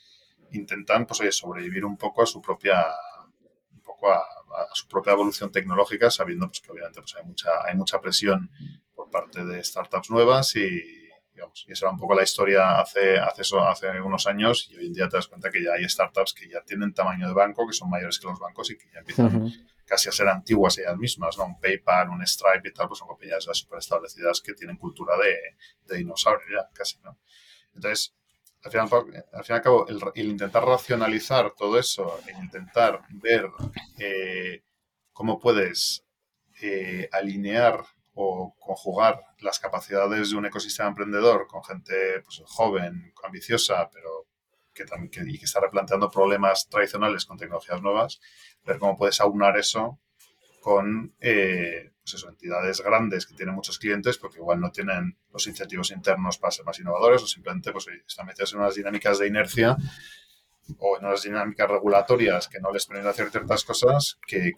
intentan, 0.53 1.07
pues, 1.07 1.21
oye, 1.21 1.33
sobrevivir 1.33 1.85
un 1.85 1.97
poco 1.97 2.23
a 2.23 2.27
su 2.27 2.41
propia, 2.41 2.85
poco 4.03 4.13
a, 4.13 4.25
su 4.75 4.87
propia 4.89 5.13
evolución 5.13 5.51
tecnológica, 5.51 6.11
sabiendo 6.11 6.47
pues, 6.47 6.61
que 6.61 6.71
obviamente 6.71 7.01
pues, 7.01 7.15
hay, 7.17 7.25
mucha, 7.25 7.51
hay 7.65 7.75
mucha 7.75 8.01
presión 8.01 8.51
por 8.95 9.11
parte 9.11 9.45
de 9.45 9.63
startups 9.65 10.11
nuevas 10.11 10.55
y 10.57 11.03
y 11.67 11.73
esa 11.73 11.87
era 11.87 11.93
un 11.93 11.99
poco 11.99 12.15
la 12.15 12.23
historia 12.23 12.81
hace, 12.81 13.19
hace, 13.19 13.43
hace 13.59 14.01
unos 14.01 14.27
años 14.27 14.69
y 14.71 14.77
hoy 14.77 14.87
en 14.87 14.93
día 14.93 15.09
te 15.09 15.17
das 15.17 15.27
cuenta 15.27 15.51
que 15.51 15.63
ya 15.63 15.73
hay 15.73 15.89
startups 15.89 16.35
que 16.35 16.49
ya 16.49 16.61
tienen 16.63 16.93
tamaño 16.93 17.27
de 17.27 17.35
banco, 17.35 17.67
que 17.67 17.73
son 17.73 17.91
mayores 17.91 18.19
que 18.19 18.27
los 18.27 18.39
bancos 18.39 18.71
y 18.71 18.79
que 18.79 18.87
ya 18.93 19.01
empiezan 19.01 19.51
casi 19.85 20.09
a 20.09 20.13
ser 20.13 20.29
antiguas 20.29 20.79
ellas 20.79 20.97
mismas, 20.97 21.37
¿no? 21.39 21.45
Un 21.45 21.61
PayPal, 21.61 22.11
un 22.11 22.27
Stripe 22.27 22.69
y 22.69 22.73
tal, 22.73 22.89
pues 22.89 22.99
son 22.99 23.09
compañías 23.09 23.45
ya 23.47 23.55
súper 23.55 23.79
establecidas 23.79 24.41
que 24.41 24.55
tienen 24.55 24.77
cultura 24.77 25.17
de, 25.17 25.35
de, 25.87 25.99
dinosaurio 25.99 26.47
ya, 26.51 26.69
casi, 26.73 26.99
¿no? 27.03 27.19
Entonces, 27.75 28.15
al 28.65 28.71
fin, 28.71 28.81
al 28.81 28.89
fin 28.89 29.23
y 29.49 29.53
al 29.53 29.63
cabo, 29.63 29.87
el, 29.89 30.29
intentar 30.29 30.65
racionalizar 30.65 31.53
todo 31.53 31.79
eso, 31.79 32.21
el 32.27 32.43
intentar 32.43 33.01
ver 33.11 33.51
eh, 33.99 34.63
cómo 35.13 35.39
puedes 35.39 36.05
eh, 36.61 37.09
alinear 37.13 37.85
o 38.15 38.55
conjugar 38.59 39.21
las 39.41 39.59
capacidades 39.59 40.31
de 40.31 40.37
un 40.37 40.47
ecosistema 40.47 40.91
emprendedor 40.91 41.47
con 41.47 41.65
gente 41.65 42.21
pues, 42.23 42.43
joven, 42.47 43.13
ambiciosa, 43.25 43.89
pero 43.91 44.27
que 44.75 44.85
también 44.85 45.29
y 45.29 45.39
que 45.39 45.45
está 45.45 45.61
replanteando 45.61 46.11
problemas 46.11 46.69
tradicionales 46.69 47.27
con 47.27 47.37
tecnologías 47.37 47.83
nuevas, 47.83 48.21
ver 48.65 48.79
cómo 48.79 48.97
puedes 48.97 49.21
aunar 49.21 49.57
eso 49.59 49.99
con 50.61 51.15
eh, 51.21 51.92
pues 52.03 52.25
entidades 52.25 52.81
grandes 52.81 53.27
que 53.27 53.35
tienen 53.35 53.55
muchos 53.55 53.79
clientes 53.79 54.19
porque 54.19 54.39
igual 54.39 54.61
no 54.61 54.71
tienen 54.71 55.17
los 55.33 55.47
incentivos 55.47 55.91
internos 55.91 56.39
para 56.39 56.51
ser 56.51 56.65
más 56.65 56.79
innovadores 56.79 57.23
o 57.23 57.27
simplemente 57.27 57.73
pues, 57.73 57.87
están 58.07 58.27
metidos 58.27 58.53
en 58.53 58.61
unas 58.61 58.75
dinámicas 58.75 59.19
de 59.19 59.29
inercia 59.29 59.77
o 60.79 60.99
en 60.99 61.05
unas 61.05 61.23
dinámicas 61.23 61.69
regulatorias 61.69 62.49
que 62.49 62.61
no 62.61 62.73
les 62.73 62.87
permiten 62.87 63.11
hacer 63.11 63.31
ciertas 63.31 63.65
cosas 63.65 64.19
que, 64.27 64.53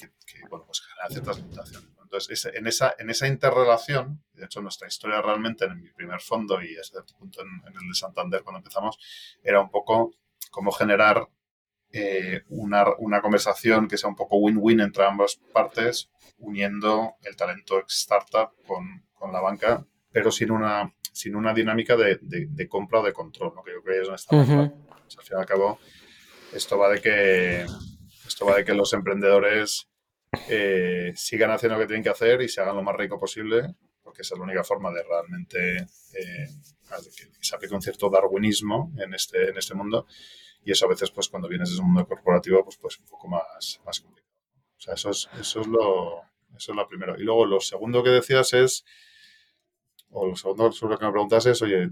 bueno, 0.49 0.65
pues 0.67 0.83
generan 0.83 1.11
ciertas 1.11 1.39
limitaciones. 1.39 1.89
Entonces, 2.03 2.51
en 2.55 2.67
esa, 2.67 2.95
en 2.99 3.11
esa 3.11 3.27
interrelación, 3.27 4.23
de 4.35 4.45
hecho 4.45 4.61
nuestra 4.61 4.87
historia 4.87 5.21
realmente 5.21 5.65
en 5.65 5.81
mi 5.81 5.91
primer 5.91 6.21
fondo 6.21 6.63
y 6.63 6.77
a 6.79 6.83
cierto 6.85 7.15
punto 7.19 7.43
en, 7.43 7.49
el 7.67 7.89
de 7.89 7.95
Santander 7.95 8.43
cuando 8.43 8.59
empezamos, 8.59 8.99
era 9.43 9.61
un 9.61 9.71
poco 9.71 10.15
cómo 10.51 10.71
generar 10.71 11.29
eh, 11.97 12.43
una, 12.49 12.85
una, 12.99 13.21
conversación 13.23 13.87
que 13.87 13.97
sea 13.97 14.09
un 14.09 14.17
poco 14.17 14.39
win-win 14.39 14.81
entre 14.81 15.05
ambas 15.05 15.37
partes, 15.53 16.11
uniendo 16.39 17.15
el 17.23 17.37
talento 17.37 17.85
startup 17.87 18.51
con, 18.67 19.05
con, 19.13 19.33
la 19.33 19.41
banca, 19.41 19.87
pero 20.11 20.33
sin 20.33 20.51
una, 20.51 20.93
sin 21.13 21.37
una 21.37 21.55
dinámica 21.55 21.97
de, 21.97 22.19
de, 22.21 22.69
compra 22.69 22.99
o 22.99 23.05
de 23.05 23.13
control, 23.13 23.53
¿no? 23.55 23.63
que 23.63 23.71
yo 23.71 23.83
creo 23.85 23.95
que 23.95 24.01
es 24.01 24.07
donde 24.09 24.51
está. 24.51 24.61
al 24.61 25.25
fin 25.25 25.37
y 25.37 25.41
al 25.41 25.47
cabo, 25.47 25.79
esto 26.53 26.77
va 26.77 26.89
de 26.89 27.01
que 27.01 27.65
esto 28.27 28.45
va 28.45 28.57
de 28.57 28.65
que 28.65 28.75
los 28.75 28.93
emprendedores 28.93 29.89
eh, 30.49 31.13
sigan 31.15 31.53
haciendo 31.53 31.77
lo 31.77 31.83
que 31.83 31.87
tienen 31.87 32.03
que 32.03 32.11
hacer 32.11 32.43
y 32.43 32.49
se 32.49 32.61
hagan 32.61 32.75
lo 32.75 32.83
más 32.83 32.97
rico 32.97 33.21
posible, 33.21 33.77
porque 34.03 34.23
esa 34.23 34.35
es 34.35 34.39
la 34.41 34.47
única 34.47 34.65
forma 34.65 34.91
de 34.91 35.05
realmente 35.05 35.77
eh, 35.77 36.49
que 37.17 37.31
se 37.41 37.55
aplique 37.55 37.73
un 37.73 37.83
cierto 37.83 38.11
darwinismo 38.11 38.93
en 38.99 39.15
este, 39.15 39.51
en 39.51 39.57
este 39.57 39.75
mundo. 39.75 40.09
Y 40.65 40.73
eso 40.73 40.87
a 40.87 40.89
veces, 40.89 41.11
pues 41.11 41.29
cuando 41.29 41.49
vienes 41.49 41.75
de 41.75 41.81
un 41.81 41.87
mundo 41.93 42.07
corporativo, 42.07 42.65
pues, 42.65 42.77
pues 42.79 42.99
un 42.99 43.07
poco 43.07 43.29
más, 43.29 43.81
más 43.85 44.01
complicado. 44.01 44.35
O 44.77 44.81
sea, 44.81 44.95
eso 44.95 45.11
es, 45.11 45.29
eso 45.39 45.61
es 45.61 45.67
lo, 45.67 46.23
eso 46.57 46.73
es 46.73 46.77
lo 46.77 46.89
primero. 46.89 47.19
Y 47.19 47.23
luego 47.23 47.47
lo 47.47 47.61
segundo 47.61 48.03
que 48.03 48.11
decías 48.11 48.53
es, 48.55 48.85
o 50.11 50.27
lo 50.27 50.37
segundo 50.37 50.73
sobre 50.73 50.95
lo 50.95 50.99
que 50.99 51.07
me 51.07 51.13
preguntas 51.13 51.45
es, 51.47 51.61
oye, 51.63 51.89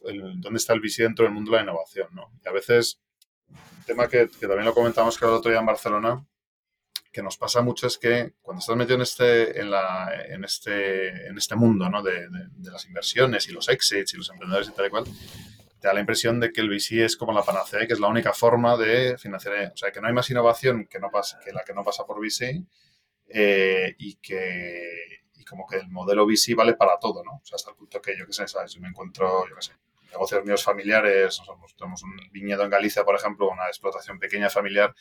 ¿dónde 0.00 0.56
está 0.56 0.72
el 0.72 0.80
VC 0.80 1.02
dentro 1.02 1.24
del 1.24 1.34
mundo 1.34 1.50
de 1.50 1.58
la 1.58 1.62
innovación? 1.64 2.08
¿no? 2.12 2.30
Y 2.44 2.48
a 2.48 2.52
veces, 2.52 3.00
un 3.48 3.84
tema 3.84 4.08
que, 4.08 4.28
que 4.28 4.46
también 4.46 4.64
lo 4.64 4.74
comentamos 4.74 5.18
que 5.18 5.24
el 5.24 5.32
otro 5.32 5.50
día 5.50 5.60
en 5.60 5.66
Barcelona, 5.66 6.26
que 7.12 7.22
nos 7.22 7.36
pasa 7.36 7.60
mucho 7.60 7.86
es 7.86 7.98
que 7.98 8.34
cuando 8.40 8.60
estás 8.60 8.76
metido 8.76 8.96
en 8.96 9.02
este, 9.02 9.60
en 9.60 9.70
la, 9.70 10.10
en 10.28 10.44
este, 10.44 11.26
en 11.26 11.36
este 11.36 11.54
mundo 11.56 11.88
¿no? 11.90 12.02
de, 12.02 12.28
de, 12.28 12.70
las 12.70 12.86
inversiones 12.86 13.46
y 13.48 13.52
los 13.52 13.68
exits 13.68 14.14
y 14.14 14.16
los 14.16 14.30
emprendedores 14.30 14.68
y 14.68 14.72
tal 14.72 14.86
y 14.86 14.90
cual, 14.90 15.04
te 15.82 15.88
da 15.88 15.94
la 15.94 16.00
impresión 16.00 16.38
de 16.38 16.52
que 16.52 16.60
el 16.60 16.70
VC 16.70 17.04
es 17.04 17.16
como 17.16 17.32
la 17.32 17.42
panacea 17.42 17.88
que 17.88 17.92
es 17.92 17.98
la 17.98 18.06
única 18.06 18.32
forma 18.32 18.76
de 18.76 19.18
financiar, 19.18 19.72
o 19.74 19.76
sea, 19.76 19.90
que 19.90 20.00
no 20.00 20.06
hay 20.06 20.14
más 20.14 20.30
innovación 20.30 20.86
que, 20.86 21.00
la 21.00 21.64
que 21.66 21.74
no 21.74 21.82
pasa 21.82 22.06
por 22.06 22.20
VC 22.20 22.62
eh, 23.28 23.94
y 23.98 24.14
que 24.14 25.22
como 25.44 25.66
que 25.66 25.76
el 25.76 25.88
modelo 25.88 26.24
VC 26.24 26.54
vale 26.54 26.74
para 26.74 26.98
todo, 26.98 27.22
¿no? 27.24 27.32
O 27.32 27.44
sea, 27.44 27.56
hasta 27.56 27.70
el 27.72 27.76
punto 27.76 28.00
que 28.00 28.16
yo 28.16 28.24
qué 28.26 28.32
sé, 28.32 28.46
¿sabes? 28.46 28.72
Yo 28.72 28.80
me 28.80 28.88
encuentro, 28.88 29.46
yo 29.48 29.56
qué 29.56 29.62
sé, 29.62 29.72
negocios 30.12 30.44
míos 30.44 30.62
familiares, 30.62 31.42
tenemos 31.76 32.02
un 32.04 32.16
viñedo 32.30 32.62
en 32.62 32.70
Galicia, 32.70 33.04
por 33.04 33.16
ejemplo, 33.16 33.50
una 33.50 33.66
explotación 33.66 34.18
pequeña 34.20 34.48
familiar, 34.48 34.94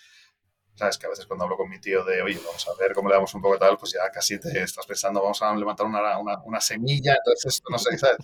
Sabes 0.82 0.98
que 0.98 1.06
a 1.06 1.10
veces 1.10 1.28
cuando 1.28 1.44
hablo 1.44 1.58
con 1.58 1.70
mi 1.70 1.80
tío 1.80 2.04
de, 2.04 2.24
oye, 2.24 2.40
vamos 2.44 2.68
a 2.68 2.74
ver 2.82 2.94
cómo 2.96 3.08
le 3.08 3.14
damos 3.14 3.32
un 3.36 3.42
poco 3.44 3.60
tal, 3.60 3.78
pues 3.78 3.92
ya 3.94 4.10
casi 4.12 4.40
te 4.40 4.64
estás 4.64 4.84
pensando, 4.88 5.22
vamos 5.22 5.40
a 5.44 5.54
levantar 5.54 5.86
una, 5.86 6.18
una, 6.18 6.42
una 6.42 6.60
semilla, 6.60 7.16
entonces 7.24 7.62
no 7.70 7.78
sé, 7.78 7.96
¿sabes? 8.00 8.18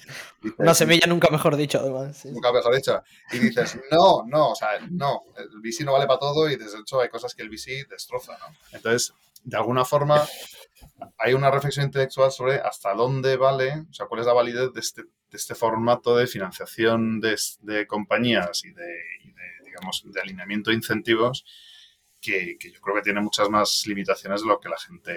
una 0.58 0.74
semilla 0.74 1.06
nunca 1.06 1.30
mejor 1.30 1.56
dicho, 1.56 1.78
además. 1.78 2.26
Nunca 2.26 2.52
mejor 2.52 2.76
dicho. 2.76 3.00
Y 3.32 3.38
dices, 3.38 3.80
no, 3.92 4.24
no, 4.26 4.54
o 4.54 4.56
sea, 4.56 4.70
no, 4.90 5.22
el 5.38 5.50
VC 5.62 5.86
no 5.86 5.94
vale 5.94 6.08
para 6.08 6.18
todo 6.18 6.50
y 6.50 6.56
de 6.56 6.66
hecho 6.66 7.00
hay 7.00 7.10
cosas 7.10 7.36
que 7.36 7.44
el 7.44 7.50
VC 7.52 7.86
destroza, 7.88 8.36
¿no? 8.40 8.48
Entonces, 8.72 9.14
de 9.44 9.56
alguna 9.56 9.86
forma, 9.86 10.28
hay 11.20 11.36
una 11.36 11.52
reflexión 11.52 11.86
intelectual 11.86 12.32
sobre 12.32 12.56
hasta 12.56 12.96
dónde 12.96 13.38
vale, 13.38 13.86
o 13.88 13.94
sea, 13.94 14.08
cuál 14.08 14.22
es 14.22 14.26
la 14.26 14.34
validez 14.34 14.74
de 14.74 14.80
este, 14.80 15.04
de 15.04 15.38
este 15.38 15.54
formato 15.54 16.16
de 16.16 16.26
financiación 16.26 17.20
de, 17.20 17.38
de 17.62 17.86
compañías 17.86 18.66
y 18.66 18.72
de, 18.72 19.00
y 19.26 19.32
de, 19.32 19.64
digamos, 19.64 20.02
de 20.04 20.20
alineamiento 20.20 20.72
de 20.72 20.78
incentivos 20.78 21.46
que, 22.20 22.58
yo 22.60 22.82
creo 22.82 22.96
que 22.96 23.02
tiene 23.02 23.22
muchas 23.22 23.50
más 23.50 23.84
limitaciones 23.88 24.42
de 24.42 24.48
lo 24.48 24.60
que 24.60 24.70
la 24.70 24.78
gente 24.78 25.14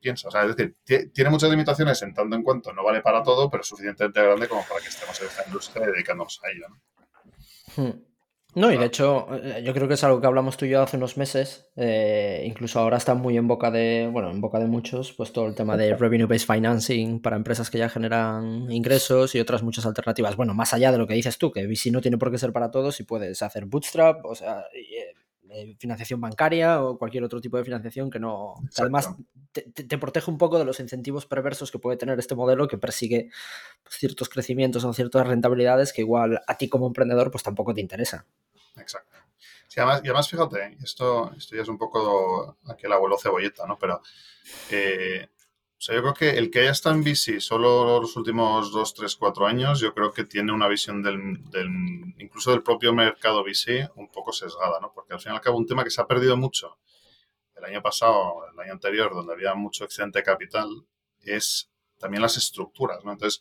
piensa. 0.00 0.28
O 0.28 0.30
sea, 0.30 0.44
es 0.44 0.56
decir, 0.56 1.12
tiene 1.12 1.30
muchas 1.30 1.50
limitaciones 1.50 2.00
en 2.02 2.14
tanto 2.14 2.36
en 2.36 2.42
cuanto 2.42 2.72
no 2.72 2.84
vale 2.84 3.00
para 3.00 3.22
todo, 3.22 3.50
pero 3.50 3.62
es 3.62 3.68
suficientemente 3.68 4.22
grande 4.22 4.48
como 4.48 4.64
para 4.66 4.80
que 4.80 4.88
estemos 4.88 5.20
en 5.20 5.26
esta 5.26 5.44
industria 5.46 5.86
dedicándonos 5.86 6.40
a 6.44 6.50
ella. 6.50 6.66
¿no? 6.68 7.82
Hmm. 7.82 8.08
No, 8.54 8.72
y 8.72 8.78
de 8.78 8.86
hecho, 8.86 9.28
eh, 9.36 9.62
yo 9.62 9.74
creo 9.74 9.86
que 9.86 9.94
es 9.94 10.02
algo 10.04 10.20
que 10.20 10.26
hablamos 10.26 10.56
tú 10.56 10.64
y 10.64 10.70
yo 10.70 10.82
hace 10.82 10.96
unos 10.96 11.16
meses. 11.18 11.70
Eh, 11.76 12.42
incluso 12.46 12.80
ahora 12.80 12.96
está 12.96 13.14
muy 13.14 13.36
en 13.36 13.46
boca 13.46 13.70
de, 13.70 14.08
bueno, 14.10 14.30
en 14.30 14.40
boca 14.40 14.58
de 14.58 14.66
muchos, 14.66 15.12
pues 15.12 15.32
todo 15.32 15.46
el 15.46 15.54
tema 15.54 15.76
de 15.76 15.94
revenue-based 15.96 16.52
financing 16.52 17.20
para 17.20 17.36
empresas 17.36 17.70
que 17.70 17.78
ya 17.78 17.88
generan 17.88 18.70
ingresos 18.72 19.34
y 19.34 19.40
otras 19.40 19.62
muchas 19.62 19.84
alternativas. 19.84 20.34
Bueno, 20.34 20.54
más 20.54 20.72
allá 20.72 20.90
de 20.90 20.98
lo 20.98 21.06
que 21.06 21.14
dices 21.14 21.36
tú, 21.36 21.52
que 21.52 21.66
VC 21.66 21.92
no 21.92 22.00
tiene 22.00 22.16
por 22.16 22.30
qué 22.30 22.38
ser 22.38 22.52
para 22.52 22.70
todos 22.70 22.98
y 23.00 23.04
puedes 23.04 23.42
hacer 23.42 23.66
bootstrap, 23.66 24.24
o 24.24 24.34
sea, 24.34 24.64
eh, 24.74 25.14
financiación 25.78 26.20
bancaria 26.20 26.82
o 26.82 26.98
cualquier 26.98 27.24
otro 27.24 27.40
tipo 27.40 27.56
de 27.56 27.64
financiación 27.64 28.10
que 28.10 28.18
no. 28.18 28.54
además 28.76 29.10
te, 29.52 29.98
protege 29.98 30.30
un 30.30 30.38
poco 30.38 30.58
de 30.58 30.64
los 30.64 30.80
incentivos 30.80 31.26
perversos 31.26 31.70
que 31.70 31.78
puede 31.78 31.96
tener 31.96 32.18
este 32.18 32.34
modelo 32.34 32.68
que 32.68 32.78
persigue 32.78 33.30
pues, 33.82 33.96
ciertos 33.96 34.28
crecimientos 34.28 34.84
o 34.84 34.92
ciertas 34.92 35.26
rentabilidades 35.26 35.92
que 35.92 36.02
igual 36.02 36.40
a 36.46 36.56
ti 36.56 36.68
como 36.68 36.86
emprendedor 36.86 37.30
pues 37.30 37.42
tampoco 37.42 37.74
te 37.74 37.80
interesa. 37.80 38.26
Exacto. 38.76 39.16
además, 39.76 40.00
y 40.04 40.08
además, 40.08 40.28
fíjate, 40.28 40.76
esto, 40.82 41.32
esto 41.36 41.56
ya 41.56 41.62
es 41.62 41.68
un 41.68 41.78
poco 41.78 42.58
aquel 42.66 42.92
abuelo 42.92 43.18
cebolleta, 43.18 43.66
¿no? 43.66 43.78
Pero 43.78 44.02
eh, 44.70 45.28
o 45.78 45.80
sea, 45.80 45.94
yo 45.94 46.02
creo 46.02 46.14
que 46.14 46.30
el 46.30 46.50
que 46.50 46.60
haya 46.60 46.72
estado 46.72 46.96
en 46.96 47.04
VC 47.04 47.40
solo 47.40 48.00
los 48.00 48.16
últimos 48.16 48.72
2, 48.72 48.94
3, 48.94 49.14
4 49.14 49.46
años, 49.46 49.78
yo 49.78 49.94
creo 49.94 50.12
que 50.12 50.24
tiene 50.24 50.50
una 50.50 50.66
visión 50.66 51.04
del, 51.04 51.38
incluso 52.18 52.50
del 52.50 52.64
propio 52.64 52.92
mercado 52.92 53.44
VC 53.44 53.88
un 53.94 54.10
poco 54.10 54.32
sesgada, 54.32 54.80
¿no? 54.80 54.92
Porque 54.92 55.14
al 55.14 55.20
fin 55.20 55.30
y 55.32 55.34
al 55.36 55.40
cabo 55.40 55.56
un 55.56 55.66
tema 55.66 55.84
que 55.84 55.90
se 55.90 56.00
ha 56.00 56.06
perdido 56.08 56.36
mucho 56.36 56.78
el 57.54 57.64
año 57.64 57.80
pasado, 57.80 58.44
el 58.52 58.58
año 58.58 58.72
anterior, 58.72 59.14
donde 59.14 59.34
había 59.34 59.54
mucho 59.54 59.84
excedente 59.84 60.18
de 60.18 60.24
capital, 60.24 60.68
es 61.22 61.70
también 61.96 62.22
las 62.22 62.36
estructuras, 62.36 63.04
¿no? 63.04 63.12
Entonces, 63.12 63.40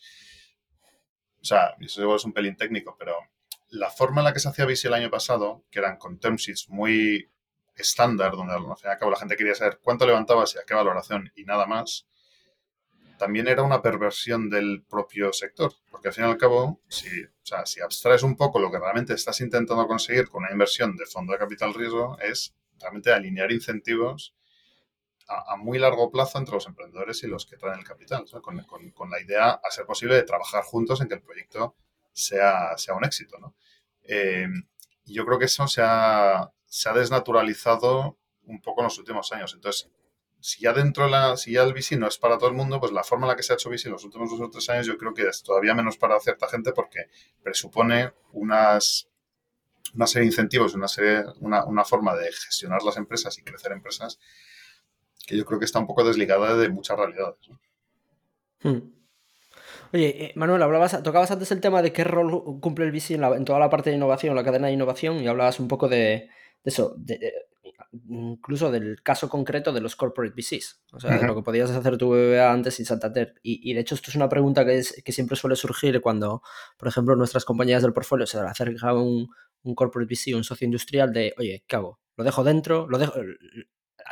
o 1.42 1.46
sea, 1.46 1.76
eso 1.80 2.02
igual 2.02 2.18
es 2.18 2.26
un 2.26 2.34
pelín 2.34 2.56
técnico, 2.56 2.96
pero 3.00 3.16
la 3.70 3.90
forma 3.90 4.22
en 4.22 4.26
la 4.26 4.34
que 4.34 4.40
se 4.40 4.50
hacía 4.50 4.66
VC 4.66 4.86
el 4.86 4.94
año 4.94 5.10
pasado, 5.10 5.64
que 5.72 5.80
eran 5.80 5.98
con 5.98 6.20
term 6.20 6.38
muy 6.68 7.32
estándar, 7.76 8.34
donde 8.34 8.54
al 8.54 8.62
fin 8.62 8.86
y 8.86 8.90
al 8.90 8.98
cabo 9.00 9.12
la 9.12 9.18
gente 9.18 9.36
quería 9.36 9.56
saber 9.56 9.80
cuánto 9.82 10.06
levantabas 10.06 10.54
y 10.54 10.60
a 10.60 10.64
qué 10.68 10.76
valoración 10.76 11.32
y 11.36 11.44
nada 11.44 11.66
más, 11.66 12.08
también 13.18 13.48
era 13.48 13.64
una 13.64 13.82
perversión 13.82 14.50
del 14.50 14.84
propio 14.84 15.34
sector, 15.34 15.74
porque 15.90 16.10
al 16.10 16.14
fin 16.14 16.26
y 16.26 16.28
al 16.28 16.38
cabo, 16.38 16.82
si, 16.88 17.10
si 17.66 17.82
abstraes 17.82 18.24
un 18.24 18.36
poco 18.36 18.60
lo 18.60 18.72
que 18.72 18.80
realmente 18.80 19.14
estás 19.14 19.42
intentando 19.42 19.88
conseguir 19.88 20.30
con 20.30 20.44
una 20.44 20.52
inversión 20.52 20.96
de 20.96 21.06
fondo 21.06 21.34
de 21.34 21.40
capital 21.40 21.74
riesgo, 21.74 22.18
es 22.20 22.56
realmente 22.80 23.12
alinear 23.12 23.52
incentivos 23.52 24.36
a, 25.28 25.58
muy 25.58 25.78
largo 25.78 26.10
plazo 26.10 26.38
entre 26.38 26.54
los 26.54 26.68
emprendedores 26.68 27.22
y 27.24 27.28
los 27.28 27.46
que 27.46 27.58
traen 27.58 27.80
el 27.80 27.86
capital, 27.86 28.26
con, 28.42 29.10
la 29.10 29.22
idea, 29.22 29.50
a 29.52 29.72
ser 29.72 29.86
posible, 29.86 30.16
de 30.16 30.24
trabajar 30.24 30.64
juntos 30.64 31.02
en 31.02 31.10
que 31.10 31.16
el 31.16 31.22
proyecto 31.22 31.76
sea, 32.14 32.78
sea 32.78 32.96
un 32.96 33.04
éxito. 33.04 33.38
¿no? 33.38 33.56
Eh, 34.04 34.48
yo 35.06 35.26
creo 35.26 35.38
que 35.38 35.46
eso 35.46 35.68
se 35.68 35.82
ha, 35.84 36.50
se 36.66 36.90
ha 36.90 36.94
desnaturalizado 36.94 38.18
un 38.44 38.62
poco 38.62 38.82
en 38.82 38.86
los 38.86 38.98
últimos 39.00 39.32
años. 39.34 39.54
Entonces, 39.54 39.90
si 40.40 40.62
ya 40.62 40.74
dentro 40.74 41.08
la, 41.08 41.36
si 41.38 41.54
ya 41.54 41.64
el 41.64 41.74
VC 41.74 41.98
no 41.98 42.08
es 42.08 42.18
para 42.18 42.38
todo 42.38 42.50
el 42.50 42.56
mundo, 42.56 42.80
pues 42.80 42.92
la 42.92 43.04
forma 43.04 43.26
en 43.26 43.30
la 43.30 43.36
que 43.36 43.44
se 43.44 43.54
ha 43.54 43.56
hecho 43.56 43.70
VC 43.70 43.88
en 43.88 43.94
los 43.94 44.04
últimos 44.04 44.30
dos 44.30 44.40
o 44.40 44.50
tres 44.50 44.70
años 44.70 44.86
yo 44.86 44.98
creo 44.98 45.14
que 45.14 45.28
es 45.28 45.44
todavía 45.44 45.74
menos 45.74 45.98
para 45.98 46.20
cierta 46.20 46.48
gente 46.48 46.72
porque 46.74 47.10
presupone 47.44 48.14
unas, 48.34 49.10
una 49.94 50.08
serie 50.08 50.22
de 50.22 50.34
incentivos, 50.34 50.76
una, 50.76 50.88
serie, 50.88 51.24
una, 51.40 51.66
una 51.66 51.84
forma 51.84 52.16
de 52.16 52.32
gestionar 52.32 52.84
las 52.84 52.98
empresas 52.98 53.38
y 53.38 53.44
crecer 53.44 53.72
empresas 53.72 54.20
que 55.26 55.38
yo 55.38 55.46
creo 55.46 55.60
que 55.60 55.66
está 55.66 55.80
un 55.80 55.88
poco 55.88 56.04
desligada 56.04 56.56
de 56.56 56.70
muchas 56.70 56.98
realidades. 56.98 57.50
Hmm. 58.62 58.98
Oye, 59.94 60.26
eh, 60.26 60.32
Manuel, 60.36 60.62
hablabas, 60.62 61.02
tocabas 61.04 61.32
antes 61.32 61.52
el 61.52 61.62
tema 61.62 61.82
de 61.82 61.94
qué 61.94 62.04
rol 62.04 62.60
cumple 62.60 62.86
el 62.86 62.92
VC 62.92 63.12
en, 63.16 63.46
toda 63.46 63.60
la 63.60 63.70
parte 63.70 63.90
de 63.90 63.96
innovación, 63.96 64.36
la 64.36 64.44
cadena 64.44 64.68
de 64.68 64.74
innovación, 64.74 65.18
y 65.22 65.28
hablabas 65.28 65.60
un 65.60 65.68
poco 65.68 65.88
de, 65.88 66.30
eso, 66.64 66.94
de, 66.98 67.34
incluso 67.92 68.72
del 68.72 69.02
caso 69.02 69.30
concreto 69.30 69.74
de 69.74 69.82
los 69.82 69.96
corporate 69.96 70.34
VCs, 70.36 70.82
o 70.94 71.00
sea, 71.00 71.18
de 71.18 71.28
lo 71.28 71.36
que 71.36 71.42
podías 71.42 71.70
hacer 71.72 71.98
tu 71.98 72.10
BBA 72.10 72.52
antes 72.52 72.80
y 72.80 72.86
Santander. 72.86 73.36
Y, 73.44 73.70
y, 73.70 73.74
de 73.74 73.82
hecho 73.82 73.96
esto 73.96 74.12
es 74.12 74.16
una 74.16 74.30
pregunta 74.30 74.66
que, 74.66 74.78
es, 74.78 75.02
que 75.04 75.12
siempre 75.12 75.36
suele 75.36 75.56
surgir 75.56 76.02
cuando, 76.02 76.42
por 76.78 76.88
ejemplo, 76.88 77.16
nuestras 77.16 77.46
compañías 77.46 77.82
del 77.82 77.94
portfolio 77.94 78.26
se 78.26 78.40
acerca 78.40 78.94
un, 78.94 79.30
un 79.64 79.76
corporate 79.76 80.14
VC, 80.14 80.36
un 80.36 80.44
socio 80.44 80.66
industrial 80.66 81.14
de, 81.14 81.34
oye, 81.38 81.64
¿qué 81.68 81.76
hago? 81.76 82.00
¿Lo 82.16 82.24
dejo 82.24 82.44
dentro? 82.44 82.88
¿Lo 82.88 82.98
dejo? 82.98 83.14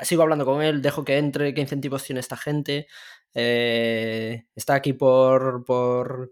Sigo 0.02 0.24
hablando 0.24 0.46
con 0.46 0.62
él, 0.62 0.82
dejo 0.82 1.06
que 1.06 1.18
entre, 1.18 1.54
qué 1.54 1.62
incentivos 1.62 2.04
tiene 2.04 2.20
esta 2.20 2.36
gente, 2.36 2.88
eh, 3.34 4.46
está 4.56 4.76
aquí 4.76 4.94
por, 4.94 5.64
por 5.66 6.32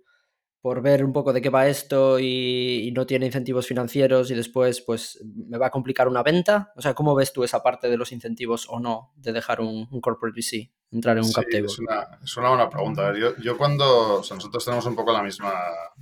por 0.63 0.82
ver 0.82 1.04
un 1.04 1.12
poco 1.12 1.34
de 1.34 1.41
qué 1.41 1.49
va 1.49 1.67
esto 1.67 2.19
y, 2.19 2.89
no 2.95 3.06
tiene 3.06 3.26
incentivos 3.26 3.67
financieros 3.67 4.32
y 4.32 4.34
después 4.34 4.80
pues 4.80 5.21
me 5.36 5.58
va 5.58 5.67
a 5.67 5.71
complicar 5.71 6.08
una 6.08 6.23
venta? 6.23 6.71
O 6.78 6.82
sea, 6.82 6.93
¿cómo 6.93 7.13
ves 7.15 7.34
tú 7.34 7.43
esa 7.43 7.62
parte 7.62 7.89
de 7.89 7.97
los 7.97 8.13
incentivos 8.13 8.67
o 8.69 8.80
no 8.80 9.12
de 9.17 9.34
dejar 9.34 9.60
un, 9.60 9.88
corporate 9.99 10.39
VC, 10.39 10.71
entrar 10.89 11.17
en 11.17 11.26
un 11.26 11.34
cap 11.34 11.43
table? 11.52 11.65
Es 11.65 11.80
una, 11.80 12.17
es 12.23 12.38
una 12.38 12.47
buena 12.47 12.69
pregunta. 12.69 13.13
yo, 13.13 13.36
yo, 13.41 13.58
cuando, 13.58 14.19
nosotros 14.19 14.63
tenemos 14.63 14.86
un 14.86 14.95
poco 14.95 15.12
la 15.12 15.21
misma, 15.21 15.54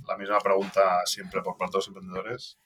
la 0.06 0.16
misma 0.16 0.38
pregunta 0.38 1.04
siempre 1.06 1.42
por 1.42 1.56
parte 1.56 1.72
de 1.72 1.78
los 1.78 1.88
emprendedores 1.88 2.58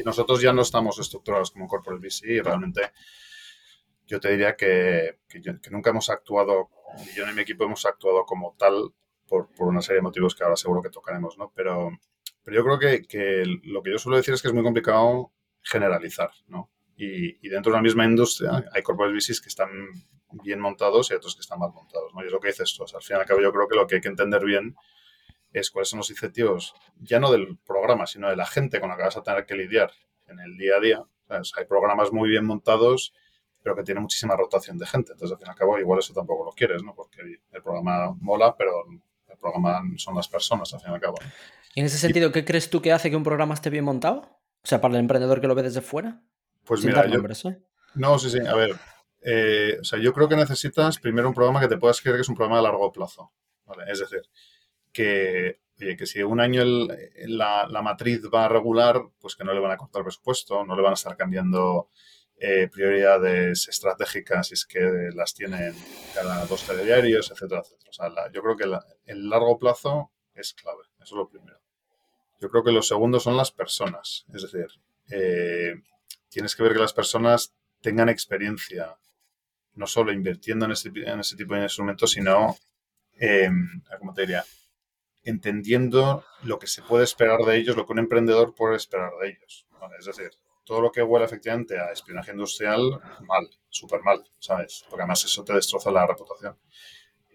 y 0.00 0.02
nosotros 0.02 0.40
ya 0.42 0.52
no 0.52 0.62
estamos 0.62 0.98
estructurados 0.98 1.52
como 1.52 1.66
un 1.66 1.68
corporate 1.68 2.04
VC 2.04 2.26
y 2.26 2.40
realmente 2.40 2.90
yo 4.04 4.18
te 4.18 4.32
diría 4.32 4.56
que, 4.56 5.20
que, 5.28 5.40
que 5.40 5.70
nunca 5.70 5.90
hemos 5.90 6.10
actuado, 6.10 6.70
ni 6.98 7.14
yo 7.14 7.24
ni 7.24 7.34
mi 7.34 7.42
equipo 7.42 7.62
hemos 7.62 7.86
actuado 7.86 8.24
como 8.24 8.56
tal 8.58 8.92
por, 9.30 9.48
por, 9.54 9.68
una 9.68 9.80
serie 9.80 9.98
de 9.98 10.02
motivos 10.02 10.34
que 10.34 10.42
ahora 10.42 10.56
seguro 10.56 10.82
que 10.82 10.90
tocaremos, 10.90 11.38
¿no? 11.38 11.52
Pero, 11.54 11.90
pero 12.42 12.56
yo 12.56 12.64
creo 12.64 12.78
que, 12.78 13.06
que, 13.06 13.44
lo 13.62 13.82
que 13.82 13.92
yo 13.92 13.98
suelo 13.98 14.16
decir 14.16 14.34
es 14.34 14.42
que 14.42 14.48
es 14.48 14.54
muy 14.54 14.64
complicado 14.64 15.32
generalizar, 15.62 16.30
¿no? 16.48 16.68
Y, 16.96 17.46
y 17.46 17.48
dentro 17.48 17.70
de 17.72 17.78
la 17.78 17.82
misma 17.82 18.04
industria 18.04 18.64
hay 18.72 18.82
corporate 18.82 19.14
VCs 19.14 19.40
que 19.40 19.48
están 19.48 19.70
bien 20.42 20.60
montados 20.60 21.10
y 21.10 21.14
otros 21.14 21.34
que 21.36 21.40
están 21.40 21.60
mal 21.60 21.72
montados, 21.72 22.12
¿no? 22.12 22.22
Y 22.22 22.26
es 22.26 22.32
lo 22.32 22.40
que 22.40 22.48
dices 22.48 22.74
tú. 22.76 22.82
O 22.82 22.86
sea, 22.88 22.98
al 22.98 23.04
fin 23.04 23.16
y 23.16 23.20
al 23.20 23.26
cabo 23.26 23.40
yo 23.40 23.52
creo 23.52 23.68
que 23.68 23.76
lo 23.76 23.86
que 23.86 23.94
hay 23.96 24.00
que 24.00 24.08
entender 24.08 24.44
bien 24.44 24.76
es 25.52 25.70
cuáles 25.70 25.88
son 25.88 25.98
los 25.98 26.10
incentivos, 26.10 26.74
ya 27.00 27.18
no 27.18 27.30
del 27.30 27.56
programa, 27.58 28.06
sino 28.06 28.28
de 28.28 28.36
la 28.36 28.46
gente 28.46 28.80
con 28.80 28.88
la 28.88 28.96
que 28.96 29.02
vas 29.02 29.16
a 29.16 29.22
tener 29.22 29.46
que 29.46 29.54
lidiar 29.54 29.92
en 30.28 30.38
el 30.38 30.56
día 30.56 30.76
a 30.76 30.80
día. 30.80 31.04
hay 31.28 31.64
programas 31.66 32.12
muy 32.12 32.28
bien 32.28 32.44
montados, 32.44 33.12
pero 33.62 33.74
que 33.74 33.82
tienen 33.82 34.02
muchísima 34.02 34.36
rotación 34.36 34.78
de 34.78 34.86
gente. 34.86 35.12
Entonces, 35.12 35.34
al 35.34 35.38
fin 35.38 35.48
y 35.48 35.50
al 35.50 35.56
cabo, 35.56 35.78
igual 35.78 35.98
eso 35.98 36.14
tampoco 36.14 36.44
lo 36.44 36.52
quieres, 36.52 36.82
¿no? 36.82 36.94
Porque 36.94 37.20
el 37.20 37.62
programa 37.62 38.14
mola, 38.20 38.56
pero 38.56 38.84
programa 39.40 39.82
son 39.96 40.14
las 40.14 40.28
personas, 40.28 40.72
al 40.74 40.80
fin 40.80 40.90
y 40.90 40.94
al 40.94 41.00
cabo. 41.00 41.16
en 41.74 41.84
ese 41.84 41.98
sentido, 41.98 42.30
¿qué 42.32 42.44
crees 42.44 42.70
tú 42.70 42.80
que 42.80 42.92
hace 42.92 43.10
que 43.10 43.16
un 43.16 43.24
programa 43.24 43.54
esté 43.54 43.70
bien 43.70 43.84
montado? 43.84 44.40
O 44.62 44.66
sea, 44.66 44.80
para 44.80 44.94
el 44.94 45.00
emprendedor 45.00 45.40
que 45.40 45.46
lo 45.46 45.54
ve 45.54 45.62
desde 45.62 45.80
fuera. 45.80 46.22
Pues 46.64 46.84
mira, 46.84 47.06
yo, 47.06 47.18
¿eh? 47.18 47.58
No, 47.94 48.18
sí, 48.18 48.30
sí. 48.30 48.38
A 48.46 48.54
ver, 48.54 48.76
eh, 49.22 49.78
o 49.80 49.84
sea, 49.84 49.98
yo 49.98 50.12
creo 50.12 50.28
que 50.28 50.36
necesitas 50.36 50.98
primero 50.98 51.28
un 51.28 51.34
programa 51.34 51.60
que 51.60 51.68
te 51.68 51.76
puedas 51.76 52.00
creer 52.00 52.16
que 52.16 52.22
es 52.22 52.28
un 52.28 52.36
programa 52.36 52.58
de 52.58 52.64
largo 52.64 52.92
plazo. 52.92 53.32
¿vale? 53.64 53.84
Es 53.90 54.00
decir, 54.00 54.22
que, 54.92 55.60
que 55.76 56.06
si 56.06 56.22
un 56.22 56.40
año 56.40 56.62
la, 56.64 57.66
la, 57.66 57.82
matriz 57.82 58.22
va 58.32 58.44
a 58.44 58.48
regular, 58.48 59.00
pues 59.18 59.36
que 59.36 59.44
no 59.44 59.52
le 59.52 59.60
van 59.60 59.72
a 59.72 59.76
cortar 59.76 60.02
presupuesto, 60.02 60.64
no 60.64 60.76
le 60.76 60.82
van 60.82 60.92
a 60.92 60.94
estar 60.94 61.16
cambiando 61.16 61.88
eh, 62.42 62.68
prioridades 62.72 63.68
estratégicas 63.68 64.48
si 64.48 64.54
es 64.54 64.64
que 64.64 64.80
las 65.14 65.34
tienen 65.34 65.74
cada 66.14 66.46
dos 66.46 66.66
telediarios, 66.66 67.30
etcétera, 67.30 67.60
etcétera. 67.60 67.90
O 67.90 67.92
sea, 67.92 68.32
yo 68.32 68.42
creo 68.42 68.56
que 68.56 68.64
el 69.04 69.28
largo 69.28 69.58
plazo 69.58 70.10
es 70.34 70.54
clave, 70.54 70.84
eso 70.94 71.04
es 71.04 71.12
lo 71.12 71.28
primero. 71.28 71.60
Yo 72.40 72.48
creo 72.48 72.64
que 72.64 72.72
lo 72.72 72.80
segundo 72.80 73.20
son 73.20 73.36
las 73.36 73.52
personas, 73.52 74.24
es 74.32 74.40
decir, 74.40 74.68
eh, 75.10 75.74
tienes 76.30 76.56
que 76.56 76.62
ver 76.62 76.72
que 76.72 76.78
las 76.78 76.94
personas 76.94 77.52
tengan 77.82 78.08
experiencia, 78.08 78.96
no 79.74 79.86
solo 79.86 80.10
invirtiendo 80.10 80.64
en 80.64 80.72
ese, 80.72 80.88
en 80.94 81.20
ese 81.20 81.36
tipo 81.36 81.54
de 81.54 81.64
instrumentos, 81.64 82.12
sino, 82.12 82.56
eh, 83.18 83.50
¿cómo 83.98 84.14
te 84.14 84.22
diría? 84.22 84.46
Entendiendo 85.24 86.24
lo 86.44 86.58
que 86.58 86.66
se 86.66 86.80
puede 86.80 87.04
esperar 87.04 87.40
de 87.40 87.58
ellos, 87.58 87.76
lo 87.76 87.84
que 87.84 87.92
un 87.92 87.98
emprendedor 87.98 88.54
puede 88.54 88.76
esperar 88.76 89.12
de 89.20 89.28
ellos. 89.28 89.66
Es 89.98 90.06
decir, 90.06 90.30
todo 90.64 90.80
lo 90.80 90.92
que 90.92 91.02
huele 91.02 91.26
efectivamente 91.26 91.78
a 91.78 91.92
espionaje 91.92 92.32
industrial, 92.32 93.00
mal, 93.26 93.48
súper 93.68 94.02
mal, 94.02 94.24
¿sabes? 94.38 94.84
Porque 94.88 95.02
además 95.02 95.24
eso 95.24 95.44
te 95.44 95.54
destroza 95.54 95.90
la 95.90 96.06
reputación. 96.06 96.56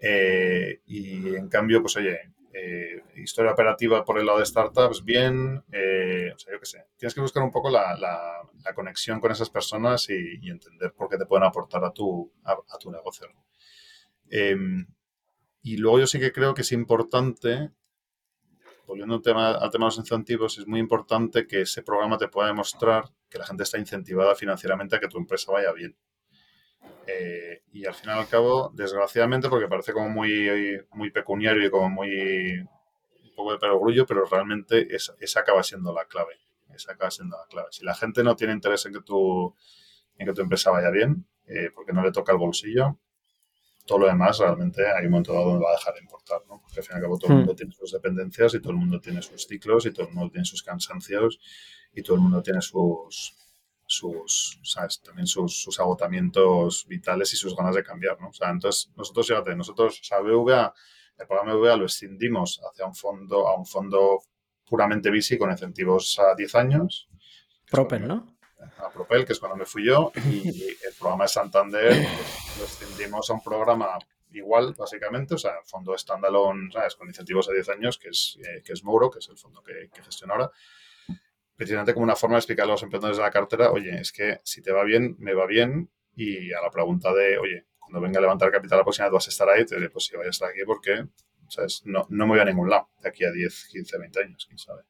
Eh, 0.01 0.81
y 0.85 1.35
en 1.35 1.49
cambio, 1.49 1.81
pues 1.81 1.95
oye, 1.97 2.19
eh, 2.57 3.03
historia 3.17 3.51
operativa 3.51 4.05
por 4.05 4.17
el 4.17 4.25
lado 4.25 4.39
de 4.39 4.45
startups, 4.45 5.03
bien, 5.03 5.61
eh, 5.73 6.31
o 6.33 6.39
sea, 6.39 6.53
yo 6.53 6.59
qué 6.59 6.65
sé, 6.65 6.85
tienes 6.95 7.13
que 7.13 7.19
buscar 7.19 7.43
un 7.43 7.51
poco 7.51 7.69
la, 7.69 7.97
la, 7.97 8.73
conexión 8.73 9.19
con 9.19 9.31
esas 9.31 9.49
personas 9.49 10.09
y, 10.09 10.49
entender 10.49 10.93
por 10.93 11.09
qué 11.09 11.17
te 11.17 11.25
pueden 11.25 11.43
aportar 11.43 11.83
a 11.83 11.91
tu, 11.91 12.31
a, 12.43 12.77
tu 12.79 12.91
negocio. 12.91 13.27
Em, 14.29 14.87
y 15.61 15.77
luego 15.77 15.99
yo 15.99 16.07
sí 16.07 16.19
que 16.19 16.31
creo 16.31 16.53
que 16.53 16.61
es 16.61 16.71
importante 16.71 17.71
volviendo 18.87 19.15
al 19.15 19.21
tema, 19.21 19.59
de 19.59 19.79
los 19.79 19.97
incentivos, 19.97 20.57
es 20.57 20.67
muy 20.67 20.79
importante 20.79 21.47
que 21.47 21.61
ese 21.61 21.83
programa 21.83 22.17
te 22.17 22.27
pueda 22.27 22.47
demostrar 22.47 23.05
que 23.29 23.37
la 23.37 23.45
gente 23.45 23.63
está 23.63 23.77
incentivada 23.77 24.35
financieramente 24.35 24.95
a 24.95 24.99
que 24.99 25.07
tu 25.07 25.17
empresa 25.17 25.51
vaya 25.51 25.71
bien. 25.71 25.95
Eh, 27.07 27.63
y 27.71 27.85
al 27.85 27.93
final 27.93 28.17
y 28.17 28.21
al 28.21 28.27
cabo, 28.27 28.71
desgraciadamente, 28.73 29.49
porque 29.49 29.67
parece 29.67 29.93
como 29.93 30.09
muy, 30.09 30.81
muy 30.91 31.11
pecuniario 31.11 31.65
y 31.65 31.69
como 31.69 31.89
muy 31.89 32.59
un 32.59 33.35
poco 33.35 33.51
de 33.53 33.59
perogrullo, 33.59 34.05
pero 34.05 34.25
realmente 34.25 34.87
esa, 34.95 35.39
acaba 35.39 35.63
siendo 35.63 35.93
la 35.93 36.05
clave. 36.05 36.39
Esa 36.73 36.93
acaba 36.93 37.11
siendo 37.11 37.37
la 37.37 37.45
clave. 37.47 37.67
Si 37.71 37.83
la 37.83 37.93
gente 37.93 38.23
no 38.23 38.35
tiene 38.35 38.53
interés 38.53 38.85
en 38.85 38.93
que 38.93 39.01
tu, 39.01 39.55
en 40.17 40.27
que 40.27 40.33
tu 40.33 40.41
empresa 40.41 40.71
vaya 40.71 40.89
bien, 40.89 41.25
eh, 41.47 41.69
porque 41.73 41.93
no 41.93 42.03
le 42.03 42.11
toca 42.11 42.31
el 42.31 42.37
bolsillo, 42.37 42.97
todo 43.85 43.99
lo 43.99 44.07
demás 44.07 44.39
realmente 44.39 44.81
hay 44.87 45.05
un 45.05 45.11
momento 45.11 45.33
dado 45.33 45.45
donde 45.45 45.63
va 45.63 45.71
a 45.71 45.75
dejar 45.75 45.93
de 45.93 46.01
importar, 46.01 46.41
¿no? 46.47 46.59
Porque 46.59 46.79
al 46.79 46.85
fin 46.85 46.93
y 46.93 46.97
al 46.97 47.01
cabo 47.03 47.17
todo 47.17 47.27
el 47.29 47.33
hmm. 47.35 47.39
mundo 47.39 47.55
tiene 47.55 47.71
sus 47.71 47.91
dependencias 47.91 48.53
y 48.55 48.59
todo 48.59 48.71
el 48.71 48.79
mundo 48.79 48.99
tiene 48.99 49.21
sus 49.21 49.45
ciclos 49.45 49.85
y 49.85 49.91
todo 49.91 50.07
el 50.07 50.13
mundo 50.13 50.31
tiene 50.31 50.45
sus 50.45 50.63
cansancios 50.63 51.39
y 51.93 52.01
todo 52.01 52.15
el 52.15 52.21
mundo 52.21 52.41
tiene 52.41 52.61
sus, 52.61 53.35
sus 53.85 54.59
¿sabes? 54.63 55.01
También 55.01 55.27
sus, 55.27 55.61
sus, 55.61 55.79
agotamientos 55.79 56.85
vitales 56.87 57.31
y 57.33 57.37
sus 57.37 57.55
ganas 57.55 57.75
de 57.75 57.83
cambiar, 57.83 58.19
¿no? 58.19 58.29
O 58.29 58.33
sea, 58.33 58.49
entonces 58.49 58.91
nosotros, 58.95 59.27
fíjate, 59.27 59.55
nosotros, 59.55 59.99
o 60.01 60.03
sea, 60.03 60.19
BVA, 60.19 60.73
el 61.17 61.27
programa 61.27 61.53
BVA 61.53 61.77
lo 61.77 61.85
extendimos 61.85 62.59
hacia 62.69 62.85
un 62.85 62.95
fondo, 62.95 63.47
a 63.47 63.57
un 63.57 63.65
fondo 63.65 64.21
puramente 64.67 65.11
VC 65.11 65.37
con 65.37 65.51
incentivos 65.51 66.19
a 66.19 66.35
10 66.35 66.55
años. 66.55 67.07
Propel, 67.69 68.07
¿no? 68.07 68.35
a 68.77 68.89
Propel, 68.89 69.25
que 69.25 69.33
es 69.33 69.39
cuando 69.39 69.57
me 69.57 69.65
fui 69.65 69.85
yo, 69.85 70.11
y 70.25 70.49
el 70.87 70.93
programa 70.99 71.25
de 71.25 71.27
Santander 71.29 71.89
pues, 71.89 72.44
lo 72.57 72.63
extendimos 72.63 73.29
a 73.29 73.33
un 73.33 73.43
programa 73.43 73.97
igual, 74.31 74.73
básicamente, 74.77 75.35
o 75.35 75.37
sea, 75.37 75.53
fondo 75.63 75.97
standalone, 75.97 76.71
¿sabes? 76.71 76.95
Con 76.95 77.07
incentivos 77.07 77.49
a 77.49 77.53
10 77.53 77.69
años, 77.69 77.97
que 77.97 78.09
es, 78.09 78.37
eh, 78.43 78.61
que 78.63 78.73
es 78.73 78.83
Mouro, 78.83 79.09
que 79.09 79.19
es 79.19 79.29
el 79.29 79.37
fondo 79.37 79.61
que, 79.63 79.89
que 79.93 80.03
gestiona 80.03 80.33
ahora, 80.33 80.51
precisamente 81.55 81.93
como 81.93 82.03
una 82.03 82.15
forma 82.15 82.35
de 82.35 82.39
explicar 82.39 82.65
a 82.65 82.69
los 82.69 82.83
emprendedores 82.83 83.17
de 83.17 83.23
la 83.23 83.31
cartera, 83.31 83.71
oye, 83.71 83.99
es 83.99 84.11
que 84.11 84.39
si 84.43 84.61
te 84.61 84.71
va 84.71 84.83
bien, 84.83 85.15
me 85.19 85.33
va 85.33 85.45
bien, 85.45 85.89
y 86.15 86.53
a 86.53 86.61
la 86.61 86.69
pregunta 86.69 87.13
de, 87.13 87.37
oye, 87.37 87.65
cuando 87.79 88.01
venga 88.01 88.19
a 88.19 88.21
levantar 88.21 88.51
capital 88.51 88.79
la 88.79 88.83
próxima 88.83 89.09
vas 89.09 89.27
a 89.27 89.29
estar 89.29 89.47
ahí, 89.49 89.65
te 89.65 89.75
diré, 89.75 89.89
pues 89.89 90.05
si 90.05 90.15
voy 90.15 90.25
a 90.25 90.29
estar 90.29 90.49
aquí 90.49 90.59
porque, 90.65 91.05
¿sabes? 91.49 91.83
No, 91.85 92.05
no 92.09 92.25
me 92.25 92.33
voy 92.33 92.39
a 92.39 92.45
ningún 92.45 92.69
lado 92.69 92.89
de 93.01 93.09
aquí 93.09 93.23
a 93.25 93.31
10, 93.31 93.67
15, 93.71 93.97
20 93.99 94.19
años, 94.23 94.45
quién 94.45 94.57
sabe. 94.57 94.83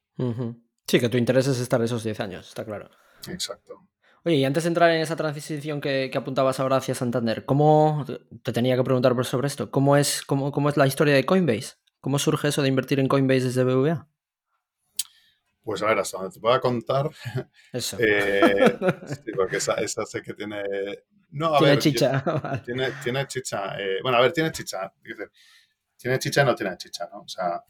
Sí, 0.87 0.99
que 0.99 1.09
tu 1.09 1.17
interés 1.17 1.47
es 1.47 1.59
estar 1.59 1.81
esos 1.81 2.03
10 2.03 2.19
años, 2.19 2.47
está 2.47 2.63
claro. 2.63 2.89
Exacto. 3.27 3.87
Oye, 4.25 4.37
y 4.37 4.45
antes 4.45 4.63
de 4.63 4.69
entrar 4.69 4.89
en 4.89 5.01
esa 5.01 5.15
transición 5.15 5.79
que, 5.79 6.11
apuntabas 6.15 6.59
ahora 6.59 6.77
hacia 6.77 6.95
Santander, 6.95 7.45
¿cómo 7.45 8.03
te 8.41 8.51
tenía 8.51 8.75
que 8.75 8.83
preguntar 8.83 9.13
sobre 9.23 9.45
esto? 9.45 9.69
¿Cómo 9.69 9.97
es, 9.97 10.23
cómo, 10.23 10.51
cómo 10.51 10.69
es 10.69 10.77
la 10.77 10.87
historia 10.87 11.13
de 11.13 11.27
Coinbase? 11.27 11.75
¿Cómo 12.01 12.17
surge 12.17 12.47
eso 12.47 12.63
de 12.63 12.69
invertir 12.69 12.99
en 12.99 13.07
Coinbase 13.07 13.43
desde 13.43 13.63
BVA? 13.63 14.07
Pues 15.61 15.83
a 15.83 15.85
ver, 15.85 15.99
hasta 15.99 16.17
donde 16.17 16.33
te 16.33 16.39
pueda 16.39 16.59
contar. 16.59 17.07
Eso. 17.71 17.97
Eh, 17.99 18.77
porque 19.35 19.57
esa, 19.57 19.75
sé 19.85 20.23
que 20.23 20.33
tiene. 20.33 20.63
No, 21.29 21.53
a 21.53 21.59
tiene 21.59 21.73
ver. 21.73 21.79
Chicha. 21.79 22.23
Tiene, 22.65 22.91
tiene 23.03 23.27
chicha. 23.27 23.79
Eh, 23.79 23.99
bueno, 24.01 24.17
a 24.17 24.21
ver, 24.21 24.31
tiene 24.31 24.51
chicha. 24.51 24.91
Tiene 25.97 26.17
chicha 26.17 26.41
y 26.41 26.45
no 26.45 26.55
tiene 26.55 26.75
chicha, 26.77 27.07
¿no? 27.11 27.21
O 27.21 27.27
sea, 27.27 27.63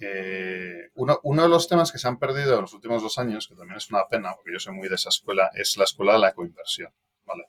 eh, 0.00 0.90
uno, 0.94 1.20
uno, 1.24 1.42
de 1.42 1.48
los 1.48 1.68
temas 1.68 1.90
que 1.90 1.98
se 1.98 2.06
han 2.08 2.18
perdido 2.18 2.54
en 2.54 2.62
los 2.62 2.72
últimos 2.72 3.02
dos 3.02 3.18
años, 3.18 3.48
que 3.48 3.54
también 3.54 3.76
es 3.76 3.90
una 3.90 4.06
pena, 4.06 4.34
porque 4.34 4.52
yo 4.52 4.60
soy 4.60 4.74
muy 4.74 4.88
de 4.88 4.94
esa 4.94 5.08
escuela, 5.08 5.50
es 5.54 5.76
la 5.76 5.84
escuela 5.84 6.12
de 6.14 6.18
la 6.20 6.32
coinversión. 6.32 6.92
¿vale? 7.24 7.44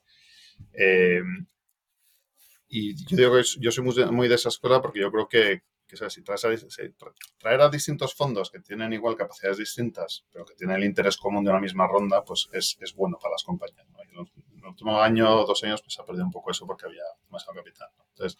y 2.68 2.94
yo 3.06 3.16
digo 3.16 3.34
que 3.34 3.42
yo 3.58 3.72
soy 3.72 3.82
muy 3.84 4.28
de 4.28 4.34
esa 4.34 4.50
escuela 4.50 4.80
porque 4.80 5.00
yo 5.00 5.10
creo 5.10 5.26
que, 5.26 5.62
que 5.88 6.10
si 6.10 6.22
traer 6.22 7.60
a 7.60 7.68
distintos 7.68 8.14
fondos 8.14 8.50
que 8.50 8.60
tienen 8.60 8.92
igual 8.92 9.16
capacidades 9.16 9.58
distintas, 9.58 10.24
pero 10.32 10.44
que 10.44 10.54
tienen 10.54 10.76
el 10.76 10.84
interés 10.84 11.16
común 11.16 11.44
de 11.44 11.50
una 11.50 11.60
misma 11.60 11.88
ronda, 11.88 12.24
pues 12.24 12.48
es, 12.52 12.78
es 12.80 12.94
bueno 12.94 13.18
para 13.20 13.32
las 13.32 13.42
compañías. 13.42 13.86
En 13.98 14.18
el 14.58 14.66
último 14.66 15.00
año 15.00 15.40
o 15.40 15.46
dos 15.46 15.64
años 15.64 15.82
pues, 15.82 15.94
se 15.94 16.02
ha 16.02 16.04
perdido 16.04 16.24
un 16.24 16.30
poco 16.30 16.50
eso 16.50 16.66
porque 16.66 16.86
había 16.86 17.02
demasiado 17.24 17.56
capital. 17.56 17.88
Entonces, 18.10 18.38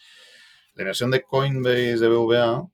la 0.75 0.83
inversión 0.83 1.11
de 1.11 1.23
Coinbase 1.23 1.99
de 1.99 2.09
BVA 2.09 2.71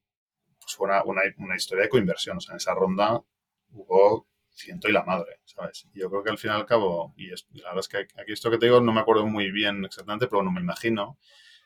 pues 0.67 0.75
fue 0.75 0.89
una, 0.89 1.05
una, 1.05 1.23
una, 1.39 1.55
historia 1.55 1.85
de 1.85 1.89
coinversión. 1.89 2.39
O 2.39 2.41
sea, 2.41 2.55
en 2.55 2.57
esa 2.57 2.75
ronda 2.75 3.23
hubo 3.71 4.27
ciento 4.51 4.89
y 4.89 4.93
la 4.93 5.05
madre, 5.05 5.41
¿sabes? 5.45 5.87
Yo 5.95 6.11
creo 6.11 6.25
que 6.25 6.31
al 6.31 6.39
fin 6.39 6.51
y 6.51 6.55
al 6.55 6.67
cabo, 6.67 7.15
y, 7.17 7.33
es, 7.33 7.47
la 7.53 7.69
verdad 7.69 7.81
es 7.81 7.89
que 7.89 8.21
aquí 8.21 8.33
esto 8.33 8.51
que 8.51 8.59
te 8.59 8.67
digo 8.67 8.81
no 8.81 8.93
me 8.93 9.01
acuerdo 9.01 9.27
muy 9.27 9.53
bien 9.53 9.85
exactamente, 9.85 10.27
pero 10.27 10.43
no 10.43 10.51
me 10.51 10.61
imagino 10.61 11.19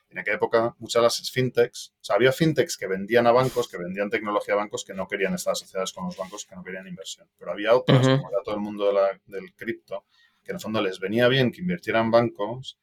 en 0.09 0.19
aquella 0.19 0.35
época 0.35 0.75
muchas 0.77 0.99
de 0.99 1.03
las 1.03 1.31
fintechs, 1.31 1.93
o 1.99 2.03
sea, 2.03 2.17
había 2.17 2.31
fintechs 2.31 2.77
que 2.77 2.85
vendían 2.85 3.25
a 3.25 3.31
bancos, 3.31 3.67
que 3.67 3.77
vendían 3.77 4.09
tecnología 4.09 4.53
a 4.53 4.57
bancos 4.57 4.83
que 4.85 4.93
no 4.93 5.07
querían 5.07 5.33
estar 5.33 5.53
asociadas 5.53 5.93
con 5.93 6.05
los 6.05 6.17
bancos, 6.17 6.45
que 6.45 6.53
no 6.53 6.63
querían 6.63 6.85
inversión. 6.85 7.29
Pero 7.39 7.51
había 7.51 7.73
otras, 7.73 8.05
como 8.05 8.29
era 8.29 8.43
todo 8.43 8.55
el 8.55 8.61
mundo 8.61 8.93
del 9.25 9.55
cripto, 9.55 10.05
que 10.43 10.51
en 10.51 10.57
el 10.57 10.61
fondo 10.61 10.81
les 10.81 10.99
venía 10.99 11.29
bien 11.29 11.51
que 11.51 11.61
invirtieran 11.61 12.11
bancos 12.11 12.77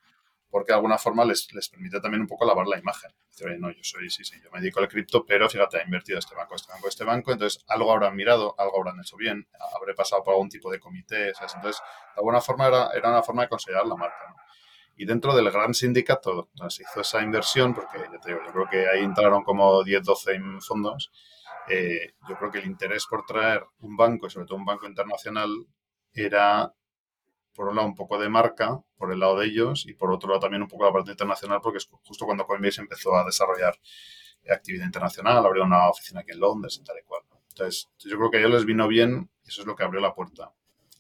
porque 0.51 0.73
de 0.73 0.77
alguna 0.77 0.99
forma 0.99 1.25
les, 1.25 1.53
les 1.53 1.69
permite 1.69 2.01
también 2.01 2.23
un 2.23 2.27
poco 2.27 2.45
lavar 2.47 2.67
la 2.67 2.79
imagen. 2.79 3.11
Dice, 3.29 3.59
no, 3.59 3.71
yo 3.71 3.83
soy, 3.83 4.11
sí, 4.11 4.25
sí, 4.25 4.37
yo 4.43 4.51
me 4.51 4.61
dedico 4.61 4.81
al 4.81 4.89
cripto, 4.89 5.25
pero 5.25 5.49
fíjate, 5.49 5.79
ha 5.79 5.85
invertido 5.85 6.19
este 6.19 6.35
banco, 6.35 6.55
este 6.55 6.73
banco, 6.73 6.89
este 6.89 7.05
banco, 7.05 7.33
entonces 7.33 7.65
algo 7.69 7.93
habrán 7.93 8.17
mirado, 8.17 8.55
algo 8.59 8.79
habrán 8.79 9.01
hecho 9.01 9.17
bien, 9.17 9.47
habré 9.77 9.95
pasado 9.95 10.23
por 10.25 10.35
algún 10.35 10.49
tipo 10.49 10.71
de 10.71 10.81
comité, 10.81 11.35
¿sabes? 11.35 11.55
Entonces, 11.55 11.81
de 12.15 12.21
alguna 12.21 12.41
forma 12.41 12.67
era, 12.67 12.91
era 12.95 13.11
una 13.11 13.23
forma 13.23 13.43
de 13.43 13.49
considerar 13.49 13.87
la 13.87 13.97
marca, 13.97 14.25
¿no? 14.29 14.37
Y 14.99 15.05
dentro 15.05 15.33
del 15.33 15.49
gran 15.53 15.75
sindicato 15.75 16.51
se 16.69 16.83
hizo 16.83 17.03
esa 17.03 17.23
inversión, 17.23 17.73
porque 17.73 17.99
yo, 18.13 18.19
te 18.19 18.31
digo, 18.31 18.41
yo 18.45 18.53
creo 18.53 18.69
que 18.69 18.89
ahí 18.89 19.05
entraron 19.05 19.45
como 19.45 19.85
10, 19.85 20.03
12 20.03 20.41
fondos. 20.67 21.13
Eh, 21.69 22.15
yo 22.29 22.37
creo 22.37 22.51
que 22.51 22.59
el 22.59 22.67
interés 22.67 23.07
por 23.07 23.25
traer 23.25 23.65
un 23.79 23.97
banco, 23.97 24.27
y 24.27 24.31
sobre 24.31 24.47
todo 24.47 24.59
un 24.59 24.65
banco 24.65 24.89
internacional, 24.89 25.51
era, 26.13 26.75
por 27.59 27.67
un 27.67 27.75
lado, 27.75 27.89
un 27.89 27.97
poco 27.97 28.21
de 28.21 28.29
marca, 28.29 28.81
por 28.97 29.13
el 29.13 29.19
lado 29.19 29.37
de 29.41 29.47
ellos, 29.47 29.85
y 29.89 29.95
por 29.95 30.13
otro 30.13 30.29
lado 30.29 30.43
también 30.43 30.63
un 30.63 30.69
poco 30.69 30.85
la 30.85 30.93
parte 30.93 31.11
internacional, 31.11 31.59
porque 31.61 31.79
es 31.79 31.89
justo 32.05 32.25
cuando 32.25 32.47
Coinbase 32.47 32.81
empezó 32.81 33.17
a 33.17 33.25
desarrollar 33.25 33.75
actividad 34.49 34.87
internacional, 34.87 35.45
abrió 35.45 35.65
una 35.65 35.89
oficina 35.91 36.21
aquí 36.21 36.31
en 36.31 36.39
Londres 36.39 36.79
y 36.81 36.85
tal 36.85 36.97
y 36.99 37.03
cual. 37.03 37.23
Entonces, 37.49 37.89
yo 37.99 38.17
creo 38.17 38.31
que 38.31 38.37
a 38.37 38.41
ellos 38.41 38.53
les 38.53 38.65
vino 38.65 38.87
bien 38.87 39.29
eso 39.45 39.63
es 39.63 39.67
lo 39.67 39.75
que 39.75 39.83
abrió 39.83 40.01
la 40.01 40.15
puerta. 40.15 40.53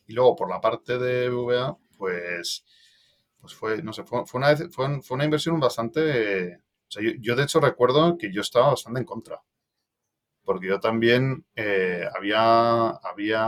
Y 0.09 0.15
luego, 0.15 0.35
por 0.35 0.51
la 0.51 0.61
parte 0.61 0.99
de 0.99 1.31
VA, 1.31 1.79
pues 1.97 2.65
pues 3.41 3.55
fue, 3.55 3.81
no 3.81 3.93
sé, 3.93 4.03
fue, 4.03 4.25
una, 4.35 4.57
fue, 4.57 5.01
fue, 5.01 5.15
una 5.15 5.25
inversión 5.25 5.61
bastante... 5.61 6.57
O 6.57 6.91
sea, 6.91 7.03
yo, 7.21 7.37
de 7.37 7.43
hecho 7.45 7.61
recuerdo 7.61 8.19
que 8.19 8.33
yo 8.33 8.41
estaba 8.41 8.71
bastante 8.71 8.99
en 8.99 9.07
contra. 9.07 9.41
Porque 10.43 10.67
yo 10.67 10.81
también 10.81 11.47
eh, 11.55 12.05
había, 12.17 12.89
había, 12.89 13.47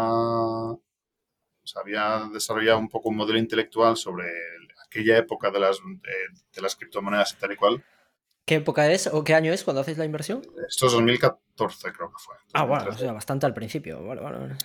había 1.77 2.29
desarrollado 2.33 2.79
un 2.79 2.89
poco 2.89 3.09
un 3.09 3.17
modelo 3.17 3.39
intelectual 3.39 3.97
sobre 3.97 4.27
aquella 4.87 5.19
época 5.19 5.51
de 5.51 5.61
las, 5.61 5.79
de 6.55 6.63
las 6.63 6.77
criptomonedas 6.77 7.33
y 7.33 7.37
tal 7.37 7.53
y 7.53 7.57
cual 7.57 7.85
¿Qué 8.51 8.57
época 8.57 8.91
es 8.91 9.07
o 9.07 9.23
qué 9.23 9.37
año 9.37 9.53
es 9.53 9.63
cuando 9.63 9.83
hacéis 9.83 9.97
la 9.97 10.05
inversión? 10.05 10.43
Esto 10.69 10.87
es 10.87 10.93
2014, 10.93 11.93
creo 11.93 12.09
que 12.09 12.17
fue. 12.19 12.35
Ah, 12.53 12.65
bueno, 12.65 12.91
o 12.91 12.99
sea, 12.99 13.13
bastante 13.13 13.47
al 13.47 13.55
principio. 13.55 14.01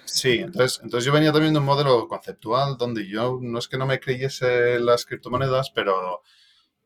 Sí, 0.06 0.40
entonces, 0.40 0.80
entonces 0.84 1.06
yo 1.06 1.14
venía 1.14 1.32
también 1.32 1.54
de 1.54 1.60
un 1.60 1.66
modelo 1.66 2.08
conceptual 2.08 2.78
donde 2.78 3.08
yo 3.08 3.38
no 3.40 3.60
es 3.60 3.68
que 3.68 3.78
no 3.78 3.86
me 3.86 4.00
creyese 4.00 4.80
las 4.80 5.06
criptomonedas, 5.06 5.70
pero, 5.70 6.24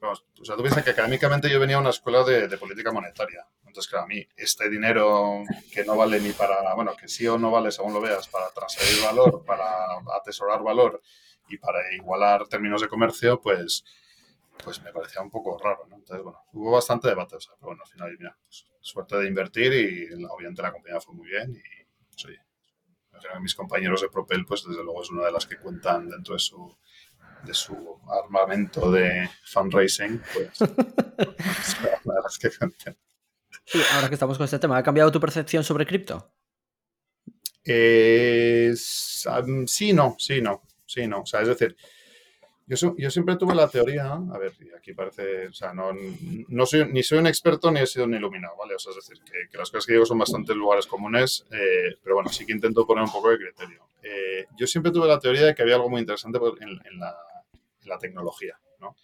o 0.01 0.43
sea, 0.43 0.57
tú 0.57 0.61
piensas 0.61 0.83
que 0.83 0.89
académicamente 0.89 1.49
yo 1.49 1.57
venía 1.61 1.77
a 1.77 1.79
una 1.79 1.91
escuela 1.91 2.25
de, 2.25 2.57
política 2.57 2.91
monetaria. 2.91 3.47
Entonces, 3.69 3.89
claro, 3.89 4.05
a 4.05 4.07
mí 4.07 4.27
este 4.35 4.69
dinero 4.69 5.43
que 5.71 5.85
no 5.85 5.95
vale 5.95 6.19
ni 6.19 6.31
para, 6.31 6.73
bueno, 6.75 6.95
que 6.99 7.07
sí 7.07 7.27
o 7.27 7.37
no 7.37 7.51
vale 7.51 7.71
según 7.71 7.93
lo 7.93 8.01
veas, 8.01 8.27
para 8.27 8.49
transferir 8.49 9.03
valor, 9.03 9.45
para 9.45 9.65
atesorar 10.19 10.61
valor 10.61 11.01
y 11.47 11.57
para 11.57 11.79
igualar 11.93 12.47
términos 12.47 12.81
de 12.81 12.87
comercio, 12.87 13.39
pues 13.39 13.83
pues 14.63 14.81
me 14.83 14.91
parecía 14.91 15.21
un 15.21 15.29
poco 15.29 15.57
raro, 15.57 15.85
¿no? 15.87 15.95
Entonces, 15.95 16.23
bueno, 16.23 16.39
hubo 16.53 16.71
bastante 16.71 17.07
debate, 17.07 17.35
o 17.35 17.39
sea, 17.39 17.53
pero 17.57 17.67
bueno, 17.67 17.83
al 17.83 17.89
final, 17.89 18.15
mira, 18.17 18.37
pues, 18.43 18.65
suerte 18.81 19.17
de 19.17 19.27
invertir 19.27 19.73
y 19.73 20.25
obviamente 20.25 20.61
la 20.61 20.71
compañía 20.71 20.99
fue 20.99 21.15
muy 21.15 21.27
bien 21.27 21.55
y, 21.55 21.85
pues, 22.11 22.25
oye, 22.25 22.39
mis 23.41 23.55
compañeros 23.55 24.01
de 24.01 24.09
Propel, 24.09 24.45
pues 24.45 24.63
desde 24.65 24.83
luego 24.83 25.01
es 25.01 25.09
una 25.09 25.25
de 25.25 25.31
las 25.31 25.45
que 25.45 25.57
cuentan 25.57 26.09
dentro 26.09 26.33
de 26.33 26.39
su, 26.39 26.77
de 27.43 27.53
su 27.53 27.99
armamento 28.09 28.91
de 28.91 29.29
fundraising, 29.45 30.21
pues, 30.33 30.61
una 32.03 32.15
de 32.15 32.21
las 32.23 32.37
que 32.37 32.49
cuentan. 32.57 32.97
Sí, 33.71 33.79
ahora 33.93 34.07
que 34.07 34.15
estamos 34.15 34.35
con 34.35 34.45
este 34.45 34.57
tema, 34.57 34.77
¿ha 34.77 34.83
cambiado 34.83 35.11
tu 35.11 35.19
percepción 35.19 35.63
sobre 35.63 35.85
cripto? 35.85 36.33
Eh, 37.63 38.73
sí, 38.75 39.93
no, 39.93 40.15
sí, 40.17 40.41
no, 40.41 40.63
sí, 40.87 41.05
no. 41.05 41.21
O 41.21 41.25
sea, 41.27 41.41
es 41.41 41.49
decir, 41.49 41.77
yo, 42.65 42.95
yo, 42.97 43.11
siempre 43.11 43.35
tuve 43.35 43.53
la 43.53 43.67
teoría, 43.67 44.13
a 44.13 44.37
ver, 44.39 44.53
aquí 44.75 44.93
parece, 44.93 45.49
o 45.49 45.53
sea, 45.53 45.71
no, 45.71 45.91
no 46.47 46.65
soy, 46.65 46.91
ni 46.91 47.03
soy 47.03 47.19
un 47.19 47.27
experto 47.27 47.69
ni 47.69 47.79
he 47.79 47.85
sido 47.85 48.05
un 48.05 48.15
iluminado, 48.15 48.55
¿vale? 48.57 48.73
O 48.73 48.79
sea, 48.79 48.89
es 48.89 49.07
decir, 49.07 49.23
que, 49.23 49.55
las 49.55 49.69
cosas 49.69 49.85
que 49.85 49.93
digo 49.93 50.05
son 50.07 50.17
bastante 50.17 50.55
lugares 50.55 50.87
comunes, 50.87 51.45
eh, 51.51 51.95
pero 52.01 52.15
bueno, 52.15 52.29
sí 52.31 52.47
que 52.47 52.53
intento 52.53 52.87
poner 52.87 53.03
un 53.03 53.11
poco 53.11 53.29
de 53.29 53.37
criterio. 53.37 53.87
Eh, 54.01 54.47
yo 54.57 54.65
siempre 54.65 54.91
tuve 54.91 55.07
la 55.07 55.19
teoría 55.19 55.45
de 55.45 55.53
que 55.53 55.61
había 55.61 55.75
algo 55.75 55.91
muy 55.91 56.01
interesante 56.01 56.39
en, 56.59 56.75
la, 56.75 57.15
en, 57.83 57.89
la, 57.89 57.99
tecnología, 57.99 58.59
¿no? 58.79 58.95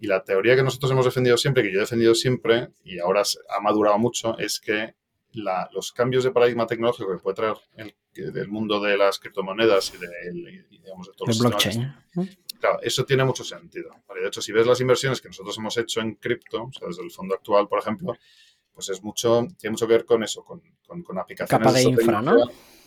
Y 0.00 0.06
la 0.06 0.24
teoría 0.24 0.56
que 0.56 0.62
nosotros 0.62 0.90
hemos 0.90 1.04
defendido 1.04 1.36
siempre, 1.36 1.62
que 1.62 1.70
yo 1.70 1.78
he 1.78 1.82
defendido 1.82 2.14
siempre, 2.14 2.70
y 2.82 2.98
ahora 2.98 3.22
ha 3.22 3.60
madurado 3.60 3.98
mucho, 3.98 4.36
es 4.38 4.58
que 4.58 4.94
la, 5.32 5.68
los 5.72 5.92
cambios 5.92 6.24
de 6.24 6.30
paradigma 6.30 6.66
tecnológico 6.66 7.12
que 7.12 7.18
puede 7.18 7.36
traer 7.36 7.56
el, 7.76 7.94
del 8.32 8.48
mundo 8.48 8.80
de 8.80 8.96
las 8.96 9.18
criptomonedas 9.18 9.92
y 9.94 9.98
de, 9.98 10.64
digamos, 10.70 11.06
de 11.06 11.12
todos 11.14 11.36
el 11.36 11.46
blockchain. 11.46 11.94
Claro, 12.58 12.78
eso 12.82 13.04
tiene 13.04 13.24
mucho 13.24 13.44
sentido. 13.44 13.90
De 14.20 14.26
hecho, 14.26 14.42
si 14.42 14.52
ves 14.52 14.66
las 14.66 14.80
inversiones 14.80 15.20
que 15.20 15.28
nosotros 15.28 15.56
hemos 15.58 15.76
hecho 15.78 16.00
en 16.00 16.14
cripto, 16.16 16.64
o 16.64 16.72
sea, 16.72 16.88
desde 16.88 17.02
el 17.02 17.10
fondo 17.10 17.34
actual, 17.34 17.68
por 17.68 17.78
ejemplo, 17.78 18.14
pues 18.74 18.88
es 18.90 19.02
mucho, 19.02 19.46
tiene 19.58 19.72
mucho 19.72 19.86
que 19.86 19.92
ver 19.94 20.04
con 20.04 20.22
eso, 20.22 20.44
con, 20.44 20.62
con, 20.86 21.18
aplicaciones. 21.18 21.66
Capa 21.66 21.72
de 21.72 21.82
infra, 21.82 22.22
¿no? 22.22 22.36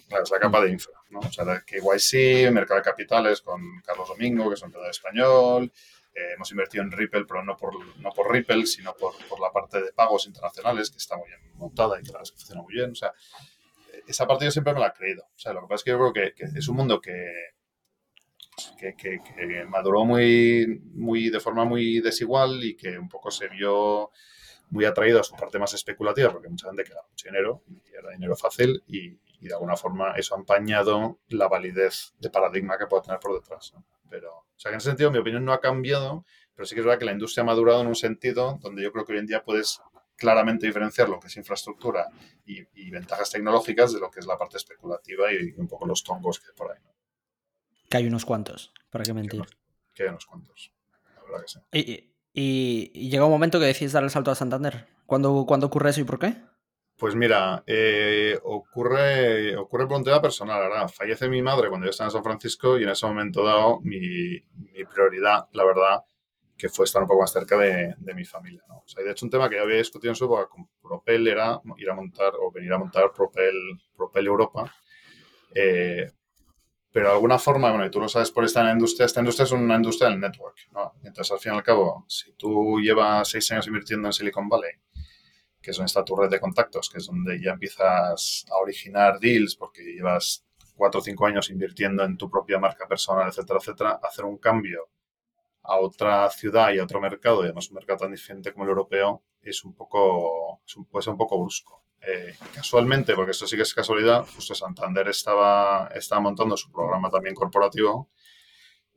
Claro, 0.07 0.23
es 0.23 0.31
la 0.31 0.39
capa 0.39 0.61
de 0.61 0.71
infra, 0.71 0.93
¿no? 1.09 1.19
O 1.19 1.31
sea, 1.31 1.45
KYC, 1.65 2.51
Mercado 2.51 2.79
de 2.79 2.83
Capitales 2.83 3.41
con 3.41 3.81
Carlos 3.85 4.09
Domingo, 4.09 4.47
que 4.49 4.55
es 4.55 4.61
un 4.61 4.67
emprendedor 4.67 4.91
español. 4.91 5.71
Eh, 6.15 6.33
hemos 6.35 6.51
invertido 6.51 6.83
en 6.83 6.91
Ripple, 6.91 7.25
pero 7.25 7.43
no 7.43 7.57
por, 7.57 7.73
no 7.97 8.11
por 8.11 8.31
Ripple, 8.31 8.65
sino 8.65 8.93
por, 8.93 9.13
por, 9.27 9.39
la 9.39 9.51
parte 9.51 9.81
de 9.81 9.93
pagos 9.93 10.27
internacionales, 10.27 10.91
que 10.91 10.97
está 10.97 11.17
muy 11.17 11.27
bien 11.27 11.39
montada 11.55 11.99
y 11.99 12.03
que 12.03 12.11
que 12.11 12.17
funciona 12.17 12.61
muy 12.61 12.73
bien. 12.73 12.91
O 12.91 12.95
sea, 12.95 13.13
esa 14.07 14.27
parte 14.27 14.45
yo 14.45 14.51
siempre 14.51 14.73
me 14.73 14.79
la 14.79 14.87
he 14.87 14.93
creído. 14.93 15.23
O 15.23 15.39
sea, 15.39 15.53
lo 15.53 15.61
que 15.61 15.67
pasa 15.67 15.75
es 15.75 15.83
que 15.83 15.91
yo 15.91 15.97
creo 15.97 16.13
que, 16.13 16.33
que 16.33 16.57
es 16.57 16.67
un 16.67 16.75
mundo 16.75 17.01
que, 17.01 17.31
que, 18.77 19.65
maduró 19.67 20.05
muy, 20.05 20.81
muy, 20.93 21.29
de 21.29 21.39
forma 21.39 21.65
muy 21.65 21.99
desigual 21.99 22.63
y 22.63 22.75
que 22.75 22.97
un 22.97 23.09
poco 23.09 23.31
se 23.31 23.47
vio 23.47 24.11
muy 24.69 24.85
atraído 24.85 25.19
a 25.19 25.23
su 25.23 25.35
parte 25.35 25.59
más 25.59 25.73
especulativa, 25.73 26.31
porque 26.31 26.49
mucha 26.49 26.67
gente 26.67 26.83
queda 26.83 27.01
mucho 27.09 27.27
dinero 27.27 27.63
y 27.67 27.95
era 27.95 28.11
dinero 28.11 28.35
fácil 28.35 28.83
y, 28.87 29.17
de 29.43 29.53
alguna 29.53 29.75
forma 29.75 30.13
eso 30.15 30.35
ha 30.35 30.37
empañado 30.37 31.19
la 31.27 31.49
validez 31.49 32.13
de 32.17 32.29
paradigma 32.29 32.77
que 32.77 32.87
puede 32.87 33.03
tener 33.03 33.19
por 33.19 33.33
detrás. 33.33 33.73
Pero, 33.73 33.83
o 33.83 33.92
sea, 34.63 34.71
que 34.71 34.75
en 34.75 34.77
ese 34.77 34.89
sentido 34.89 35.11
mi 35.11 35.17
opinión 35.17 35.43
no 35.43 35.53
ha 35.53 35.59
cambiado, 35.59 36.25
pero 36.55 36.65
sí 36.65 36.75
que 36.75 36.81
es 36.81 36.85
verdad 36.85 36.99
que 36.99 37.05
la 37.05 37.11
industria 37.11 37.43
ha 37.43 37.45
madurado 37.45 37.81
en 37.81 37.87
un 37.87 37.95
sentido 37.95 38.57
donde 38.61 38.81
yo 38.81 38.91
creo 38.91 39.05
que 39.05 39.13
hoy 39.13 39.19
en 39.19 39.27
día 39.27 39.43
puedes 39.43 39.81
claramente 40.15 40.65
diferenciar 40.67 41.09
lo 41.09 41.19
que 41.19 41.27
es 41.27 41.35
infraestructura 41.37 42.07
y, 42.45 42.63
ventajas 42.91 43.31
tecnológicas 43.31 43.93
de 43.93 43.99
lo 43.99 44.11
que 44.11 44.19
es 44.19 44.25
la 44.25 44.37
parte 44.37 44.57
especulativa 44.57 45.33
y, 45.33 45.53
un 45.57 45.67
poco 45.67 45.85
los 45.85 46.03
tongos 46.03 46.39
que 46.39 46.47
hay 46.47 46.55
por 46.55 46.71
ahí. 46.71 46.77
Que 47.89 47.97
hay 47.97 48.07
unos 48.07 48.25
cuantos, 48.25 48.71
para 48.89 49.03
qué 49.03 49.13
mentir. 49.13 49.43
Que 49.93 50.03
hay 50.03 50.09
unos 50.09 50.25
cuantos, 50.25 50.71
la 51.15 51.23
verdad 51.23 51.41
que 51.41 51.47
sí. 51.47 51.59
Y, 52.33 52.89
y, 52.93 53.09
llega 53.09 53.25
un 53.25 53.31
momento 53.31 53.59
que 53.59 53.65
decides 53.65 53.93
dar 53.93 54.03
el 54.03 54.09
salto 54.09 54.31
a 54.31 54.35
Santander. 54.35 54.87
¿Cuándo, 55.05 55.45
¿Cuándo, 55.45 55.67
ocurre 55.67 55.89
eso 55.89 56.01
y 56.01 56.05
por 56.05 56.19
qué? 56.19 56.35
Pues 56.97 57.15
mira, 57.15 57.63
eh, 57.65 58.39
ocurre, 58.43 59.57
ocurre 59.57 59.87
por 59.87 59.97
un 59.97 60.03
tema 60.03 60.21
personal, 60.21 60.59
¿verdad? 60.59 60.87
Fallece 60.87 61.27
mi 61.27 61.41
madre 61.41 61.69
cuando 61.69 61.85
yo 61.85 61.89
estaba 61.89 62.07
en 62.07 62.11
San 62.11 62.23
Francisco 62.23 62.77
y 62.77 62.83
en 62.83 62.89
ese 62.89 63.05
momento 63.07 63.43
dado 63.43 63.79
mi, 63.81 64.39
prioridad, 64.93 65.47
la 65.53 65.65
verdad, 65.65 66.03
que 66.57 66.69
fue 66.69 66.85
estar 66.85 67.01
un 67.01 67.07
poco 67.07 67.21
más 67.21 67.33
cerca 67.33 67.57
de, 67.57 67.95
mi 68.13 68.25
familia, 68.25 68.61
¿no? 68.67 68.77
O 68.77 68.87
sea, 68.87 69.03
de 69.03 69.11
hecho 69.11 69.25
un 69.25 69.31
tema 69.31 69.49
que 69.49 69.55
yo 69.55 69.63
había 69.63 69.77
discutido 69.77 70.11
en 70.11 70.15
su 70.15 70.25
época 70.25 70.47
con 70.47 70.67
Propel 70.81 71.27
era 71.27 71.59
ir 71.77 71.89
a 71.89 71.95
montar 71.95 72.33
o 72.39 72.51
venir 72.51 72.71
a 72.71 72.77
montar 72.77 73.11
Propel, 73.11 73.55
Propel 73.95 74.27
Europa, 74.27 74.71
eh, 75.55 76.11
pero 76.91 77.07
de 77.07 77.13
alguna 77.15 77.39
forma, 77.39 77.71
bueno, 77.71 77.87
y 77.87 77.89
tú 77.89 77.99
lo 77.99 78.07
sabes 78.07 78.29
por 78.29 78.45
esta 78.45 78.71
industria, 78.71 79.07
esta 79.07 79.19
industria 79.19 79.45
es 79.45 79.51
una 79.51 79.75
industria 79.75 80.09
del 80.09 80.19
network, 80.19 80.57
¿no? 80.71 80.93
Entonces, 81.03 81.31
al 81.31 81.39
fin 81.39 81.53
y 81.53 81.55
al 81.55 81.63
cabo, 81.63 82.05
si 82.07 82.33
tú 82.33 82.79
llevas 82.79 83.27
seis 83.27 83.51
años 83.51 83.65
invirtiendo 83.65 84.07
en 84.07 84.13
Silicon 84.13 84.47
Valley, 84.47 84.73
que 85.63 85.71
es 85.71 85.77
donde 85.77 85.87
está 85.87 86.03
tu 86.03 86.15
red 86.15 86.29
de 86.29 86.39
contactos, 86.39 86.89
que 86.89 86.97
es 86.97 87.07
donde 87.07 87.41
ya 87.41 87.51
empiezas 87.51 88.45
a 88.51 88.57
originar 88.57 89.19
deals 89.19 89.55
porque 89.55 89.81
llevas 89.81 90.45
cuatro 90.75 90.99
o 90.99 91.03
cinco 91.03 91.25
años 91.25 91.49
invirtiendo 91.49 92.03
en 92.03 92.17
tu 92.17 92.29
propia 92.29 92.59
marca 92.59 92.85
personal, 92.87 93.29
etcétera, 93.29 93.59
etcétera, 93.59 93.99
hacer 94.03 94.25
un 94.25 94.37
cambio 94.37 94.89
a 95.63 95.77
otra 95.77 96.29
ciudad 96.29 96.73
y 96.73 96.79
a 96.79 96.83
otro 96.83 96.99
mercado, 96.99 97.41
y 97.41 97.45
además 97.45 97.69
un 97.69 97.75
mercado 97.75 97.99
tan 97.99 98.11
diferente 98.11 98.51
como 98.51 98.65
el 98.65 98.71
europeo, 98.71 99.23
es 99.41 99.63
un 99.63 99.73
poco, 99.73 100.61
puede 100.91 101.03
ser 101.03 101.11
un 101.11 101.17
poco 101.17 101.39
brusco. 101.39 101.83
Eh, 102.05 102.35
casualmente, 102.53 103.15
porque 103.15 103.31
esto 103.31 103.47
sí 103.47 103.55
que 103.55 103.61
es 103.61 103.73
casualidad, 103.73 104.25
justo 104.35 104.53
Santander 104.53 105.07
estaba, 105.07 105.89
estaba 105.95 106.19
montando 106.19 106.57
su 106.57 106.69
programa 106.69 107.09
también 107.09 107.33
corporativo 107.33 108.09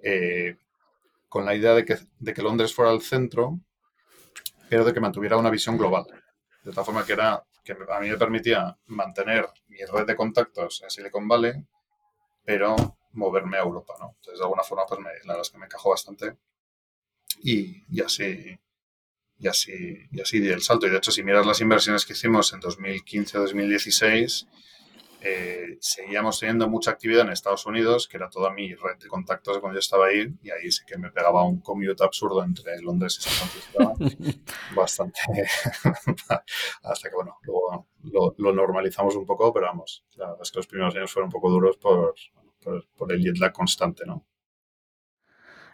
eh, 0.02 0.56
con 1.28 1.44
la 1.44 1.54
idea 1.54 1.74
de 1.74 1.84
que, 1.84 1.98
de 2.18 2.34
que 2.34 2.42
Londres 2.42 2.74
fuera 2.74 2.90
el 2.90 3.00
centro, 3.00 3.60
pero 4.68 4.84
de 4.84 4.92
que 4.92 4.98
mantuviera 4.98 5.36
una 5.36 5.50
visión 5.50 5.78
global. 5.78 6.06
De 6.66 6.72
tal 6.72 6.84
forma 6.84 7.06
que 7.06 7.12
era 7.12 7.44
que 7.64 7.72
a 7.72 8.00
mí 8.00 8.08
me 8.08 8.18
permitía 8.18 8.76
mantener 8.86 9.48
mi 9.68 9.78
red 9.84 10.06
de 10.06 10.16
contactos 10.16 10.82
en 10.82 10.90
Silicon 10.90 11.28
Valley, 11.28 11.54
pero 12.44 12.74
moverme 13.12 13.56
a 13.56 13.60
Europa, 13.60 13.94
¿no? 14.00 14.14
Entonces, 14.16 14.38
de 14.38 14.44
alguna 14.44 14.62
forma, 14.62 14.84
pues 14.86 15.00
me, 15.00 15.10
la 15.24 15.34
verdad 15.34 15.42
es 15.42 15.50
que 15.50 15.58
me 15.58 15.66
encajó 15.66 15.90
bastante. 15.90 16.36
Y, 17.42 17.84
y 17.88 18.00
así 18.00 18.58
y 19.38 19.48
así, 19.48 20.08
y 20.10 20.20
así 20.20 20.40
di 20.40 20.48
el 20.48 20.62
salto. 20.62 20.86
Y 20.86 20.90
de 20.90 20.96
hecho, 20.96 21.12
si 21.12 21.22
miras 21.22 21.46
las 21.46 21.60
inversiones 21.60 22.04
que 22.04 22.14
hicimos 22.14 22.52
en 22.52 22.60
2015-2016, 22.60 24.48
eh, 25.28 25.76
seguíamos 25.80 26.38
teniendo 26.38 26.68
mucha 26.68 26.92
actividad 26.92 27.22
en 27.22 27.32
Estados 27.32 27.66
Unidos, 27.66 28.06
que 28.06 28.16
era 28.16 28.30
toda 28.30 28.52
mi 28.52 28.72
red 28.74 28.96
de 29.00 29.08
contactos 29.08 29.58
cuando 29.58 29.74
yo 29.74 29.80
estaba 29.80 30.06
ahí, 30.06 30.32
y 30.40 30.50
ahí 30.50 30.70
sí 30.70 30.84
que 30.86 30.96
me 30.98 31.10
pegaba 31.10 31.42
un 31.42 31.60
commute 31.60 32.04
absurdo 32.04 32.44
entre 32.44 32.80
Londres 32.80 33.18
y 33.18 33.22
San 33.22 33.48
Francisco, 33.48 34.44
bastante, 34.76 35.18
hasta 36.82 37.10
que, 37.10 37.16
bueno, 37.16 37.38
luego 37.42 37.86
lo, 38.38 38.52
normalizamos 38.52 39.16
un 39.16 39.26
poco, 39.26 39.52
pero 39.52 39.66
vamos, 39.66 40.04
la 40.14 40.26
verdad 40.26 40.42
es 40.42 40.52
que 40.52 40.58
los 40.60 40.66
primeros 40.68 40.94
años 40.94 41.12
fueron 41.12 41.26
un 41.26 41.32
poco 41.32 41.50
duros 41.50 41.76
por, 41.76 42.14
por, 42.62 42.86
por 42.96 43.12
el 43.12 43.20
jet 43.20 43.38
lag 43.38 43.52
constante, 43.52 44.04
¿no? 44.06 44.24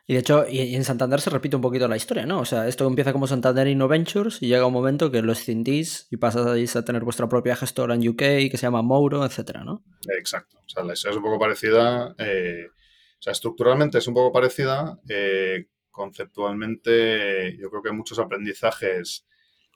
Y 0.07 0.15
de 0.15 0.21
hecho, 0.21 0.47
y, 0.49 0.75
en 0.75 0.85
Santander 0.85 1.21
se 1.21 1.31
repite 1.31 1.57
un 1.57 1.63
poquito 1.63 1.87
la 1.87 1.97
historia, 1.97 2.27
¿no? 2.27 2.41
O 2.41 2.45
sea, 2.45 2.67
esto 2.67 2.87
empieza 2.87 3.13
como 3.13 3.27
Santander 3.27 3.69
Innoventures 3.69 4.43
y 4.43 4.49
llega 4.49 4.67
un 4.67 4.73
momento 4.73 5.11
que 5.11 5.23
lo 5.23 5.33
escindís 5.33 6.09
y 6.11 6.17
pasáis 6.17 6.75
a 6.75 6.85
tener 6.85 7.05
vuestra 7.05 7.29
propia 7.29 7.55
gestora 7.55 7.95
en 7.95 8.09
UK 8.09 8.19
que 8.19 8.57
se 8.57 8.63
llama 8.63 8.83
Mouro, 8.83 9.25
etcétera, 9.25 9.63
¿no? 9.65 9.85
Exacto. 10.19 10.59
O 10.59 10.69
sea, 10.69 10.83
la 10.83 10.95
historia 10.95 11.13
es 11.13 11.17
un 11.19 11.23
poco 11.23 11.39
parecida. 11.39 12.15
Eh, 12.19 12.67
o 12.69 13.23
sea, 13.23 13.33
estructuralmente 13.33 13.99
es 13.99 14.07
un 14.09 14.15
poco 14.15 14.33
parecida. 14.33 14.99
Eh, 15.09 15.69
conceptualmente, 15.93 17.57
yo 17.57 17.71
creo 17.71 17.83
que 17.83 17.93
muchos 17.93 18.19
aprendizajes 18.19 19.27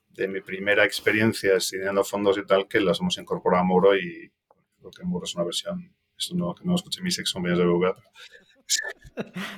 de 0.09 0.27
mi 0.27 0.41
primera 0.41 0.85
experiencia 0.85 1.57
estudiando 1.57 2.03
fondos 2.03 2.39
y 2.39 2.45
tal 2.45 2.67
que 2.67 2.81
las 2.81 3.01
hemos 3.01 3.17
incorporado 3.19 3.63
a 3.63 3.67
Mouro 3.67 3.97
y 3.97 4.33
creo 4.79 4.91
que 4.91 5.05
Mouro 5.05 5.25
es 5.25 5.35
una 5.35 5.45
versión, 5.45 5.95
esto 6.19 6.35
no, 6.35 6.55
que 6.55 6.65
no 6.65 6.75
escuché 6.75 7.03
mis 7.03 7.19
ex 7.19 7.35
de 7.35 7.65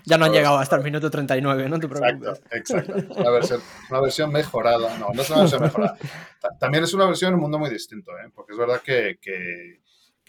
ya 0.05 0.19
no 0.19 0.27
han 0.27 0.33
llegado 0.33 0.59
hasta 0.59 0.77
el 0.77 0.83
minuto 0.83 1.11
39, 1.11 1.69
no 1.69 1.79
te 1.79 1.89
preocupes. 1.89 2.41
Exacto, 2.53 2.87
exacto. 2.87 3.21
Una 3.21 3.31
versión, 3.31 3.63
una 3.91 4.01
versión 4.01 4.33
mejorada. 4.33 4.99
No, 4.99 5.09
no 5.13 5.23
es 5.23 5.31
una 5.31 5.41
versión 5.41 5.63
mejorada. 5.63 5.99
También 6.61 6.85
es 6.85 6.95
una 6.95 7.07
versión 7.07 7.31
en 7.31 7.35
un 7.35 7.41
mundo 7.41 7.59
muy 7.59 7.71
distinto, 7.71 8.13
¿eh? 8.13 8.31
porque 8.35 8.53
es 8.53 8.59
verdad 8.59 8.81
que, 8.81 9.19
que, 9.21 9.81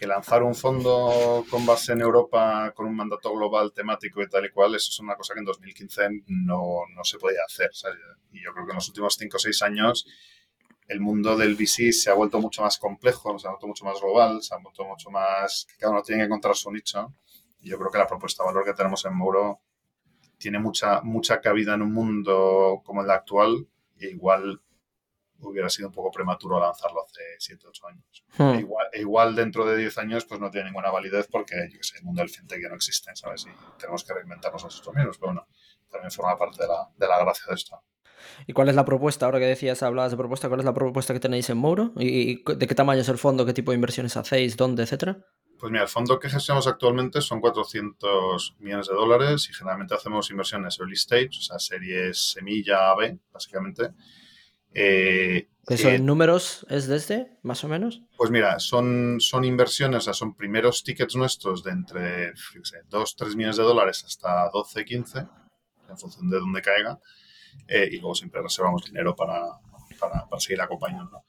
lanzar 0.06 0.42
un 0.42 0.54
fondo 0.54 1.44
con 1.50 1.66
base 1.66 1.92
en 1.92 2.00
Europa 2.00 2.72
con 2.74 2.86
un 2.86 2.96
mandato 2.96 3.36
global 3.36 3.70
temático 3.74 4.22
y 4.22 4.28
tal 4.30 4.46
y 4.46 4.50
cual, 4.50 4.74
eso 4.74 4.88
es 4.88 4.98
una 4.98 5.14
cosa 5.14 5.34
que 5.34 5.40
en 5.40 5.44
2015 5.44 6.08
no, 6.26 6.84
no 6.96 7.04
se 7.04 7.18
podía 7.18 7.40
hacer. 7.46 7.70
Y 8.32 8.42
yo 8.42 8.52
creo 8.54 8.64
que 8.64 8.72
en 8.72 8.76
los 8.76 8.88
últimos 8.88 9.14
5 9.18 9.36
o 9.36 9.40
6 9.40 9.62
años 9.62 10.06
el 10.88 11.00
mundo 11.00 11.36
del 11.36 11.54
VC 11.54 11.92
se 11.92 12.10
ha 12.10 12.14
vuelto 12.14 12.40
mucho 12.40 12.62
más 12.62 12.78
complejo, 12.78 13.38
se 13.38 13.46
ha 13.46 13.50
vuelto 13.50 13.66
mucho 13.66 13.84
más 13.84 14.00
global, 14.00 14.42
se 14.42 14.54
ha 14.54 14.58
vuelto 14.58 14.84
mucho 14.84 15.10
más... 15.10 15.66
cada 15.78 15.92
uno 15.92 16.02
tiene 16.02 16.22
que 16.22 16.26
encontrar 16.26 16.56
su 16.56 16.72
nicho 16.72 17.14
yo 17.68 17.78
creo 17.78 17.90
que 17.90 17.98
la 17.98 18.06
propuesta 18.06 18.42
de 18.42 18.48
valor 18.48 18.64
que 18.64 18.74
tenemos 18.74 19.04
en 19.04 19.14
Mouro 19.14 19.60
tiene 20.38 20.58
mucha, 20.58 21.02
mucha 21.02 21.40
cabida 21.40 21.74
en 21.74 21.82
un 21.82 21.92
mundo 21.92 22.80
como 22.84 23.02
el 23.02 23.10
actual 23.10 23.68
e 23.98 24.08
igual 24.08 24.62
hubiera 25.42 25.68
sido 25.68 25.88
un 25.88 25.94
poco 25.94 26.10
prematuro 26.10 26.60
lanzarlo 26.60 27.04
hace 27.04 27.22
7, 27.38 27.66
8 27.68 27.86
años. 27.86 28.24
Hmm. 28.36 28.54
E 28.56 28.60
igual, 28.60 28.86
e 28.92 29.00
igual, 29.00 29.34
dentro 29.34 29.64
de 29.64 29.76
10 29.76 29.98
años 29.98 30.24
pues 30.24 30.40
no 30.40 30.50
tiene 30.50 30.66
ninguna 30.66 30.90
validez 30.90 31.28
porque 31.30 31.68
yo 31.72 31.78
sé, 31.82 31.98
el 31.98 32.04
mundo 32.04 32.20
del 32.20 32.30
fintech 32.30 32.60
ya 32.62 32.68
no 32.68 32.74
existe, 32.74 33.10
¿sabes? 33.14 33.46
Y 33.46 33.78
tenemos 33.78 34.04
que 34.04 34.14
reinventarnos 34.14 34.64
nosotros 34.64 34.94
mismos, 34.94 35.18
pero 35.18 35.32
bueno, 35.32 35.46
también 35.90 36.10
forma 36.10 36.36
parte 36.36 36.62
de 36.62 36.68
la, 36.68 36.88
de 36.96 37.06
la 37.06 37.18
gracia 37.20 37.44
de 37.48 37.54
esto. 37.54 37.82
¿Y 38.46 38.52
cuál 38.52 38.68
es 38.68 38.74
la 38.74 38.84
propuesta? 38.84 39.26
Ahora 39.26 39.38
que 39.38 39.46
decías, 39.46 39.82
hablabas 39.82 40.10
de 40.10 40.18
propuesta, 40.18 40.48
¿cuál 40.48 40.60
es 40.60 40.66
la 40.66 40.74
propuesta 40.74 41.14
que 41.14 41.20
tenéis 41.20 41.48
en 41.50 41.56
Mouro? 41.56 41.92
¿Y 41.96 42.42
de 42.44 42.66
qué 42.66 42.74
tamaño 42.74 43.00
es 43.00 43.08
el 43.08 43.18
fondo? 43.18 43.46
¿Qué 43.46 43.54
tipo 43.54 43.72
de 43.72 43.76
inversiones 43.76 44.16
hacéis? 44.16 44.56
¿Dónde? 44.56 44.82
Etcétera. 44.82 45.24
Pues 45.60 45.70
mira, 45.70 45.82
el 45.82 45.90
fondo 45.90 46.18
que 46.18 46.30
gestionamos 46.30 46.66
actualmente 46.66 47.20
son 47.20 47.38
400 47.38 48.56
millones 48.60 48.88
de 48.88 48.94
dólares 48.94 49.46
y 49.50 49.52
generalmente 49.52 49.94
hacemos 49.94 50.30
inversiones 50.30 50.80
early 50.80 50.94
stage, 50.94 51.38
o 51.38 51.42
sea, 51.42 51.58
series 51.58 52.32
semilla 52.32 52.94
B, 52.94 53.18
básicamente. 53.30 53.90
Eh, 54.72 55.48
¿Eso 55.66 55.90
en 55.90 56.06
números 56.06 56.66
es 56.70 56.86
desde, 56.86 57.38
más 57.42 57.62
o 57.62 57.68
menos? 57.68 58.00
Pues 58.16 58.30
mira, 58.30 58.58
son, 58.58 59.18
son 59.20 59.44
inversiones, 59.44 59.98
o 59.98 60.00
sea, 60.00 60.14
son 60.14 60.34
primeros 60.34 60.82
tickets 60.82 61.14
nuestros 61.14 61.62
de 61.62 61.72
entre 61.72 62.32
2, 62.88 63.16
3 63.16 63.36
millones 63.36 63.58
de 63.58 63.62
dólares 63.62 64.02
hasta 64.06 64.48
12, 64.50 64.84
15, 64.86 65.18
en 65.18 65.98
función 65.98 66.30
de 66.30 66.38
dónde 66.38 66.62
caiga. 66.62 66.98
Eh, 67.68 67.88
y 67.92 67.98
luego 67.98 68.14
siempre 68.14 68.40
reservamos 68.40 68.86
dinero 68.86 69.14
para, 69.14 69.42
para, 69.98 70.40
seguir 70.40 70.62
acompañando. 70.62 71.22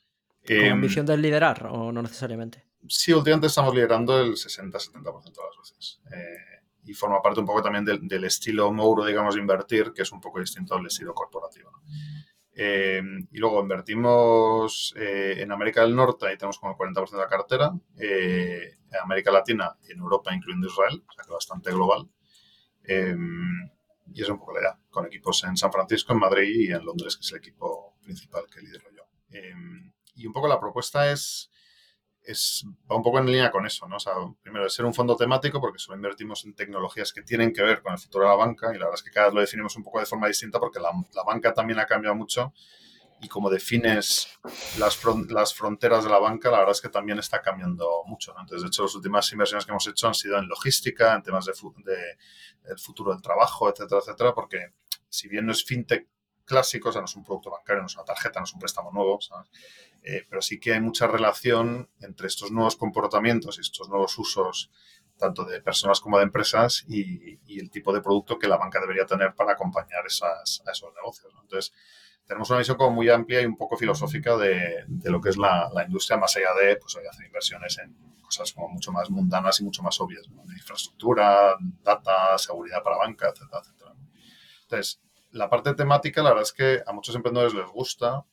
¿Con 0.47 0.55
eh, 0.55 0.69
ambición 0.69 1.05
de 1.05 1.17
liderar 1.17 1.67
o 1.67 1.91
no 1.91 2.01
necesariamente? 2.01 2.70
Sí, 2.87 3.13
últimamente 3.13 3.47
estamos 3.47 3.73
liderando 3.73 4.19
el 4.19 4.33
60-70% 4.33 4.71
de 4.71 5.01
las 5.01 5.57
veces. 5.57 6.01
Eh, 6.11 6.61
y 6.83 6.93
forma 6.93 7.21
parte 7.21 7.39
un 7.39 7.45
poco 7.45 7.61
también 7.61 7.85
del, 7.85 8.23
estilo 8.23 8.71
Mouro, 8.71 9.05
digamos, 9.05 9.35
de 9.35 9.41
invertir, 9.41 9.93
que 9.93 10.01
es 10.01 10.11
un 10.11 10.19
poco 10.19 10.39
distinto 10.39 10.75
al 10.75 10.85
estilo 10.85 11.13
corporativo. 11.13 11.71
Eh, 12.53 13.01
y 13.31 13.37
luego 13.37 13.61
invertimos 13.61 14.93
eh, 14.97 15.35
en 15.37 15.51
América 15.51 15.81
del 15.81 15.95
Norte, 15.95 16.27
ahí 16.27 16.37
tenemos 16.37 16.59
como 16.59 16.73
el 16.73 16.93
40% 16.93 17.11
de 17.11 17.17
la 17.17 17.27
cartera, 17.27 17.71
en 17.97 18.99
América 19.01 19.31
Latina 19.31 19.77
en 19.87 19.99
Europa, 19.99 20.33
incluyendo 20.33 20.67
Israel, 20.67 21.03
o 21.07 21.13
sea 21.13 21.23
que 21.23 21.31
bastante 21.31 21.71
global. 21.71 22.09
y 22.83 24.21
es 24.21 24.29
un 24.29 24.39
poco 24.39 24.53
la 24.53 24.59
idea, 24.59 24.79
con 24.89 25.05
equipos 25.05 25.43
en 25.43 25.55
San 25.55 25.71
Francisco, 25.71 26.13
en 26.13 26.19
Madrid 26.19 26.67
y 26.67 26.71
en 26.71 26.83
Londres, 26.83 27.15
que 27.15 27.21
es 27.21 27.31
el 27.31 27.37
equipo 27.37 27.95
principal 28.01 28.43
que 28.51 28.61
lidero 28.61 28.89
yo. 28.91 29.03
y 30.15 30.25
un 30.25 30.33
poco 30.33 30.47
la 30.47 30.59
propuesta 30.59 31.11
es 31.11 31.50
es, 32.23 32.65
va 32.89 32.95
un 32.95 33.03
poco 33.03 33.19
en 33.19 33.25
línea 33.25 33.51
con 33.51 33.65
eso, 33.65 33.87
¿no? 33.87 33.97
O 33.97 33.99
sea, 33.99 34.13
primero, 34.41 34.69
ser 34.69 34.85
un 34.85 34.93
fondo 34.93 35.15
temático 35.15 35.59
porque 35.59 35.79
solo 35.79 35.95
invertimos 35.95 36.45
en 36.45 36.53
tecnologías 36.53 37.11
que 37.13 37.23
tienen 37.23 37.53
que 37.53 37.61
ver 37.63 37.81
con 37.81 37.93
el 37.93 37.99
futuro 37.99 38.25
de 38.25 38.29
la 38.29 38.35
banca 38.35 38.69
y 38.69 38.77
la 38.77 38.85
verdad 38.85 38.95
es 38.95 39.03
que 39.03 39.11
cada 39.11 39.27
vez 39.27 39.35
lo 39.35 39.41
definimos 39.41 39.75
un 39.75 39.83
poco 39.83 39.99
de 39.99 40.05
forma 40.05 40.27
distinta 40.27 40.59
porque 40.59 40.79
la, 40.79 40.91
la 41.13 41.23
banca 41.23 41.53
también 41.53 41.79
ha 41.79 41.85
cambiado 41.85 42.15
mucho 42.15 42.53
y 43.21 43.27
como 43.27 43.49
defines 43.49 44.39
las, 44.79 44.99
las, 45.29 45.53
fronteras 45.53 46.03
de 46.03 46.09
la 46.09 46.17
banca, 46.17 46.49
la 46.49 46.57
verdad 46.57 46.71
es 46.71 46.81
que 46.81 46.89
también 46.89 47.19
está 47.19 47.41
cambiando 47.41 48.03
mucho. 48.07 48.33
¿no? 48.33 48.41
Entonces, 48.41 48.63
de 48.63 48.67
hecho, 48.67 48.83
las 48.83 48.95
últimas 48.95 49.31
inversiones 49.31 49.65
que 49.65 49.71
hemos 49.71 49.87
hecho 49.87 50.07
han 50.07 50.15
sido 50.15 50.39
en 50.39 50.47
logística, 50.47 51.13
en 51.13 51.21
temas 51.21 51.45
de, 51.45 51.53
de, 51.85 52.17
del 52.63 52.79
futuro 52.79 53.13
del 53.13 53.21
trabajo, 53.21 53.69
etcétera, 53.69 54.01
etcétera, 54.01 54.33
porque 54.33 54.73
si 55.07 55.27
bien 55.27 55.45
no 55.45 55.51
es 55.51 55.63
fintech 55.63 56.07
clásico, 56.51 56.89
o 56.89 56.91
sea, 56.91 57.01
no 57.01 57.05
es 57.05 57.15
un 57.15 57.23
producto 57.23 57.49
bancario, 57.49 57.81
no 57.81 57.87
es 57.87 57.95
una 57.95 58.03
tarjeta, 58.03 58.39
no 58.41 58.43
es 58.43 58.53
un 58.53 58.59
préstamo 58.59 58.91
nuevo, 58.91 59.21
¿sabes? 59.21 59.49
Eh, 60.03 60.25
pero 60.29 60.41
sí 60.41 60.59
que 60.59 60.73
hay 60.73 60.81
mucha 60.81 61.07
relación 61.07 61.89
entre 62.01 62.27
estos 62.27 62.51
nuevos 62.51 62.75
comportamientos 62.75 63.57
y 63.57 63.61
estos 63.61 63.87
nuevos 63.87 64.17
usos, 64.17 64.69
tanto 65.17 65.45
de 65.45 65.61
personas 65.61 66.01
como 66.01 66.17
de 66.17 66.23
empresas, 66.23 66.83
y, 66.89 67.39
el 67.57 67.71
tipo 67.71 67.93
de 67.93 68.01
producto 68.01 68.37
que 68.37 68.47
la 68.47 68.57
banca 68.57 68.81
debería 68.81 69.05
tener 69.05 69.33
para 69.33 69.53
acompañar 69.53 70.05
esas, 70.05 70.61
a 70.67 70.71
esos 70.71 70.93
negocios. 70.93 71.33
Entonces, 71.41 71.73
tenemos 72.25 72.49
una 72.49 72.59
visión 72.59 72.75
como 72.75 72.91
muy 72.91 73.09
amplia 73.09 73.41
y 73.41 73.45
un 73.45 73.55
poco 73.55 73.77
filosófica 73.77 74.35
de, 74.35 74.85
lo 75.05 75.21
que 75.21 75.29
es 75.29 75.37
la, 75.37 75.71
industria, 75.85 76.17
más 76.17 76.35
allá 76.35 76.53
de 76.61 76.75
pues, 76.75 76.97
hacer 76.97 77.25
inversiones 77.25 77.77
en 77.77 77.95
cosas 78.21 78.51
como 78.51 78.67
mucho 78.67 78.91
más 78.91 79.09
mundanas 79.09 79.59
y 79.61 79.63
mucho 79.63 79.83
más 79.83 79.99
obvias, 80.01 80.27
infraestructura, 80.53 81.55
data, 81.81 82.37
seguridad 82.37 82.83
para 82.83 82.97
banca, 82.97 83.29
etcétera, 83.29 83.61
etcétera. 83.61 83.95
Entonces, 84.63 85.01
la 85.31 85.49
parte 85.49 85.73
temática, 85.73 86.21
la 86.21 86.29
verdad 86.29 86.43
es 86.43 86.53
que 86.53 86.81
a 86.85 86.91
muchos 86.93 87.15
emprendedores 87.15 87.53
les 87.53 87.67
gusta 87.67 88.25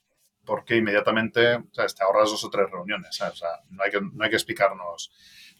porque 0.44 0.76
inmediatamente 0.76 1.62
te 1.72 2.02
ahorras 2.02 2.30
dos 2.30 2.44
o 2.44 2.50
tres 2.50 2.70
reuniones. 2.70 3.20
O 3.20 3.36
sea, 3.36 3.50
no 3.70 3.82
hay, 3.82 3.90
que, 3.90 4.00
no 4.00 4.24
hay 4.24 4.30
que 4.30 4.36
explicarnos 4.36 5.10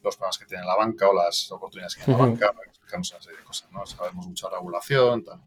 los 0.02 0.16
problemas 0.16 0.38
que 0.38 0.46
tiene 0.46 0.64
la 0.64 0.76
banca 0.76 1.08
o 1.08 1.12
las 1.12 1.50
oportunidades 1.52 1.96
que 1.96 2.04
tiene 2.04 2.18
la 2.18 2.26
banca, 2.26 2.52
no 2.54 2.60
hay 2.60 2.64
que 2.64 2.70
explicarnos 2.70 3.10
una 3.10 3.20
serie 3.20 3.38
de 3.38 3.44
cosas. 3.44 3.70
¿no? 3.70 3.84
Sabemos 3.84 4.26
mucha 4.26 4.48
regulación. 4.48 5.24
Tal. 5.24 5.42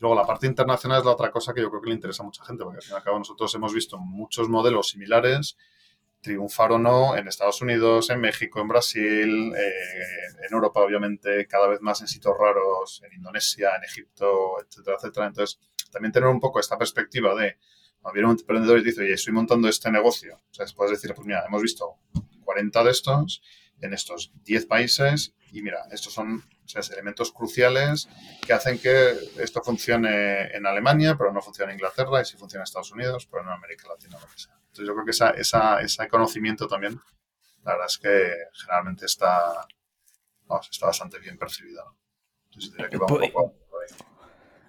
Luego, 0.00 0.16
la 0.16 0.26
parte 0.26 0.48
internacional 0.48 0.98
es 0.98 1.04
la 1.04 1.12
otra 1.12 1.30
cosa 1.30 1.54
que 1.54 1.60
yo 1.60 1.70
creo 1.70 1.80
que 1.80 1.90
le 1.90 1.94
interesa 1.94 2.24
a 2.24 2.26
mucha 2.26 2.44
gente, 2.44 2.64
porque 2.64 2.78
al 2.78 2.82
fin 2.82 2.94
y 2.94 2.96
al 2.96 3.04
cabo 3.04 3.18
nosotros 3.18 3.54
hemos 3.54 3.72
visto 3.72 3.98
muchos 3.98 4.48
modelos 4.48 4.88
similares 4.88 5.56
triunfar 6.22 6.72
o 6.72 6.78
no 6.78 7.16
en 7.16 7.28
Estados 7.28 7.60
Unidos, 7.60 8.08
en 8.10 8.20
México, 8.20 8.60
en 8.60 8.68
Brasil, 8.68 9.52
eh, 9.54 10.46
en 10.46 10.54
Europa, 10.54 10.80
obviamente, 10.80 11.46
cada 11.46 11.66
vez 11.66 11.80
más 11.82 12.00
en 12.00 12.08
sitios 12.08 12.34
raros, 12.38 13.02
en 13.04 13.12
Indonesia, 13.14 13.72
en 13.76 13.84
Egipto, 13.84 14.54
etcétera, 14.64 14.96
etcétera. 14.98 15.26
Entonces, 15.26 15.58
también 15.90 16.12
tener 16.12 16.28
un 16.28 16.40
poco 16.40 16.60
esta 16.60 16.78
perspectiva 16.78 17.34
de, 17.34 17.58
cuando 18.00 18.14
viene 18.14 18.30
un 18.30 18.38
emprendedor 18.38 18.78
y 18.78 18.84
dice, 18.84 19.02
oye, 19.02 19.14
estoy 19.14 19.32
montando 19.32 19.68
este 19.68 19.90
negocio, 19.90 20.36
o 20.36 20.54
sea, 20.54 20.64
puedes 20.74 20.92
decir, 20.92 21.12
pues 21.14 21.26
mira, 21.26 21.44
hemos 21.46 21.60
visto 21.60 21.98
40 22.44 22.84
de 22.84 22.90
estos 22.90 23.42
en 23.80 23.92
estos 23.92 24.32
10 24.44 24.66
países 24.66 25.34
y 25.50 25.60
mira, 25.60 25.84
estos 25.90 26.12
son 26.12 26.44
elementos 26.92 27.32
cruciales 27.32 28.08
que 28.46 28.52
hacen 28.52 28.78
que 28.78 29.12
esto 29.38 29.60
funcione 29.60 30.56
en 30.56 30.64
Alemania, 30.64 31.16
pero 31.18 31.32
no 31.32 31.42
funciona 31.42 31.72
en 31.72 31.78
Inglaterra 31.78 32.22
y 32.22 32.24
sí 32.24 32.36
funciona 32.36 32.62
en 32.62 32.64
Estados 32.64 32.92
Unidos, 32.92 33.26
pero 33.30 33.42
no 33.42 33.50
en 33.50 33.56
América 33.56 33.88
Latina, 33.88 34.18
lo 34.18 34.26
que 34.26 34.38
sea. 34.38 34.61
Entonces 34.72 34.88
yo 34.88 34.94
creo 34.94 35.04
que 35.04 35.10
esa, 35.10 35.30
esa, 35.32 35.82
ese 35.82 36.08
conocimiento 36.08 36.66
también, 36.66 36.98
la 37.62 37.72
verdad 37.72 37.86
es 37.86 37.98
que 37.98 38.32
generalmente 38.54 39.04
está, 39.04 39.66
está 40.70 40.86
bastante 40.86 41.18
bien 41.18 41.36
percibido. 41.36 41.94
Entonces 42.46 42.72
diría 42.72 42.88
que 42.88 42.96
va 42.96 43.06
un 43.06 43.18
pues, 43.18 43.30
poco 43.30 43.54
por 43.68 43.82
ahí. 43.82 43.94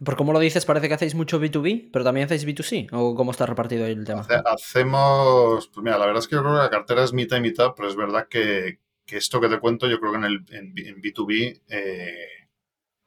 Por 0.04 0.18
cómo 0.18 0.34
lo 0.34 0.40
dices, 0.40 0.66
parece 0.66 0.90
que 0.90 0.96
hacéis 0.96 1.16
mucho 1.16 1.40
B2B, 1.40 1.90
pero 1.94 2.04
también 2.04 2.26
hacéis 2.26 2.46
B2C, 2.46 2.90
¿o 2.92 3.16
cómo 3.16 3.32
está 3.32 3.46
repartido 3.46 3.86
el 3.86 4.04
tema? 4.04 4.28
hacemos, 4.46 5.70
pues 5.70 5.82
mira, 5.82 5.98
la 5.98 6.06
verdad 6.06 6.22
es 6.22 6.28
que 6.28 6.36
yo 6.36 6.42
creo 6.42 6.56
que 6.56 6.60
la 6.60 6.70
cartera 6.70 7.06
es 7.06 7.14
mitad 7.14 7.38
y 7.38 7.42
mitad, 7.42 7.72
pero 7.74 7.88
es 7.88 7.96
verdad 7.96 8.28
que, 8.28 8.80
que 9.06 9.16
esto 9.16 9.40
que 9.40 9.48
te 9.48 9.62
cuento, 9.62 9.88
yo 9.88 10.02
creo 10.02 10.12
que 10.12 10.18
en, 10.18 10.26
el, 10.26 10.46
en, 10.50 11.02
B2B 11.02 11.62
eh, 11.70 12.28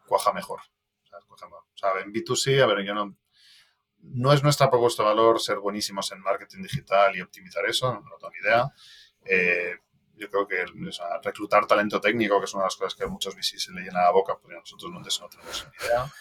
cuaja 0.07 0.33
mejor. 0.33 0.61
O 1.29 1.79
sea, 1.79 1.91
en 2.03 2.11
B2C, 2.11 2.63
a 2.63 2.67
ver, 2.67 2.83
yo 2.87 2.95
no, 2.95 3.15
no 4.03 4.33
es 4.33 4.43
nuestra 4.43 4.71
propuesta 4.71 5.03
de 5.03 5.09
valor 5.11 5.41
ser 5.41 5.59
buenísimos 5.59 6.11
en 6.13 6.21
marketing 6.21 6.63
digital 6.63 7.17
y 7.17 7.21
optimizar 7.21 7.65
eso, 7.67 7.93
no 7.93 8.17
tengo 8.19 8.31
ni 8.33 8.39
idea. 8.39 8.73
Eh, 9.25 9.77
yo 10.17 10.31
creo 10.31 10.47
que 10.49 10.65
reclutar 11.23 11.67
talento 11.67 12.01
técnico, 12.01 12.39
que 12.39 12.47
es 12.47 12.55
una 12.55 12.63
de 12.63 12.67
las 12.67 12.77
cosas 12.77 12.95
que 12.95 13.05
a 13.05 13.09
muchos 13.09 13.35
VCs 13.35 13.65
se 13.65 13.73
le 13.73 13.83
llena 13.83 14.03
la 14.03 14.11
boca, 14.11 14.37
porque 14.41 14.57
nosotros 14.57 14.91
no, 14.91 15.03
tenemos 15.29 15.69
ni 15.81 15.87
idea. 15.87 16.13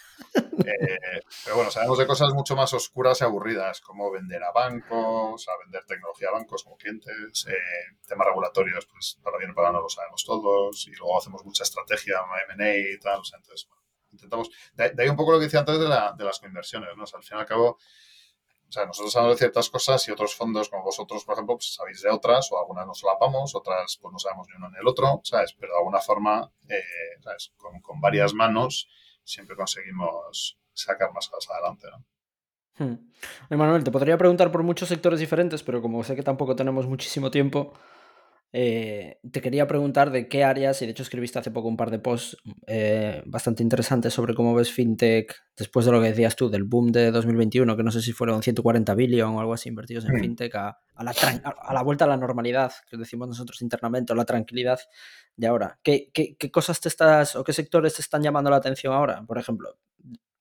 Eh, 0.66 1.20
pero 1.44 1.56
bueno, 1.56 1.70
sabemos 1.70 1.98
de 1.98 2.06
cosas 2.06 2.32
mucho 2.32 2.56
más 2.56 2.72
oscuras 2.72 3.20
y 3.20 3.24
aburridas, 3.24 3.80
como 3.80 4.10
vender 4.10 4.42
a 4.42 4.52
bancos, 4.52 5.46
a 5.48 5.52
vender 5.62 5.84
tecnología 5.84 6.28
a 6.28 6.32
bancos 6.32 6.64
como 6.64 6.76
clientes, 6.76 7.46
eh, 7.48 7.96
temas 8.06 8.26
regulatorios, 8.26 8.86
pues 8.86 9.18
para 9.22 9.38
bien 9.38 9.50
o 9.50 9.54
para 9.54 9.72
no 9.72 9.80
lo 9.80 9.88
sabemos 9.88 10.24
todos, 10.24 10.86
y 10.88 10.92
luego 10.92 11.18
hacemos 11.18 11.44
mucha 11.44 11.62
estrategia, 11.62 12.20
M&A 12.50 12.76
y 12.76 12.98
tal, 12.98 13.20
entonces, 13.34 13.66
bueno, 13.68 13.82
intentamos, 14.16 14.50
de, 14.74 14.92
ahí 14.98 15.08
un 15.08 15.16
poco 15.16 15.32
lo 15.32 15.38
que 15.38 15.44
decía 15.44 15.60
antes 15.60 15.78
de, 15.78 15.88
la, 15.88 16.14
de 16.16 16.24
las 16.24 16.40
conversiones, 16.40 16.90
¿no? 16.96 17.04
al 17.04 17.22
fin 17.22 17.38
y 17.38 17.40
al 17.40 17.46
cabo, 17.46 17.78
o 18.68 18.72
sea, 18.72 18.84
nosotros 18.84 19.12
sabemos 19.12 19.36
de 19.36 19.38
ciertas 19.38 19.70
cosas 19.70 20.08
y 20.08 20.10
otros 20.10 20.34
fondos 20.34 20.68
como 20.68 20.82
vosotros, 20.82 21.24
por 21.24 21.34
ejemplo, 21.34 21.56
pues 21.56 21.74
sabéis 21.74 22.02
de 22.02 22.10
otras 22.10 22.50
o 22.50 22.58
algunas 22.58 22.86
nos 22.86 22.98
solapamos, 22.98 23.54
otras 23.54 23.98
pues 24.00 24.12
no 24.12 24.18
sabemos 24.18 24.48
ni 24.48 24.56
uno 24.56 24.70
ni 24.70 24.78
el 24.78 24.88
otro, 24.88 25.20
¿sabes? 25.22 25.54
Pero 25.58 25.72
de 25.72 25.78
alguna 25.78 26.00
forma, 26.00 26.50
eh, 26.68 26.82
¿sabes? 27.22 27.52
Con, 27.56 27.80
con, 27.80 28.00
varias 28.00 28.34
manos 28.34 28.88
siempre 29.22 29.54
conseguimos 29.54 30.58
sacar 30.72 31.12
más 31.12 31.28
cosas 31.28 31.54
adelante, 31.54 31.86
¿no? 31.90 32.04
Hmm. 32.78 33.10
Emanuel, 33.48 33.84
te 33.84 33.90
podría 33.90 34.18
preguntar 34.18 34.52
por 34.52 34.62
muchos 34.62 34.88
sectores 34.88 35.20
diferentes, 35.20 35.62
pero 35.62 35.80
como 35.80 36.02
sé 36.04 36.14
que 36.14 36.22
tampoco 36.22 36.56
tenemos 36.56 36.86
muchísimo 36.86 37.30
tiempo, 37.30 37.72
eh, 38.52 39.18
te 39.30 39.40
quería 39.40 39.66
preguntar 39.66 40.10
de 40.10 40.28
qué 40.28 40.44
áreas, 40.44 40.80
y 40.80 40.86
de 40.86 40.92
hecho 40.92 41.02
escribiste 41.02 41.38
hace 41.38 41.50
poco 41.50 41.68
un 41.68 41.76
par 41.76 41.90
de 41.90 41.98
posts 41.98 42.36
eh, 42.66 43.22
bastante 43.26 43.62
interesantes 43.62 44.14
sobre 44.14 44.34
cómo 44.34 44.54
ves 44.54 44.72
FinTech 44.72 45.34
después 45.56 45.84
de 45.86 45.92
lo 45.92 46.00
que 46.00 46.08
decías 46.08 46.36
tú, 46.36 46.48
del 46.48 46.64
boom 46.64 46.92
de 46.92 47.10
2021, 47.10 47.76
que 47.76 47.82
no 47.82 47.90
sé 47.90 48.00
si 48.00 48.12
fueron 48.12 48.42
140 48.42 48.94
billion 48.94 49.34
o 49.34 49.40
algo 49.40 49.52
así 49.52 49.68
invertidos 49.68 50.04
en 50.06 50.20
FinTech, 50.20 50.54
a, 50.54 50.78
la 51.02 51.14
a, 51.44 51.74
la 51.74 51.82
vuelta 51.82 52.04
a 52.04 52.08
la 52.08 52.16
normalidad, 52.16 52.72
que 52.88 52.96
decimos 52.96 53.28
nosotros 53.28 53.60
internamente, 53.62 54.12
o 54.12 54.16
la 54.16 54.24
tranquilidad 54.24 54.78
de 55.36 55.46
ahora. 55.46 55.78
¿Qué, 55.82 56.10
qué, 56.12 56.36
qué 56.36 56.50
cosas 56.50 56.80
te 56.80 56.88
estás, 56.88 57.36
o 57.36 57.44
qué 57.44 57.52
sectores 57.52 57.94
te 57.94 58.02
están 58.02 58.22
llamando 58.22 58.50
la 58.50 58.56
atención 58.56 58.92
ahora? 58.92 59.22
Por 59.26 59.38
ejemplo, 59.38 59.76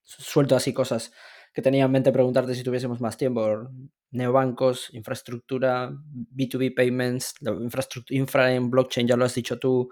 suelto 0.04 0.56
así 0.56 0.74
cosas 0.74 1.12
que 1.56 1.62
tenía 1.62 1.86
en 1.86 1.92
mente 1.92 2.12
preguntarte 2.12 2.54
si 2.54 2.64
tuviésemos 2.64 3.00
más 3.00 3.16
tiempo. 3.16 3.70
Neobancos, 4.16 4.94
infraestructura, 4.94 5.92
B2B 5.92 6.74
payments, 6.74 7.36
infraestructura, 7.42 8.18
infra 8.18 8.54
en 8.54 8.70
blockchain, 8.70 9.08
ya 9.08 9.18
lo 9.18 9.26
has 9.26 9.36
dicho 9.36 9.60
tú, 9.60 9.90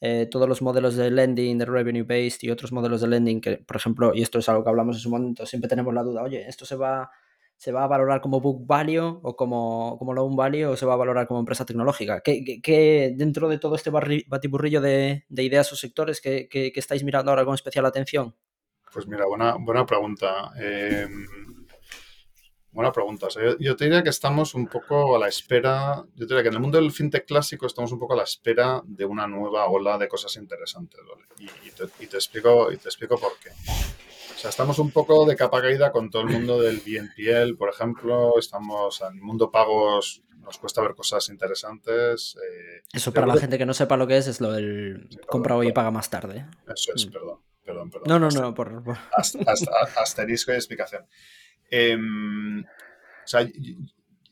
eh, 0.00 0.26
todos 0.30 0.48
los 0.48 0.60
modelos 0.60 0.94
de 0.96 1.10
lending, 1.10 1.58
de 1.58 1.64
revenue 1.64 2.02
based 2.02 2.40
y 2.42 2.50
otros 2.50 2.70
modelos 2.70 3.00
de 3.00 3.08
lending 3.08 3.40
que, 3.40 3.56
por 3.58 3.76
ejemplo, 3.76 4.12
y 4.14 4.22
esto 4.22 4.38
es 4.38 4.48
algo 4.48 4.62
que 4.62 4.68
hablamos 4.68 4.96
en 4.96 5.00
su 5.00 5.10
momento, 5.10 5.46
siempre 5.46 5.68
tenemos 5.68 5.94
la 5.94 6.02
duda, 6.02 6.22
oye, 6.22 6.46
¿esto 6.46 6.66
se 6.66 6.76
va, 6.76 7.10
se 7.56 7.72
va 7.72 7.84
a 7.84 7.86
valorar 7.86 8.20
como 8.20 8.40
book 8.40 8.66
value 8.66 9.20
o 9.22 9.34
como, 9.34 9.96
como 9.98 10.12
loan 10.12 10.36
value 10.36 10.66
o 10.66 10.76
se 10.76 10.84
va 10.84 10.92
a 10.92 10.96
valorar 10.96 11.26
como 11.26 11.40
empresa 11.40 11.64
tecnológica? 11.64 12.20
¿Qué, 12.20 13.14
dentro 13.16 13.48
de 13.48 13.58
todo 13.58 13.74
este 13.74 13.90
batiburrillo 13.90 14.82
de, 14.82 15.24
de 15.28 15.42
ideas 15.42 15.72
o 15.72 15.76
sectores 15.76 16.20
que, 16.20 16.46
que, 16.48 16.72
estáis 16.76 17.02
mirando 17.02 17.30
ahora 17.30 17.46
con 17.46 17.54
especial 17.54 17.86
atención? 17.86 18.34
Pues 18.92 19.06
mira, 19.06 19.26
buena, 19.26 19.56
buena 19.58 19.86
pregunta. 19.86 20.52
Em, 20.58 21.26
buena 22.76 22.92
pregunta. 22.92 23.28
yo, 23.58 23.74
te 23.74 23.84
diría 23.84 24.02
que 24.02 24.10
estamos 24.10 24.54
un 24.54 24.66
poco 24.66 25.16
a 25.16 25.18
la 25.18 25.28
espera, 25.28 26.04
yo 26.14 26.26
te 26.26 26.34
diría 26.34 26.42
que 26.42 26.48
en 26.48 26.54
el 26.54 26.60
mundo 26.60 26.78
del 26.78 26.92
fintech 26.92 27.26
clásico 27.26 27.66
estamos 27.66 27.90
un 27.90 27.98
poco 27.98 28.12
a 28.12 28.18
la 28.18 28.24
espera 28.24 28.82
de 28.84 29.06
una 29.06 29.26
nueva 29.26 29.66
ola 29.66 29.96
de 29.96 30.06
cosas 30.06 30.36
interesantes, 30.36 31.00
Y, 31.38 31.70
te, 32.06 32.16
explico, 32.16 32.70
y 32.70 32.76
te 32.76 32.88
explico 32.88 33.18
por 33.18 33.32
qué. 33.38 33.48
O 33.48 34.38
sea, 34.38 34.50
estamos 34.50 34.78
un 34.78 34.90
poco 34.90 35.24
de 35.24 35.36
capa 35.36 35.62
caída 35.62 35.90
con 35.90 36.10
todo 36.10 36.22
el 36.22 36.28
mundo 36.28 36.60
del 36.60 36.82
BNPL, 36.84 37.56
por 37.56 37.70
ejemplo. 37.70 38.38
Estamos 38.38 39.00
en 39.00 39.16
el 39.16 39.22
mundo 39.22 39.50
pagos, 39.50 40.22
nos 40.40 40.58
cuesta 40.58 40.82
ver 40.82 40.94
cosas 40.94 41.30
interesantes. 41.30 42.36
Eh, 42.36 42.82
Eso 42.92 43.10
para 43.10 43.26
la 43.26 43.38
gente 43.38 43.56
que 43.56 43.64
no 43.64 43.72
sepa 43.72 43.96
lo 43.96 44.06
que 44.06 44.18
es, 44.18 44.26
es 44.26 44.42
lo 44.42 44.52
del 44.52 45.08
compra 45.26 45.56
hoy 45.56 45.68
y 45.68 45.72
paga 45.72 45.90
más 45.90 46.10
tarde. 46.10 46.44
Eso 46.66 46.92
es, 46.94 47.06
mm. 47.06 47.10
perdón 47.10 47.46
perdón, 47.66 47.90
perdón. 47.90 48.08
No, 48.08 48.18
no, 48.18 48.28
no, 48.30 48.54
por... 48.54 48.82
asterisco 49.96 50.52
y 50.52 50.54
explicación. 50.54 51.06
Em, 51.70 52.60
o 52.60 53.26
sea, 53.26 53.48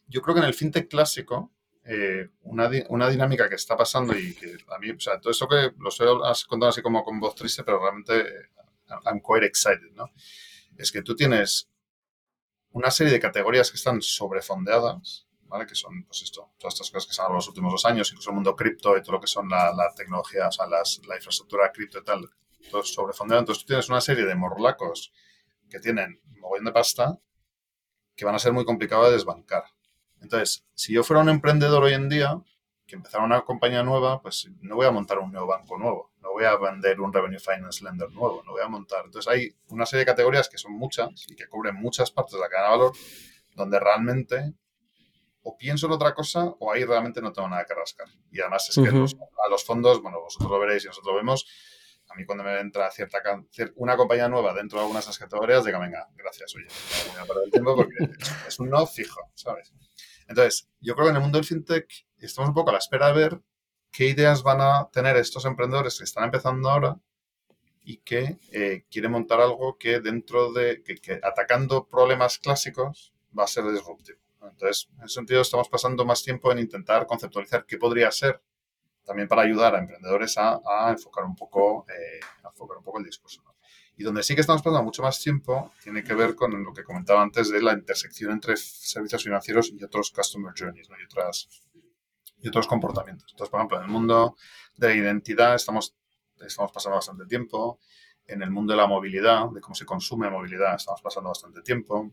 yo, 0.08 0.22
creo 0.22 0.34
que 0.34 0.40
en 0.40 0.46
el 0.46 0.54
fintech 0.54 0.88
clásico, 0.88 1.52
eh, 1.84 2.30
una, 2.42 2.70
una, 2.88 3.08
dinámica 3.08 3.48
que 3.48 3.56
está 3.56 3.76
pasando 3.76 4.16
y 4.16 4.34
que 4.34 4.56
a 4.68 4.78
mí, 4.78 4.90
o 4.90 5.00
sea, 5.00 5.20
todo 5.20 5.30
esto 5.30 5.48
que 5.48 5.72
lo 5.78 5.88
estoy 5.88 6.06
contando 6.48 6.68
así 6.68 6.80
como 6.80 7.04
con 7.04 7.20
voz 7.20 7.34
triste, 7.34 7.62
pero 7.64 7.80
realmente 7.80 8.20
eh, 8.20 8.48
I'm 9.04 9.20
quite 9.20 9.46
excited, 9.46 9.90
¿no? 9.94 10.10
Es 10.76 10.90
que 10.90 11.02
tú 11.02 11.14
tienes 11.14 11.68
una 12.70 12.90
serie 12.90 13.12
de 13.12 13.20
categorías 13.20 13.70
que 13.70 13.76
están 13.76 14.00
sobrefondeadas, 14.02 15.26
¿vale? 15.42 15.66
Que 15.66 15.74
son, 15.74 16.04
pues 16.04 16.22
esto, 16.22 16.52
todas 16.58 16.74
estas 16.74 16.90
cosas 16.90 17.06
que 17.06 17.14
se 17.14 17.20
han 17.20 17.26
hablado 17.26 17.38
los 17.38 17.48
últimos 17.48 17.72
dos 17.72 17.84
años, 17.84 18.10
incluso 18.10 18.30
el 18.30 18.34
mundo 18.34 18.56
cripto 18.56 18.96
y 18.96 19.02
todo 19.02 19.12
lo 19.12 19.20
que 19.20 19.26
son 19.26 19.48
la, 19.48 19.72
la 19.74 19.92
tecnología, 19.94 20.48
o 20.48 20.52
sea, 20.52 20.66
las, 20.66 21.00
la 21.06 21.16
infraestructura 21.16 21.70
cripto 21.72 21.98
y 21.98 22.04
tal, 22.04 22.28
sobrefondeado. 22.82 23.40
Entonces 23.40 23.62
tú 23.62 23.68
tienes 23.68 23.88
una 23.88 24.00
serie 24.00 24.24
de 24.24 24.34
morlacos 24.34 25.12
que 25.74 25.80
tienen 25.80 26.20
un 26.32 26.40
mogollón 26.40 26.66
de 26.66 26.72
pasta 26.72 27.18
que 28.14 28.24
van 28.24 28.36
a 28.36 28.38
ser 28.38 28.52
muy 28.52 28.64
complicados 28.64 29.06
de 29.08 29.14
desbancar. 29.14 29.64
Entonces, 30.20 30.64
si 30.72 30.92
yo 30.92 31.02
fuera 31.02 31.20
un 31.20 31.28
emprendedor 31.28 31.82
hoy 31.82 31.94
en 31.94 32.08
día, 32.08 32.40
que 32.86 32.94
empezara 32.94 33.24
una 33.24 33.40
compañía 33.40 33.82
nueva, 33.82 34.22
pues 34.22 34.48
no 34.60 34.76
voy 34.76 34.86
a 34.86 34.92
montar 34.92 35.18
un 35.18 35.32
nuevo 35.32 35.48
banco 35.48 35.76
nuevo, 35.76 36.12
no 36.22 36.30
voy 36.30 36.44
a 36.44 36.54
vender 36.56 37.00
un 37.00 37.12
Revenue 37.12 37.40
Finance 37.40 37.82
Lender 37.82 38.08
nuevo, 38.12 38.44
no 38.46 38.52
voy 38.52 38.62
a 38.62 38.68
montar. 38.68 39.04
Entonces 39.06 39.32
hay 39.32 39.52
una 39.66 39.84
serie 39.84 40.02
de 40.02 40.12
categorías 40.12 40.48
que 40.48 40.58
son 40.58 40.74
muchas 40.74 41.08
y 41.26 41.34
que 41.34 41.48
cubren 41.48 41.74
muchas 41.74 42.12
partes 42.12 42.34
de 42.34 42.40
la 42.40 42.48
cadena 42.48 42.70
de 42.70 42.78
valor, 42.78 42.92
donde 43.56 43.80
realmente 43.80 44.54
o 45.42 45.56
pienso 45.58 45.86
en 45.86 45.92
otra 45.92 46.14
cosa 46.14 46.54
o 46.60 46.70
ahí 46.70 46.84
realmente 46.84 47.20
no 47.20 47.32
tengo 47.32 47.48
nada 47.48 47.64
que 47.64 47.74
rascar. 47.74 48.06
Y 48.30 48.40
además 48.40 48.68
es 48.68 48.76
que 48.76 48.88
a 48.90 49.48
los 49.50 49.64
fondos, 49.64 50.00
bueno, 50.00 50.20
vosotros 50.20 50.52
lo 50.52 50.60
veréis 50.60 50.84
y 50.84 50.86
nosotros 50.86 51.14
lo 51.14 51.18
vemos, 51.18 51.46
a 52.14 52.16
mí 52.16 52.24
cuando 52.24 52.44
me 52.44 52.58
entra 52.60 52.90
cierta 52.90 53.18
una 53.76 53.96
compañía 53.96 54.28
nueva 54.28 54.54
dentro 54.54 54.78
de 54.78 54.82
algunas 54.82 55.04
de 55.04 55.10
esas 55.10 55.18
categorías, 55.18 55.64
diga, 55.64 55.78
venga, 55.78 56.08
gracias, 56.14 56.54
oye, 56.54 56.66
no 56.66 57.12
voy 57.12 57.22
a 57.22 57.26
perder 57.26 57.44
el 57.44 57.50
tiempo 57.50 57.76
porque 57.76 57.96
es 58.48 58.58
un 58.60 58.70
no 58.70 58.86
fijo, 58.86 59.20
¿sabes? 59.34 59.72
Entonces, 60.28 60.68
yo 60.80 60.94
creo 60.94 61.06
que 61.06 61.10
en 61.10 61.16
el 61.16 61.22
mundo 61.22 61.38
del 61.38 61.44
fintech 61.44 62.06
estamos 62.18 62.48
un 62.48 62.54
poco 62.54 62.70
a 62.70 62.74
la 62.74 62.78
espera 62.78 63.08
de 63.08 63.14
ver 63.14 63.40
qué 63.90 64.06
ideas 64.06 64.42
van 64.42 64.60
a 64.60 64.88
tener 64.92 65.16
estos 65.16 65.44
emprendedores 65.44 65.98
que 65.98 66.04
están 66.04 66.24
empezando 66.24 66.70
ahora 66.70 66.98
y 67.82 67.98
que 67.98 68.38
eh, 68.50 68.84
quieren 68.90 69.10
montar 69.10 69.40
algo 69.40 69.76
que 69.76 70.00
dentro 70.00 70.52
de, 70.52 70.82
que, 70.82 71.20
atacando 71.22 71.86
problemas 71.86 72.38
clásicos 72.38 73.12
va 73.36 73.44
a 73.44 73.48
ser 73.48 73.64
disruptivo. 73.70 74.18
Entonces, 74.40 74.88
en 74.98 75.04
ese 75.04 75.14
sentido, 75.14 75.40
estamos 75.40 75.68
pasando 75.68 76.04
más 76.04 76.22
tiempo 76.22 76.50
en 76.52 76.60
intentar 76.60 77.06
conceptualizar 77.06 77.66
qué 77.66 77.76
podría 77.76 78.10
ser 78.10 78.40
también 79.04 79.28
para 79.28 79.42
ayudar 79.42 79.74
a 79.74 79.78
emprendedores 79.78 80.36
a, 80.38 80.60
enfocar, 80.90 81.24
un 81.24 81.36
poco, 81.36 81.86
eh, 81.88 82.20
enfocar 82.44 82.78
un 82.78 82.84
poco 82.84 82.98
el 82.98 83.04
discurso. 83.04 83.42
Y 83.96 84.02
donde 84.02 84.22
sí 84.22 84.34
que 84.34 84.40
estamos 84.40 84.62
pasando 84.62 84.82
mucho 84.82 85.02
más 85.02 85.20
tiempo 85.20 85.72
tiene 85.82 86.02
que 86.02 86.14
ver 86.14 86.34
con 86.34 86.64
lo 86.64 86.72
que 86.72 86.82
comentaba 86.82 87.22
antes 87.22 87.50
de 87.50 87.62
la 87.62 87.74
intersección 87.74 88.32
entre 88.32 88.56
servicios 88.56 89.22
financieros 89.22 89.72
y 89.72 89.84
otros 89.84 90.10
customer 90.10 90.52
journeys 90.58 90.88
y, 90.88 91.04
otras, 91.04 91.48
y 92.40 92.48
otros 92.48 92.66
comportamientos. 92.66 93.30
Entonces, 93.30 93.50
por 93.50 93.60
ejemplo, 93.60 93.78
en 93.78 93.84
el 93.84 93.90
mundo 93.90 94.36
de 94.76 94.88
la 94.88 94.94
identidad 94.94 95.54
estamos, 95.54 95.96
estamos 96.44 96.72
pasando 96.72 96.96
bastante 96.96 97.26
tiempo. 97.26 97.78
En 98.26 98.42
el 98.42 98.50
mundo 98.50 98.72
de 98.72 98.78
la 98.78 98.86
movilidad, 98.86 99.50
de 99.50 99.60
cómo 99.60 99.74
se 99.74 99.84
consume 99.84 100.30
movilidad, 100.30 100.74
estamos 100.74 101.00
pasando 101.02 101.28
bastante 101.28 101.62
tiempo. 101.62 102.10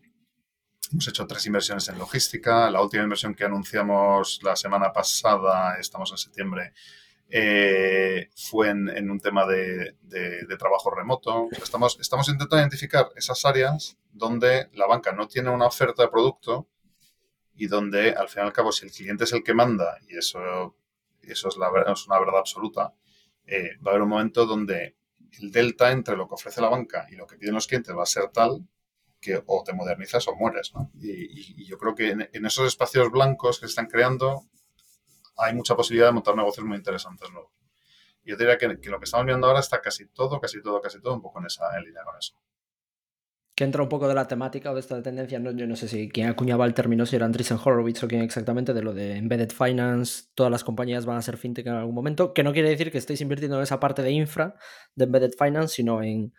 Hemos 0.90 1.08
hecho 1.08 1.26
tres 1.26 1.46
inversiones 1.46 1.88
en 1.88 1.98
logística. 1.98 2.70
La 2.70 2.82
última 2.82 3.04
inversión 3.04 3.34
que 3.34 3.44
anunciamos 3.44 4.40
la 4.42 4.56
semana 4.56 4.92
pasada, 4.92 5.76
estamos 5.78 6.10
en 6.10 6.18
septiembre, 6.18 6.72
eh, 7.30 8.28
fue 8.36 8.68
en, 8.68 9.10
un 9.10 9.18
tema 9.18 9.46
de, 9.46 9.96
trabajo 10.58 10.90
remoto. 10.90 11.48
Estamos, 11.62 11.96
intentando 12.28 12.58
identificar 12.58 13.08
esas 13.16 13.44
áreas 13.46 13.96
donde 14.12 14.68
la 14.74 14.86
banca 14.86 15.12
no 15.12 15.26
tiene 15.28 15.48
una 15.48 15.66
oferta 15.66 16.02
de 16.02 16.08
producto 16.08 16.68
y 17.54 17.68
donde, 17.68 18.12
al 18.12 18.28
fin 18.28 18.42
y 18.42 18.46
al 18.46 18.52
cabo, 18.52 18.70
si 18.70 18.84
el 18.84 18.92
cliente 18.92 19.24
es 19.24 19.32
el 19.32 19.42
que 19.42 19.54
manda, 19.54 19.98
y 20.08 20.18
eso, 20.18 20.76
es 21.22 21.44
una 21.44 21.70
verdad 21.70 22.38
absoluta, 22.38 22.92
eh, 23.46 23.76
va 23.78 23.90
a 23.90 23.94
haber 23.94 24.02
un 24.02 24.10
momento 24.10 24.44
donde 24.44 24.96
el 25.40 25.50
delta 25.50 25.90
entre 25.90 26.16
lo 26.16 26.28
que 26.28 26.34
ofrece 26.34 26.60
la 26.60 26.68
banca 26.68 27.06
y 27.10 27.16
lo 27.16 27.26
que 27.26 27.36
piden 27.36 27.54
los 27.54 27.66
clientes 27.66 27.96
va 27.96 28.02
a 28.02 28.06
ser 28.06 28.28
tal 28.28 28.66
que 29.22 29.42
o 29.46 29.62
te 29.64 29.72
modernizas 29.72 30.28
o 30.28 30.34
mueres. 30.34 30.72
Y, 31.00 31.64
yo 31.64 31.78
creo 31.78 31.94
que 31.94 32.10
en, 32.10 32.46
esos 32.46 32.66
espacios 32.66 33.10
blancos 33.10 33.58
que 33.58 33.66
se 33.66 33.70
están 33.70 33.86
creando 33.86 34.42
hay 35.38 35.54
mucha 35.54 35.74
posibilidad 35.74 36.08
de 36.08 36.12
montar 36.12 36.36
negocios 36.36 36.66
muy 36.66 36.76
interesantes 36.76 37.30
nuevos. 37.30 37.52
Yo 38.24 38.36
diría 38.36 38.58
que, 38.58 38.68
lo 38.68 38.98
que 38.98 39.04
estamos 39.04 39.26
viendo 39.26 39.46
ahora 39.46 39.60
está 39.60 39.80
casi 39.80 40.06
todo, 40.08 40.40
casi 40.40 40.60
todo, 40.60 40.80
casi 40.80 41.00
todo 41.00 41.14
un 41.14 41.22
poco 41.22 41.40
en 41.40 41.46
esa 41.46 41.64
línea 41.80 42.02
con 42.04 42.16
eso. 42.18 42.34
Que 43.54 43.64
entra 43.64 43.82
un 43.82 43.88
poco 43.88 44.08
de 44.08 44.14
la 44.14 44.26
temática 44.28 44.70
o 44.70 44.74
de 44.74 44.80
esta 44.80 45.02
tendencia, 45.02 45.38
¿no? 45.38 45.50
yo 45.50 45.66
no 45.66 45.76
sé 45.76 45.86
si 45.86 46.08
quién 46.08 46.28
acuñaba 46.28 46.64
el 46.64 46.74
término, 46.74 47.04
si 47.04 47.16
era 47.16 47.26
Andreessen 47.26 47.58
Horowitz 47.62 48.02
o 48.02 48.08
quién 48.08 48.22
exactamente, 48.22 48.72
de 48.72 48.82
lo 48.82 48.94
de 48.94 49.16
embedded 49.16 49.50
finance, 49.50 50.24
todas 50.34 50.50
las 50.50 50.64
compañías 50.64 51.04
van 51.04 51.18
a 51.18 51.22
ser 51.22 51.36
fintech 51.36 51.66
en 51.66 51.74
algún 51.74 51.94
momento, 51.94 52.32
que 52.32 52.44
no 52.44 52.52
quiere 52.52 52.70
decir 52.70 52.90
que 52.90 52.98
estéis 52.98 53.20
invirtiendo 53.20 53.56
en 53.56 53.62
esa 53.62 53.78
parte 53.78 54.02
de 54.02 54.12
infra 54.12 54.54
de 54.94 55.04
embedded 55.04 55.32
finance, 55.38 55.74
sino 55.74 56.02
en, 56.02 56.32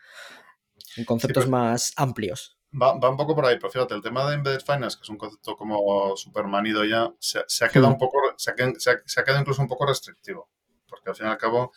conceptos 1.06 1.48
más 1.48 1.94
amplios. 1.98 2.58
Va, 2.82 2.94
un 2.94 3.18
poco 3.18 3.36
por 3.36 3.46
ahí, 3.46 3.58
pero 3.58 3.70
fíjate, 3.70 3.94
el 3.94 4.02
tema 4.02 4.28
de 4.28 4.36
Embedded 4.36 4.62
Finance, 4.62 4.98
que 4.98 5.04
es 5.04 5.10
un 5.10 5.18
concepto 5.18 5.56
como 5.56 6.18
súper 6.18 6.46
manido 6.46 6.84
ya, 6.84 7.14
se, 7.20 7.40
ha 7.40 7.70
quedado 7.70 7.90
un 7.90 8.00
poco, 8.00 8.20
se 8.38 8.50
ha, 8.50 8.56
quedado 8.56 9.40
incluso 9.40 9.62
un 9.62 9.68
poco 9.68 9.86
restrictivo, 9.86 10.50
porque 10.88 11.12
al 11.12 11.16
fin 11.16 11.28
y 11.28 11.30
al 11.30 11.38
cabo 11.38 11.72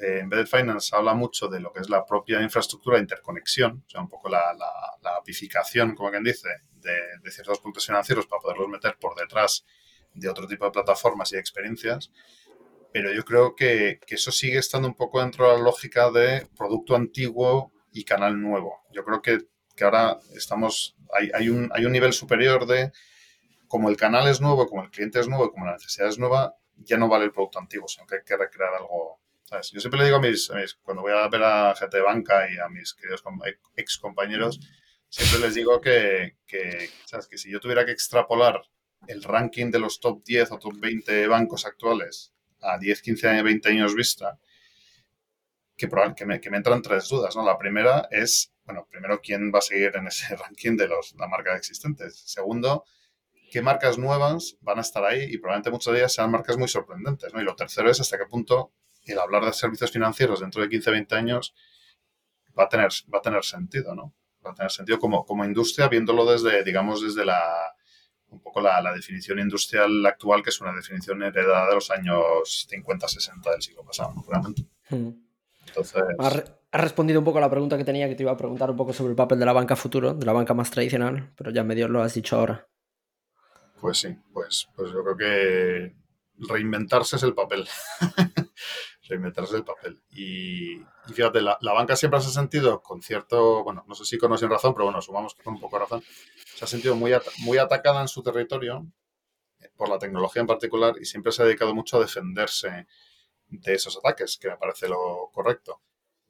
eh, 0.00 0.20
Embedded 0.20 0.46
Finance 0.46 0.96
habla 0.96 1.14
mucho 1.14 1.46
de 1.46 1.60
lo 1.60 1.72
que 1.72 1.80
es 1.80 1.88
la 1.88 2.04
propia 2.04 2.42
infraestructura 2.42 2.96
de 2.96 3.02
interconexión, 3.02 3.84
o 3.86 3.88
sea, 3.88 4.00
un 4.00 4.08
poco 4.08 4.28
la, 4.28 4.54
la, 4.54 5.16
apificación, 5.16 5.94
como 5.94 6.10
quien 6.10 6.24
dice, 6.24 6.48
de, 6.72 7.30
ciertos 7.30 7.60
puntos 7.60 7.86
financieros 7.86 8.26
para 8.26 8.40
poderlos 8.40 8.68
meter 8.68 8.96
por 8.98 9.14
detrás 9.14 9.64
de 10.14 10.28
otro 10.28 10.48
tipo 10.48 10.64
de 10.64 10.70
plataformas 10.72 11.32
y 11.32 11.36
experiencias. 11.36 12.10
Pero 12.92 13.12
yo 13.12 13.24
creo 13.24 13.54
que, 13.54 14.00
que 14.06 14.14
eso 14.14 14.32
sigue 14.32 14.58
estando 14.58 14.88
un 14.88 14.94
poco 14.94 15.20
dentro 15.20 15.50
de 15.50 15.58
la 15.58 15.62
lógica 15.62 16.10
de 16.10 16.48
producto 16.56 16.96
antiguo 16.96 17.72
y 17.92 18.04
canal 18.04 18.40
nuevo. 18.40 18.80
Yo 18.90 19.04
creo 19.04 19.20
que 19.20 19.46
que 19.78 19.84
ahora 19.84 20.18
estamos, 20.34 20.96
hay, 21.16 21.30
hay, 21.32 21.48
un, 21.48 21.70
hay 21.72 21.86
un 21.86 21.92
nivel 21.92 22.12
superior 22.12 22.66
de, 22.66 22.90
como 23.68 23.88
el 23.88 23.96
canal 23.96 24.26
es 24.26 24.40
nuevo, 24.40 24.66
como 24.66 24.82
el 24.82 24.90
cliente 24.90 25.20
es 25.20 25.28
nuevo 25.28 25.52
como 25.52 25.66
la 25.66 25.74
necesidad 25.74 26.08
es 26.08 26.18
nueva, 26.18 26.56
ya 26.74 26.96
no 26.96 27.08
vale 27.08 27.26
el 27.26 27.32
producto 27.32 27.60
antiguo, 27.60 27.86
sino 27.86 28.04
que 28.04 28.16
hay 28.16 28.22
que 28.26 28.36
recrear 28.36 28.74
algo. 28.74 29.20
Yo 29.72 29.80
siempre 29.80 30.00
le 30.00 30.06
digo 30.06 30.16
a 30.16 30.20
mis, 30.20 30.50
cuando 30.82 31.02
voy 31.02 31.12
a 31.12 31.28
ver 31.28 31.42
a 31.44 31.74
gente 31.76 31.96
de 31.96 32.02
banca 32.02 32.50
y 32.52 32.58
a 32.58 32.68
mis 32.68 32.92
queridos 32.92 33.22
ex 33.76 33.98
compañeros, 33.98 34.58
siempre 35.08 35.38
les 35.46 35.54
digo 35.54 35.80
que, 35.80 36.36
¿sabes? 37.06 37.28
que 37.28 37.38
si 37.38 37.50
yo 37.50 37.60
tuviera 37.60 37.86
que 37.86 37.92
extrapolar 37.92 38.60
el 39.06 39.22
ranking 39.22 39.70
de 39.70 39.78
los 39.78 40.00
top 40.00 40.24
10 40.24 40.52
o 40.52 40.58
top 40.58 40.74
20 40.76 41.28
bancos 41.28 41.64
actuales 41.66 42.32
a 42.60 42.78
10, 42.78 43.00
15, 43.00 43.42
20 43.42 43.68
años 43.68 43.94
vista, 43.94 44.38
que, 45.76 45.88
que, 46.16 46.26
me, 46.26 46.40
que 46.40 46.50
me 46.50 46.56
entran 46.56 46.82
tres 46.82 47.08
dudas. 47.08 47.36
¿no? 47.36 47.46
La 47.46 47.56
primera 47.56 48.08
es 48.10 48.52
bueno, 48.68 48.86
primero, 48.90 49.18
¿quién 49.22 49.50
va 49.52 49.60
a 49.60 49.62
seguir 49.62 49.96
en 49.96 50.08
ese 50.08 50.36
ranking 50.36 50.76
de 50.76 50.88
los, 50.88 51.14
las 51.18 51.28
marcas 51.28 51.56
existentes? 51.56 52.20
Segundo, 52.26 52.84
¿qué 53.50 53.62
marcas 53.62 53.96
nuevas 53.96 54.58
van 54.60 54.76
a 54.76 54.82
estar 54.82 55.02
ahí? 55.04 55.22
Y 55.22 55.38
probablemente 55.38 55.70
muchas 55.70 55.94
de 55.94 56.00
ellas 56.00 56.12
sean 56.12 56.30
marcas 56.30 56.58
muy 56.58 56.68
sorprendentes, 56.68 57.32
¿no? 57.32 57.40
Y 57.40 57.44
lo 57.44 57.56
tercero 57.56 57.90
es 57.90 57.98
hasta 57.98 58.18
qué 58.18 58.26
punto 58.26 58.74
el 59.06 59.18
hablar 59.18 59.46
de 59.46 59.54
servicios 59.54 59.90
financieros 59.90 60.40
dentro 60.40 60.60
de 60.60 60.68
15, 60.68 60.90
20 60.90 61.14
años 61.14 61.54
va 62.58 62.64
a 62.64 62.68
tener, 62.68 62.90
va 63.12 63.20
a 63.20 63.22
tener 63.22 63.42
sentido, 63.42 63.94
¿no? 63.94 64.14
Va 64.44 64.50
a 64.50 64.54
tener 64.54 64.70
sentido 64.70 64.98
como, 64.98 65.24
como 65.24 65.46
industria, 65.46 65.88
viéndolo 65.88 66.30
desde, 66.30 66.62
digamos, 66.62 67.02
desde 67.02 67.24
la, 67.24 67.42
un 68.28 68.42
poco 68.42 68.60
la, 68.60 68.82
definición 68.92 69.38
industrial 69.38 70.04
actual, 70.04 70.42
que 70.42 70.50
es 70.50 70.60
una 70.60 70.74
definición 70.74 71.22
heredada 71.22 71.68
de 71.68 71.74
los 71.74 71.90
años 71.90 72.66
50, 72.68 73.08
60 73.08 73.50
del 73.50 73.62
siglo 73.62 73.82
pasado, 73.82 74.14
realmente. 74.28 74.66
Hmm. 74.90 75.08
Entonces... 75.68 76.02
Has 76.70 76.82
respondido 76.82 77.20
un 77.20 77.24
poco 77.24 77.38
a 77.38 77.40
la 77.40 77.50
pregunta 77.50 77.78
que 77.78 77.84
tenía, 77.84 78.08
que 78.08 78.14
te 78.14 78.24
iba 78.24 78.32
a 78.32 78.36
preguntar 78.36 78.70
un 78.70 78.76
poco 78.76 78.92
sobre 78.92 79.10
el 79.10 79.16
papel 79.16 79.38
de 79.38 79.46
la 79.46 79.54
banca 79.54 79.74
futuro, 79.74 80.12
de 80.12 80.26
la 80.26 80.34
banca 80.34 80.52
más 80.52 80.70
tradicional, 80.70 81.32
pero 81.34 81.50
ya 81.50 81.64
medio 81.64 81.88
lo 81.88 82.02
has 82.02 82.12
dicho 82.12 82.36
ahora. 82.36 82.68
Pues 83.80 83.98
sí, 83.98 84.14
pues, 84.34 84.68
pues 84.76 84.92
yo 84.92 85.02
creo 85.02 85.16
que 85.16 85.94
reinventarse 86.46 87.16
es 87.16 87.22
el 87.22 87.32
papel. 87.32 87.66
reinventarse 89.08 89.54
es 89.54 89.58
el 89.60 89.64
papel. 89.64 90.02
Y, 90.10 90.76
fíjate, 91.10 91.40
la, 91.40 91.58
banca 91.62 91.96
siempre 91.96 92.20
se 92.20 92.28
ha 92.28 92.32
sentido 92.32 92.82
con 92.82 93.00
cierto, 93.00 93.64
bueno, 93.64 93.84
no 93.88 93.94
sé 93.94 94.04
si 94.04 94.18
con 94.18 94.30
razón, 94.30 94.74
pero 94.74 94.84
bueno, 94.84 95.00
sumamos 95.00 95.34
con 95.36 95.54
un 95.54 95.60
poco 95.60 95.78
razón, 95.78 96.02
se 96.54 96.66
ha 96.66 96.68
sentido 96.68 96.94
muy, 96.94 97.12
muy 97.38 97.56
atacada 97.56 98.02
en 98.02 98.08
su 98.08 98.22
territorio 98.22 98.86
eh, 99.60 99.70
por 99.74 99.88
la 99.88 99.98
tecnología 99.98 100.40
en 100.40 100.46
particular 100.46 100.96
y 101.00 101.06
siempre 101.06 101.32
se 101.32 101.40
ha 101.40 101.46
dedicado 101.46 101.74
mucho 101.74 101.96
a 101.96 102.00
defenderse 102.00 102.86
de 103.46 103.72
esos 103.72 103.96
ataques, 103.96 104.36
que 104.36 104.48
me 104.48 104.58
parece 104.58 104.86
lo 104.86 105.30
correcto 105.32 105.80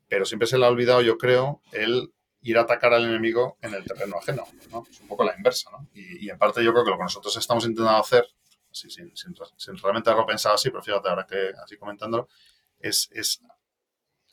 pero 0.08 0.24
siempre 0.24 0.48
se 0.48 0.58
le 0.58 0.64
ha 0.64 0.68
olvidado, 0.68 1.02
yo 1.02 1.18
creo, 1.18 1.62
el 1.72 2.12
ir 2.40 2.58
a 2.58 2.62
atacar 2.62 2.94
al 2.94 3.04
enemigo 3.04 3.58
en 3.60 3.74
el 3.74 3.84
terreno 3.84 4.16
ajeno, 4.18 4.44
¿no? 4.70 4.84
Es 4.90 5.00
un 5.00 5.08
poco 5.08 5.24
la 5.24 5.36
inversa, 5.36 5.70
¿no? 5.70 5.88
Y, 5.92 6.30
en 6.30 6.38
parte 6.38 6.64
yo 6.64 6.72
creo 6.72 6.84
que 6.84 6.90
lo 6.90 6.96
que 6.96 7.04
nosotros 7.04 7.36
estamos 7.36 7.64
intentando 7.64 7.98
hacer, 7.98 8.26
sin, 8.70 8.90
sin, 8.90 9.34
realmente 9.82 10.10
haberlo 10.10 10.26
pensado 10.26 10.54
así, 10.54 10.70
pero 10.70 10.82
fíjate 10.82 11.08
ahora 11.08 11.26
que 11.26 11.52
así 11.62 11.76
comentándolo, 11.76 12.28
es, 12.78 13.08
es 13.12 13.42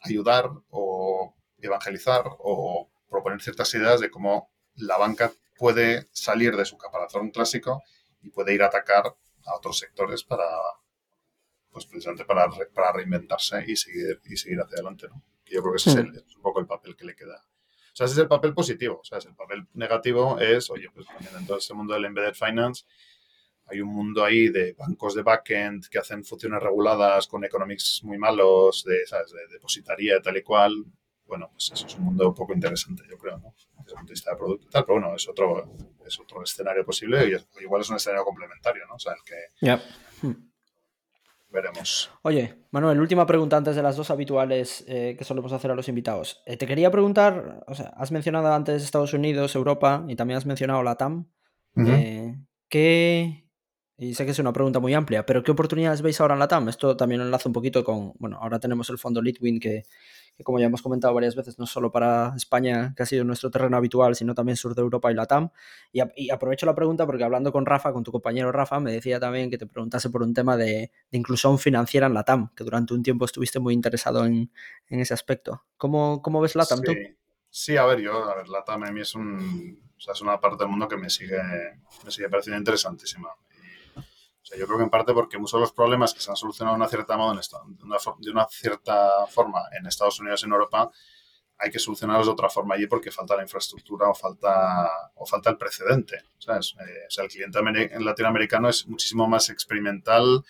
ayudar 0.02 0.50
o 0.70 1.36
evangelizar 1.58 2.26
o 2.40 2.90
proponer 3.10 3.42
ciertas 3.42 3.74
ideas 3.74 4.00
de 4.00 4.12
cómo 4.12 4.52
la 4.76 4.98
banca 4.98 5.32
puede 5.58 6.08
salir 6.12 6.56
de 6.56 6.66
su 6.66 6.78
caparazón 6.78 7.32
clásico 7.32 7.82
y 8.22 8.30
puede 8.30 8.54
ir 8.54 8.62
a 8.62 8.68
atacar 8.68 9.16
a 9.46 9.56
otros 9.56 9.80
sectores 9.80 10.24
para, 10.24 10.46
pues 11.72 11.86
precisamente 11.86 12.26
para, 12.26 12.48
para 12.74 12.92
reinventarse 12.92 13.64
y 13.68 13.76
seguir, 13.76 14.22
y 14.26 14.38
seguir 14.38 14.60
hacia 14.60 14.76
adelante, 14.76 15.08
¿no? 15.08 15.24
Yo 15.46 15.62
creo 15.62 15.74
que 15.74 15.78
ese 15.78 16.04
hmm. 16.04 16.16
es, 16.16 16.36
un 16.36 16.42
poco 16.42 16.60
el 16.60 16.68
papel 16.68 16.96
que 16.96 17.06
le 17.06 17.16
queda. 17.16 17.36
O 17.38 17.96
sea, 17.96 18.06
ese 18.06 18.16
es 18.16 18.20
el 18.20 18.28
papel 18.28 18.54
positivo. 18.54 19.00
O 19.00 19.04
sea, 19.04 19.20
el 19.20 19.36
papel 19.36 19.68
negativo 19.74 20.40
es, 20.40 20.70
oye, 20.70 20.90
pues 20.94 21.08
en 21.38 21.48
todo 21.48 21.58
este 21.58 21.74
mundo 21.74 21.94
del 21.94 22.06
embedded 22.06 22.34
finance 22.34 22.84
hay 23.68 23.82
un 23.82 23.90
mundo 23.90 24.24
ahí 24.24 24.50
de 24.50 24.74
bancos 24.74 25.16
de 25.16 25.24
backend 25.24 25.88
que 25.90 25.98
hacen 25.98 26.24
funciones 26.24 26.62
reguladas 26.62 27.28
con 27.28 27.44
economics 27.44 28.02
muy 28.04 28.18
malos, 28.18 28.84
de, 28.84 29.06
¿sabes? 29.08 29.32
de 29.32 29.48
depositaría 29.52 30.22
tal 30.22 30.38
y 30.38 30.44
cual. 30.44 30.86
Bueno, 31.26 31.50
pues 31.52 31.72
eso 31.74 31.88
es 31.88 31.96
un 31.96 32.04
mundo 32.04 32.28
un 32.28 32.36
poco 32.36 32.54
interesante, 32.54 33.04
yo 33.10 33.18
creo, 33.18 33.40
¿no? 33.40 33.56
Desde 33.56 33.92
el 33.92 33.96
punto 33.96 34.10
de 34.10 34.14
vista 34.14 34.32
de 34.32 34.38
producto 34.38 34.68
y 34.68 34.70
tal, 34.70 34.86
pero 34.86 35.00
bueno, 35.00 35.16
es 35.16 35.28
otro, 35.28 35.74
es 36.06 36.20
otro 36.20 36.44
escenario 36.44 36.86
posible 36.86 37.28
y 37.28 37.64
igual 37.64 37.82
es 37.82 37.90
un 37.90 37.96
escenario 37.96 38.24
complementario, 38.24 38.86
¿no? 38.86 38.94
O 38.96 39.00
sea, 39.00 39.14
el 39.14 39.24
que 39.26 39.82
veremos. 41.56 42.12
Oye, 42.22 42.54
Manuel, 42.70 43.00
última 43.00 43.26
pregunta 43.26 43.58
antes 43.58 43.76
de 43.76 43.82
las 43.82 43.96
dos 43.96 44.12
habituales 44.12 44.84
eh, 44.88 45.16
que 45.18 45.24
solemos 45.24 45.52
hacer 45.54 45.72
a 45.72 45.76
los 45.76 45.88
invitados. 45.88 46.44
Eh, 46.46 46.58
te 46.58 46.68
quería 46.68 46.92
preguntar, 46.92 47.64
o 47.66 47.74
sea, 47.74 47.88
has 47.98 48.12
mencionado 48.12 48.54
antes 48.54 48.84
Estados 48.84 49.14
Unidos, 49.14 49.56
Europa 49.56 50.06
y 50.08 50.16
también 50.16 50.38
has 50.38 50.46
mencionado 50.46 50.84
la 50.84 50.96
TAM. 50.96 51.28
Eh, 51.78 52.36
¿Qué, 52.70 53.45
y 53.98 54.14
sé 54.14 54.26
que 54.26 54.32
es 54.32 54.40
una 54.40 54.52
pregunta 54.52 54.80
muy 54.80 54.94
amplia, 54.94 55.26
pero 55.26 55.42
¿qué 55.42 55.52
oportunidades 55.52 56.02
veis 56.02 56.20
ahora 56.20 56.34
en 56.34 56.40
la 56.40 56.50
TAM? 56.50 56.68
Esto 56.68 56.98
también 56.98 57.22
enlaza 57.22 57.48
un 57.48 57.54
poquito 57.54 57.86
con, 57.86 58.12
bueno, 58.20 58.38
ahora 58.42 58.60
tenemos 58.60 58.90
el 58.90 58.98
fondo 58.98 59.22
Litwin 59.22 59.58
que, 59.58 59.84
que, 60.36 60.44
como 60.44 60.60
ya 60.60 60.66
hemos 60.66 60.82
comentado 60.82 61.14
varias 61.14 61.34
veces, 61.34 61.58
no 61.60 61.66
solo 61.66 61.94
para 61.94 62.34
España, 62.36 62.94
que 62.98 63.04
ha 63.04 63.06
sido 63.06 63.24
nuestro 63.24 63.50
terreno 63.52 63.78
habitual, 63.78 64.14
sino 64.16 64.36
también 64.36 64.58
sur 64.58 64.76
de 64.76 64.82
Europa 64.82 65.10
y 65.14 65.16
la 65.16 65.26
TAM. 65.26 65.50
Y, 65.94 66.30
aprovecho 66.30 66.66
la 66.66 66.76
pregunta 66.76 67.06
porque 67.06 67.24
hablando 67.24 67.54
con 67.54 67.66
Rafa, 67.66 67.94
con 67.94 68.04
tu 68.04 68.12
compañero 68.12 68.52
Rafa, 68.52 68.82
me 68.82 68.92
decía 68.92 69.18
también 69.18 69.50
que 69.50 69.58
te 69.58 69.66
preguntase 69.66 70.10
por 70.10 70.24
un 70.24 70.34
tema 70.34 70.58
de, 70.58 70.92
inclusión 71.12 71.58
financiera 71.58 72.08
en 72.08 72.16
la 72.16 72.24
TAM, 72.24 72.50
que 72.54 72.66
durante 72.66 72.94
un 72.94 73.02
tiempo 73.02 73.24
estuviste 73.24 73.60
muy 73.60 73.74
interesado 73.74 74.26
en, 74.26 74.52
ese 74.90 75.14
aspecto. 75.14 75.64
¿Cómo, 75.78 76.22
¿Cómo, 76.22 76.42
ves 76.42 76.56
la 76.56 76.66
TAM 76.66 76.80
sí. 76.80 76.86
tú? 76.86 76.94
Sí, 77.50 77.78
a 77.78 77.86
ver, 77.86 78.02
yo, 78.02 78.30
a 78.30 78.36
ver, 78.36 78.50
la 78.50 78.62
TAM 78.66 78.84
a 78.84 78.92
mí 78.92 79.00
es 79.00 79.14
es 79.16 80.22
una 80.22 80.40
parte 80.40 80.58
del 80.58 80.68
mundo 80.68 80.90
que 80.90 80.98
me 80.98 81.10
sigue, 81.10 81.42
me 82.04 82.12
sigue 82.12 82.28
pareciendo 82.28 82.58
interesantísima 82.58 83.30
yo 84.58 84.66
creo 84.66 84.78
que 84.78 84.84
en 84.84 84.90
parte 84.90 85.14
porque 85.14 85.38
muchos 85.38 85.60
de 85.60 85.62
los 85.62 85.72
problemas 85.72 86.14
que 86.14 86.20
se 86.20 86.30
han 86.30 86.38
solucionado 86.38 86.76
de 86.76 86.82
una 86.82 86.90
cierta, 86.90 87.18
modo 87.18 87.34
en 87.34 87.40
forma 89.30 89.62
en 89.78 89.88
Estados 89.88 90.20
Unidos 90.20 90.44
y 90.44 90.46
en 90.46 90.52
Europa 90.52 90.92
hay 91.58 91.72
que 91.72 91.80
solucionarlos 91.80 92.28
de 92.28 92.34
otra 92.34 92.50
forma 92.50 92.76
allí 92.76 92.86
porque 92.88 93.12
falta 93.12 93.36
la 93.36 93.44
infraestructura 93.44 94.10
o 94.10 94.14
falta, 94.14 95.12
o 95.16 95.26
falta 95.26 95.50
el 95.50 95.58
precedente. 95.58 96.22
¿sabes? 96.38 96.76
Eh, 96.80 97.06
o 97.08 97.12
sea, 97.12 97.24
el 97.24 97.30
cliente 97.30 97.60
latinoamericano 98.00 98.70
es 98.70 98.86
muchísimo 98.88 99.28
más 99.28 99.50
experimental, 99.50 100.44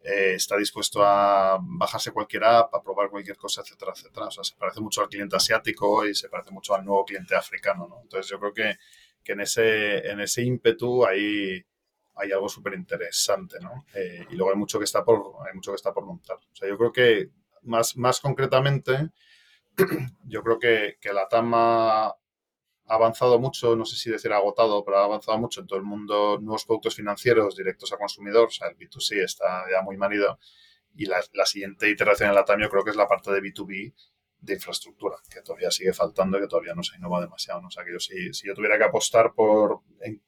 eh, 0.00 0.34
está 0.34 0.56
dispuesto 0.56 1.02
a 1.04 1.58
bajarse 1.60 2.12
cualquier 2.12 2.44
app, 2.44 2.74
a 2.74 2.82
probar 2.82 3.10
cualquier 3.10 3.36
cosa, 3.36 3.62
etcétera, 3.62 3.92
etcétera. 3.94 4.26
O 4.26 4.30
sea, 4.30 4.44
se 4.44 4.54
parece 4.54 4.80
mucho 4.80 5.00
al 5.02 5.08
cliente 5.08 5.36
asiático 5.36 6.06
y 6.06 6.14
se 6.14 6.28
parece 6.28 6.50
mucho 6.50 6.74
al 6.74 6.84
nuevo 6.84 7.04
cliente 7.04 7.34
africano, 7.34 7.88
¿no? 7.88 8.00
Entonces 8.02 8.30
yo 8.30 8.38
creo 8.38 8.52
que, 8.52 8.76
que 9.24 9.32
en, 9.32 9.40
ese, 9.40 10.06
en 10.10 10.20
ese 10.20 10.42
ímpetu 10.42 11.04
hay, 11.06 11.64
hay 12.16 12.32
algo 12.32 12.48
súper 12.48 12.74
interesante, 12.74 13.58
¿no? 13.60 13.86
Eh, 13.94 14.26
y 14.30 14.36
luego 14.36 14.52
hay 14.52 14.58
mucho 14.58 14.78
que 14.78 14.84
está 14.84 15.04
por, 15.04 15.32
hay 15.46 15.54
mucho 15.54 15.72
que 15.72 15.76
está 15.76 15.92
por 15.92 16.04
montar. 16.04 16.36
O 16.36 16.56
sea, 16.56 16.68
yo 16.68 16.78
creo 16.78 16.92
que 16.92 17.30
más, 17.62 17.96
más 17.96 18.20
concretamente, 18.20 19.10
yo 20.24 20.42
creo 20.42 20.58
que, 20.58 20.98
que 21.00 21.12
la 21.12 21.28
TAMA 21.28 22.06
ha 22.06 22.14
avanzado 22.86 23.38
mucho, 23.38 23.76
no 23.76 23.84
sé 23.84 23.96
si 23.96 24.10
decir 24.10 24.32
agotado, 24.32 24.84
pero 24.84 24.98
ha 24.98 25.04
avanzado 25.04 25.38
mucho 25.38 25.60
en 25.60 25.66
todo 25.66 25.78
el 25.78 25.84
mundo, 25.84 26.38
nuevos 26.40 26.64
productos 26.64 26.94
financieros 26.94 27.56
directos 27.56 27.92
a 27.92 27.96
consumidor, 27.96 28.48
o 28.48 28.50
sea, 28.50 28.68
el 28.68 28.76
B2C 28.76 29.24
está 29.24 29.64
ya 29.70 29.82
muy 29.82 29.96
manido. 29.96 30.38
Y 30.96 31.06
la, 31.06 31.22
siguiente 31.44 31.90
iteración 31.90 32.28
en 32.28 32.36
la 32.36 32.44
TAM 32.44 32.60
yo 32.60 32.70
creo 32.70 32.84
que 32.84 32.90
es 32.90 32.96
la 32.96 33.08
parte 33.08 33.32
de 33.32 33.40
B2B 33.40 33.94
de 34.44 34.54
infraestructura, 34.54 35.16
que 35.30 35.40
todavía 35.40 35.70
sigue 35.70 35.92
faltando 35.92 36.36
y 36.36 36.42
que 36.42 36.46
todavía 36.46 36.74
no 36.74 36.82
se 36.82 36.96
innova 36.96 37.20
demasiado. 37.20 37.60
¿no? 37.60 37.68
O 37.68 37.70
sea, 37.70 37.84
que 37.84 37.92
yo 37.92 37.98
si, 37.98 38.32
si 38.32 38.46
yo 38.46 38.54
tuviera 38.54 38.76
que 38.76 38.84
apostar 38.84 39.32
por, 39.34 39.80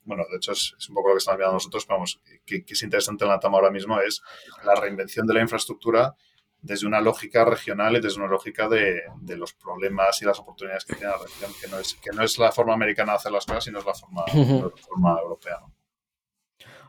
bueno, 0.04 0.24
de 0.30 0.36
hecho 0.36 0.52
es, 0.52 0.74
un 0.88 0.94
poco 0.94 1.08
lo 1.08 1.14
que 1.14 1.18
estamos 1.18 1.38
viendo 1.38 1.54
nosotros, 1.54 1.84
pero 1.84 1.98
vamos, 1.98 2.20
que, 2.44 2.64
que, 2.64 2.72
es 2.72 2.82
interesante 2.82 3.24
en 3.24 3.30
la 3.30 3.38
TAM 3.38 3.54
ahora 3.54 3.70
mismo 3.70 4.00
es 4.00 4.22
la 4.64 4.74
reinvención 4.74 5.26
de 5.26 5.34
la 5.34 5.40
infraestructura 5.42 6.14
desde 6.62 6.86
una 6.86 7.00
lógica 7.00 7.44
regional 7.44 7.96
y 7.96 8.00
desde 8.00 8.18
una 8.18 8.28
lógica 8.28 8.68
de, 8.68 9.02
de, 9.20 9.36
los 9.36 9.52
problemas 9.52 10.20
y 10.22 10.24
las 10.24 10.38
oportunidades 10.40 10.84
que 10.84 10.94
tiene 10.94 11.12
la 11.12 11.18
región, 11.18 11.52
que 11.60 11.68
no, 11.68 11.78
es, 11.78 11.94
que 11.94 12.10
no 12.10 12.22
es 12.22 12.38
la 12.38 12.50
forma 12.50 12.74
americana 12.74 13.12
de 13.12 13.16
hacer 13.16 13.32
las 13.32 13.46
cosas, 13.46 13.64
sino 13.64 13.78
es 13.78 13.86
la 13.86 13.94
forma, 13.94 14.24
la 14.26 14.70
forma 14.70 15.18
europea. 15.20 15.60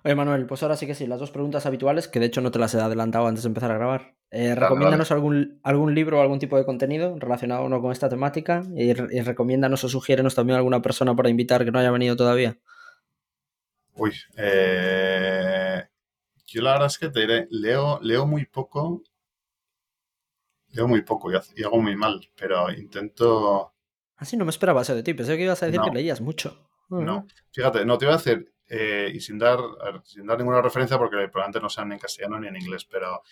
Oye, 0.07 0.15
Manuel, 0.15 0.45
pues 0.45 0.63
ahora 0.63 0.77
sí 0.77 0.87
que 0.87 0.95
sí, 0.95 1.05
las 1.05 1.19
dos 1.19 1.31
preguntas 1.31 1.65
habituales, 1.65 2.07
que 2.07 2.21
de 2.21 2.27
hecho 2.27 2.39
no 2.39 2.49
te 2.49 2.59
las 2.59 2.73
he 2.73 2.79
adelantado 2.79 3.27
antes 3.27 3.43
de 3.43 3.49
empezar 3.49 3.71
a 3.71 3.73
grabar. 3.73 4.15
Eh, 4.31 4.55
recomiéndanos 4.55 5.11
Algún, 5.11 5.59
algún 5.63 5.93
libro 5.93 6.19
o 6.19 6.21
algún 6.21 6.39
tipo 6.39 6.55
de 6.55 6.63
contenido 6.63 7.17
relacionado 7.19 7.69
con 7.81 7.91
esta 7.91 8.07
temática 8.07 8.63
y, 8.73 8.91
y 8.91 9.21
recomiéndanos 9.21 9.83
o 9.83 9.89
sugiérenos 9.89 10.33
también 10.33 10.55
alguna 10.55 10.81
persona 10.81 11.13
para 11.13 11.27
invitar 11.27 11.65
que 11.65 11.71
no 11.71 11.79
haya 11.79 11.91
venido 11.91 12.15
todavía. 12.15 12.57
Uy, 13.95 14.13
eh, 14.37 15.83
yo 16.45 16.61
la 16.61 16.71
verdad 16.71 16.87
es 16.87 16.97
que 16.99 17.09
te 17.09 17.19
diré, 17.19 17.47
leo, 17.51 17.99
leo 18.01 18.25
muy 18.25 18.45
poco 18.45 19.03
Leo 20.69 20.87
muy 20.87 21.01
poco 21.01 21.31
y 21.33 21.63
hago 21.63 21.81
muy 21.81 21.97
mal, 21.97 22.29
pero 22.37 22.71
intento... 22.71 23.73
Así 24.15 24.37
ah, 24.37 24.39
no 24.39 24.45
me 24.45 24.51
esperaba 24.51 24.83
eso 24.83 24.95
de 24.95 25.03
ti. 25.03 25.13
Pensé 25.13 25.35
que 25.35 25.43
ibas 25.43 25.61
a 25.63 25.65
decir 25.65 25.81
que 25.81 25.91
leías 25.91 26.21
mucho. 26.21 26.65
No, 26.87 27.27
fíjate, 27.51 27.83
no 27.83 27.97
te 27.97 28.05
iba 28.05 28.13
a 28.13 28.17
decir, 28.17 28.53
eh, 28.69 29.11
y 29.13 29.21
sin 29.21 29.37
dar, 29.37 29.59
sin 30.03 30.25
dar 30.25 30.37
ninguna 30.37 30.61
referencia 30.61 30.97
porque 30.97 31.29
probablemente 31.29 31.61
no 31.61 31.69
sean 31.69 31.89
ni 31.89 31.95
en 31.95 31.99
castellano 31.99 32.39
ni 32.39 32.47
en 32.47 32.57
inglés, 32.57 32.85
pero 32.85 33.23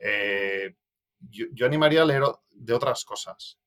eh, 0.00 0.76
yo, 1.28 1.66
animaría 1.66 2.02
a 2.02 2.04
leer 2.04 2.22
de 2.50 2.72
otras 2.72 3.04
cosas. 3.04 3.58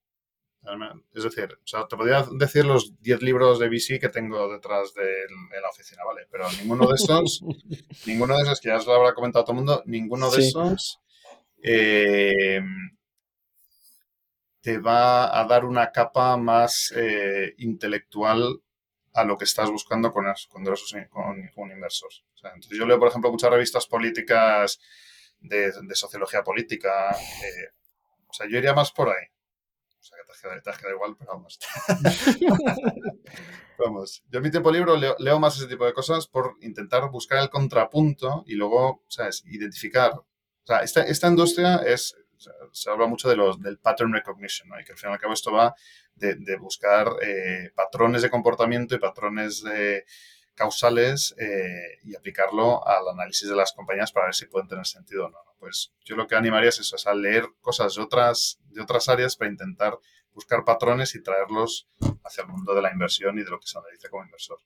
Es 1.14 1.24
decir, 1.24 1.54
o 1.54 1.68
sea, 1.68 1.88
te 1.88 1.96
podría 1.96 2.26
decir 2.32 2.66
los 2.66 3.02
10 3.02 3.22
libros 3.22 3.60
de 3.60 3.70
BC 3.70 4.00
que 4.00 4.10
tengo 4.10 4.52
detrás 4.52 4.94
de, 4.94 5.04
la 5.62 5.70
oficina, 5.70 6.04
¿vale? 6.06 6.28
Pero 6.30 6.46
ninguno 6.62 6.88
de 6.88 6.96
esos, 6.96 7.42
ninguno 8.06 8.36
de 8.36 8.44
esos, 8.44 8.60
que 8.60 8.70
ya 8.70 8.78
os 8.78 8.86
lo 8.86 8.94
habrá 8.94 9.14
comentado 9.14 9.46
todo 9.46 9.54
el 9.54 9.58
mundo, 9.58 9.84
ninguno 9.86 10.30
de 10.30 10.40
esos 10.40 11.00
eh, 11.64 12.62
te 14.62 14.78
va 14.80 15.40
a 15.40 15.46
dar 15.46 15.66
una 15.66 15.92
capa 15.92 16.38
más 16.38 16.94
intelectual 17.58 18.62
a 19.20 19.24
lo 19.26 19.38
que 19.38 19.46
estás 19.46 19.70
buscando 19.70 20.12
con, 20.12 20.26
con, 20.50 20.64
con, 21.10 21.48
con 21.54 21.72
inversores. 21.72 22.24
entonces 22.44 22.78
yo 22.78 22.86
leo, 22.86 23.00
por 23.00 23.10
ejemplo, 23.10 23.32
muchas 23.32 23.50
revistas 23.50 23.86
políticas 23.88 24.80
de, 25.42 25.72
sociología 25.96 26.44
política. 26.44 27.12
Eh, 27.12 27.70
o 28.28 28.34
sea, 28.34 28.48
yo 28.50 28.58
iría 28.58 28.74
más 28.74 28.92
por 28.92 29.10
ahí. 29.10 29.26
O 30.00 30.04
sea, 30.04 30.18
que 30.54 30.62
te, 30.62 30.78
queda 30.78 30.92
igual, 30.92 31.16
pero 31.18 31.34
vamos. 31.34 31.60
vamos. 33.78 34.24
Yo 34.30 34.38
en 34.38 34.44
mi 34.44 34.52
tiempo 34.52 34.72
libre 34.72 34.98
leo, 34.98 35.16
leo, 35.20 35.40
más 35.40 35.58
ese 35.58 35.68
tipo 35.68 35.86
de 35.86 35.94
cosas 35.94 36.28
por 36.28 36.56
intentar 36.62 37.10
buscar 37.10 37.40
el 37.40 37.50
contrapunto 37.50 38.44
y 38.48 38.56
luego, 38.56 39.04
¿sabes? 39.08 39.44
Identificar. 39.46 40.14
O 40.14 40.26
sea, 40.66 40.80
esta, 40.80 41.04
esta 41.04 41.28
industria 41.28 41.78
es 41.78 42.16
se 42.72 42.90
habla 42.90 43.08
mucho 43.08 43.30
de 43.30 43.36
los, 43.36 43.60
del 43.62 43.78
pattern 43.78 44.14
recognition, 44.14 44.70
¿no? 44.70 44.80
y 44.80 44.84
que 44.84 44.94
al 44.94 44.98
fin 44.98 45.10
y 45.10 45.14
al 45.14 45.20
cabo 45.20 45.34
esto 45.34 45.52
va 45.52 45.76
de, 46.16 46.58
buscar 46.58 47.08
eh, 47.22 47.72
patrones 47.76 48.22
de 48.22 48.30
comportamiento 48.30 48.96
y 48.96 49.00
patrones 49.00 49.64
causales 50.60 51.34
eh, 51.40 52.00
y 52.04 52.16
aplicarlo 52.18 52.86
al 52.86 53.08
análisis 53.08 53.48
de 53.48 53.56
las 53.56 53.72
compañías 53.72 54.12
para 54.12 54.26
ver 54.26 54.36
si 54.36 54.46
pueden 54.46 54.68
tener 54.68 54.86
sentido 54.86 55.28
o 55.28 55.30
no. 55.30 55.38
Pues 55.58 55.94
yo 56.04 56.18
lo 56.18 56.28
que 56.28 56.36
animaría 56.36 56.68
es 56.68 56.80
eso, 56.80 56.98
es 56.98 57.08
a 57.08 57.14
leer 57.14 57.46
cosas 57.62 57.96
de 57.96 58.02
otras, 58.02 58.60
de 58.66 58.82
otras 58.82 59.08
áreas 59.08 59.38
para 59.38 59.50
intentar 59.50 59.98
buscar 60.34 60.66
patrones 60.66 61.16
y 61.16 61.24
traerlos 61.24 61.88
hacia 62.26 62.42
el 62.42 62.50
mundo 62.50 62.76
de 62.76 62.82
la 62.82 62.92
inversión 62.92 63.40
y 63.40 63.44
de 63.44 63.50
lo 63.50 63.60
que 63.60 63.68
se 63.68 63.78
analiza 63.78 64.10
como 64.10 64.26
inversor. 64.26 64.60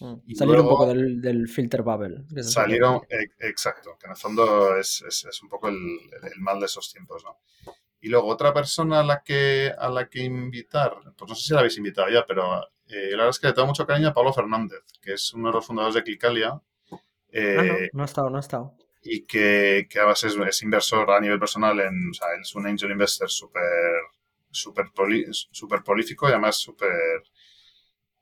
Mm. 0.00 0.34
salir 0.34 0.60
un 0.60 0.68
poco 0.68 0.86
del, 0.86 1.48
filter 1.48 1.82
bubble. 1.82 2.24
Salieron, 2.42 3.02
exacto, 3.38 3.96
que 3.98 4.06
en 4.06 4.12
el 4.12 4.16
fondo 4.16 4.76
es, 4.76 5.02
un 5.42 5.48
poco 5.48 5.68
el, 5.68 5.78
mal 6.38 6.58
de 6.58 6.66
esos 6.66 6.90
tiempos, 6.92 7.22
¿no? 7.24 7.38
Y 8.00 8.08
luego 8.08 8.28
otra 8.28 8.54
persona 8.54 9.00
a 9.00 9.04
la 9.04 9.22
que, 9.22 9.70
a 9.76 9.90
la 9.90 10.08
que 10.08 10.22
invitar, 10.22 10.94
pues 11.16 11.28
no 11.28 11.34
sé 11.34 11.48
si 11.48 11.52
la 11.52 11.60
habéis 11.60 11.76
invitado 11.76 12.08
ya, 12.08 12.24
pero 12.26 12.62
eh, 12.86 13.10
la 13.10 13.18
verdad 13.18 13.28
es 13.28 13.38
que 13.38 13.48
le 13.48 13.52
tengo 13.52 13.68
mucho 13.68 13.86
cariño 13.86 14.08
a 14.08 14.14
Pablo 14.14 14.32
Fernández, 14.32 14.82
que 15.02 15.12
es 15.12 15.34
uno 15.34 15.48
de 15.48 15.54
los 15.54 15.66
fundadores 15.66 15.94
de 15.94 16.02
Clicalia. 16.02 16.58
Eh, 17.30 17.56
ah, 17.58 17.62
no, 17.62 17.74
no 17.92 18.02
ha 18.02 18.06
estado, 18.06 18.30
no 18.30 18.38
ha 18.38 18.40
estado. 18.40 18.74
Y 19.02 19.26
que, 19.26 19.86
que 19.88 19.98
además 19.98 20.24
es, 20.24 20.34
es, 20.34 20.62
inversor 20.62 21.10
a 21.10 21.20
nivel 21.20 21.38
personal, 21.38 21.78
en, 21.78 22.10
o 22.10 22.14
sea, 22.14 22.28
él 22.34 22.40
es 22.40 22.54
un 22.54 22.66
angel 22.66 22.90
investor 22.90 23.30
súper 23.30 23.62
super, 24.50 24.86
super 25.50 25.82
prolífico 25.82 26.26
y 26.26 26.32
además 26.32 26.56
súper 26.56 27.22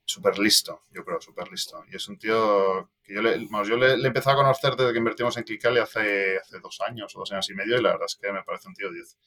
súper 0.09 0.39
listo, 0.39 0.85
yo 0.91 1.05
creo, 1.05 1.21
súper 1.21 1.51
listo. 1.51 1.85
Y 1.93 1.97
es 1.97 2.09
un 2.09 2.19
tío 2.19 2.91
que 3.03 3.15
yo 3.15 3.21
le, 3.21 3.47
yo 3.47 3.77
le, 3.77 4.07
empezado 4.07 4.41
a 4.41 4.43
conocer 4.43 4.75
desde 4.75 4.93
que 4.93 4.99
invertimos 4.99 5.37
en 5.37 5.45
Clicali 5.45 5.81
hace, 5.81 6.39
hace 6.39 6.61
dos 6.61 6.81
años 6.81 7.15
o 7.15 7.19
dos 7.19 7.31
años 7.33 7.49
y 7.51 7.55
medio 7.55 7.79
y 7.79 7.83
la 7.83 7.91
verdad 7.91 8.07
es 8.07 8.17
que 8.17 8.33
me 8.33 8.43
parece 8.43 8.69
un 8.69 8.75
tío 8.75 8.91
10. 8.91 9.19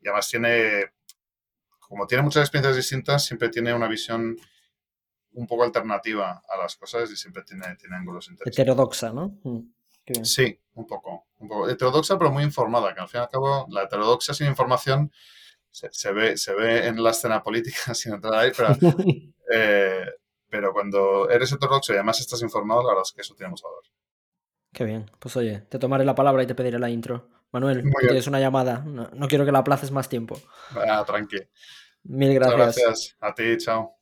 Y 0.00 0.08
además 0.08 0.28
tiene, 0.30 0.94
como 1.78 2.06
tiene 2.06 2.22
muchas 2.22 2.42
experiencias 2.42 2.74
distintas, 2.74 3.22
siempre 3.22 3.50
tiene 3.50 3.74
una 3.74 3.86
visión 3.86 4.34
un 5.32 5.46
poco 5.46 5.62
alternativa 5.62 6.42
a 6.48 6.56
las 6.56 6.74
cosas 6.74 7.10
y 7.10 7.16
siempre 7.16 7.42
tiene, 7.42 7.76
tiene 7.76 7.96
ángulos 7.96 8.28
interesantes. 8.28 8.58
Heterodoxa, 8.58 9.12
¿no? 9.12 9.38
Mm, 9.44 10.24
sí, 10.24 10.58
un 10.72 10.86
poco, 10.86 11.26
un 11.36 11.48
poco. 11.48 11.68
Heterodoxa, 11.68 12.18
pero 12.18 12.30
muy 12.30 12.44
informada, 12.44 12.94
que 12.94 13.00
al 13.00 13.08
fin 13.10 13.20
y 13.20 13.24
al 13.24 13.28
cabo 13.28 13.66
la 13.68 13.82
heterodoxia 13.82 14.32
sin 14.32 14.46
información 14.46 15.12
se, 15.70 16.12
ve, 16.12 16.38
se 16.38 16.54
ve 16.54 16.86
en 16.86 17.02
la 17.02 17.10
escena 17.10 17.42
política 17.42 17.92
sin 17.94 18.14
entrar 18.14 18.34
ahí, 18.34 18.52
pero 18.56 18.70
eh, 19.52 20.06
pero 20.50 20.72
cuando 20.72 21.30
eres 21.30 21.52
heterodoxo 21.52 21.92
y 21.92 21.96
además 21.96 22.20
estás 22.20 22.42
informado, 22.42 22.82
la 22.82 22.88
verdad 22.88 23.04
es 23.06 23.12
que 23.12 23.22
eso 23.22 23.34
tiene 23.34 23.50
mucho 23.50 23.66
valor. 23.66 23.84
Qué 24.72 24.84
bien. 24.84 25.10
Pues 25.18 25.36
oye, 25.36 25.60
te 25.68 25.78
tomaré 25.78 26.04
la 26.04 26.14
palabra 26.14 26.42
y 26.42 26.46
te 26.46 26.54
pediré 26.54 26.78
la 26.78 26.90
intro. 26.90 27.28
Manuel, 27.52 27.82
tienes 28.00 28.26
una 28.26 28.38
llamada. 28.38 28.84
No, 28.84 29.28
quiero 29.28 29.44
que 29.44 29.52
la 29.52 29.60
aplaces 29.60 29.90
más 29.90 30.08
tiempo. 30.08 30.40
Ah, 30.74 31.04
tranqui. 31.04 31.38
Mil 32.04 32.34
gracias. 32.34 32.58
Muchas 32.58 32.76
gracias. 32.76 33.16
A 33.20 33.34
ti, 33.34 33.56
chao. 33.58 33.99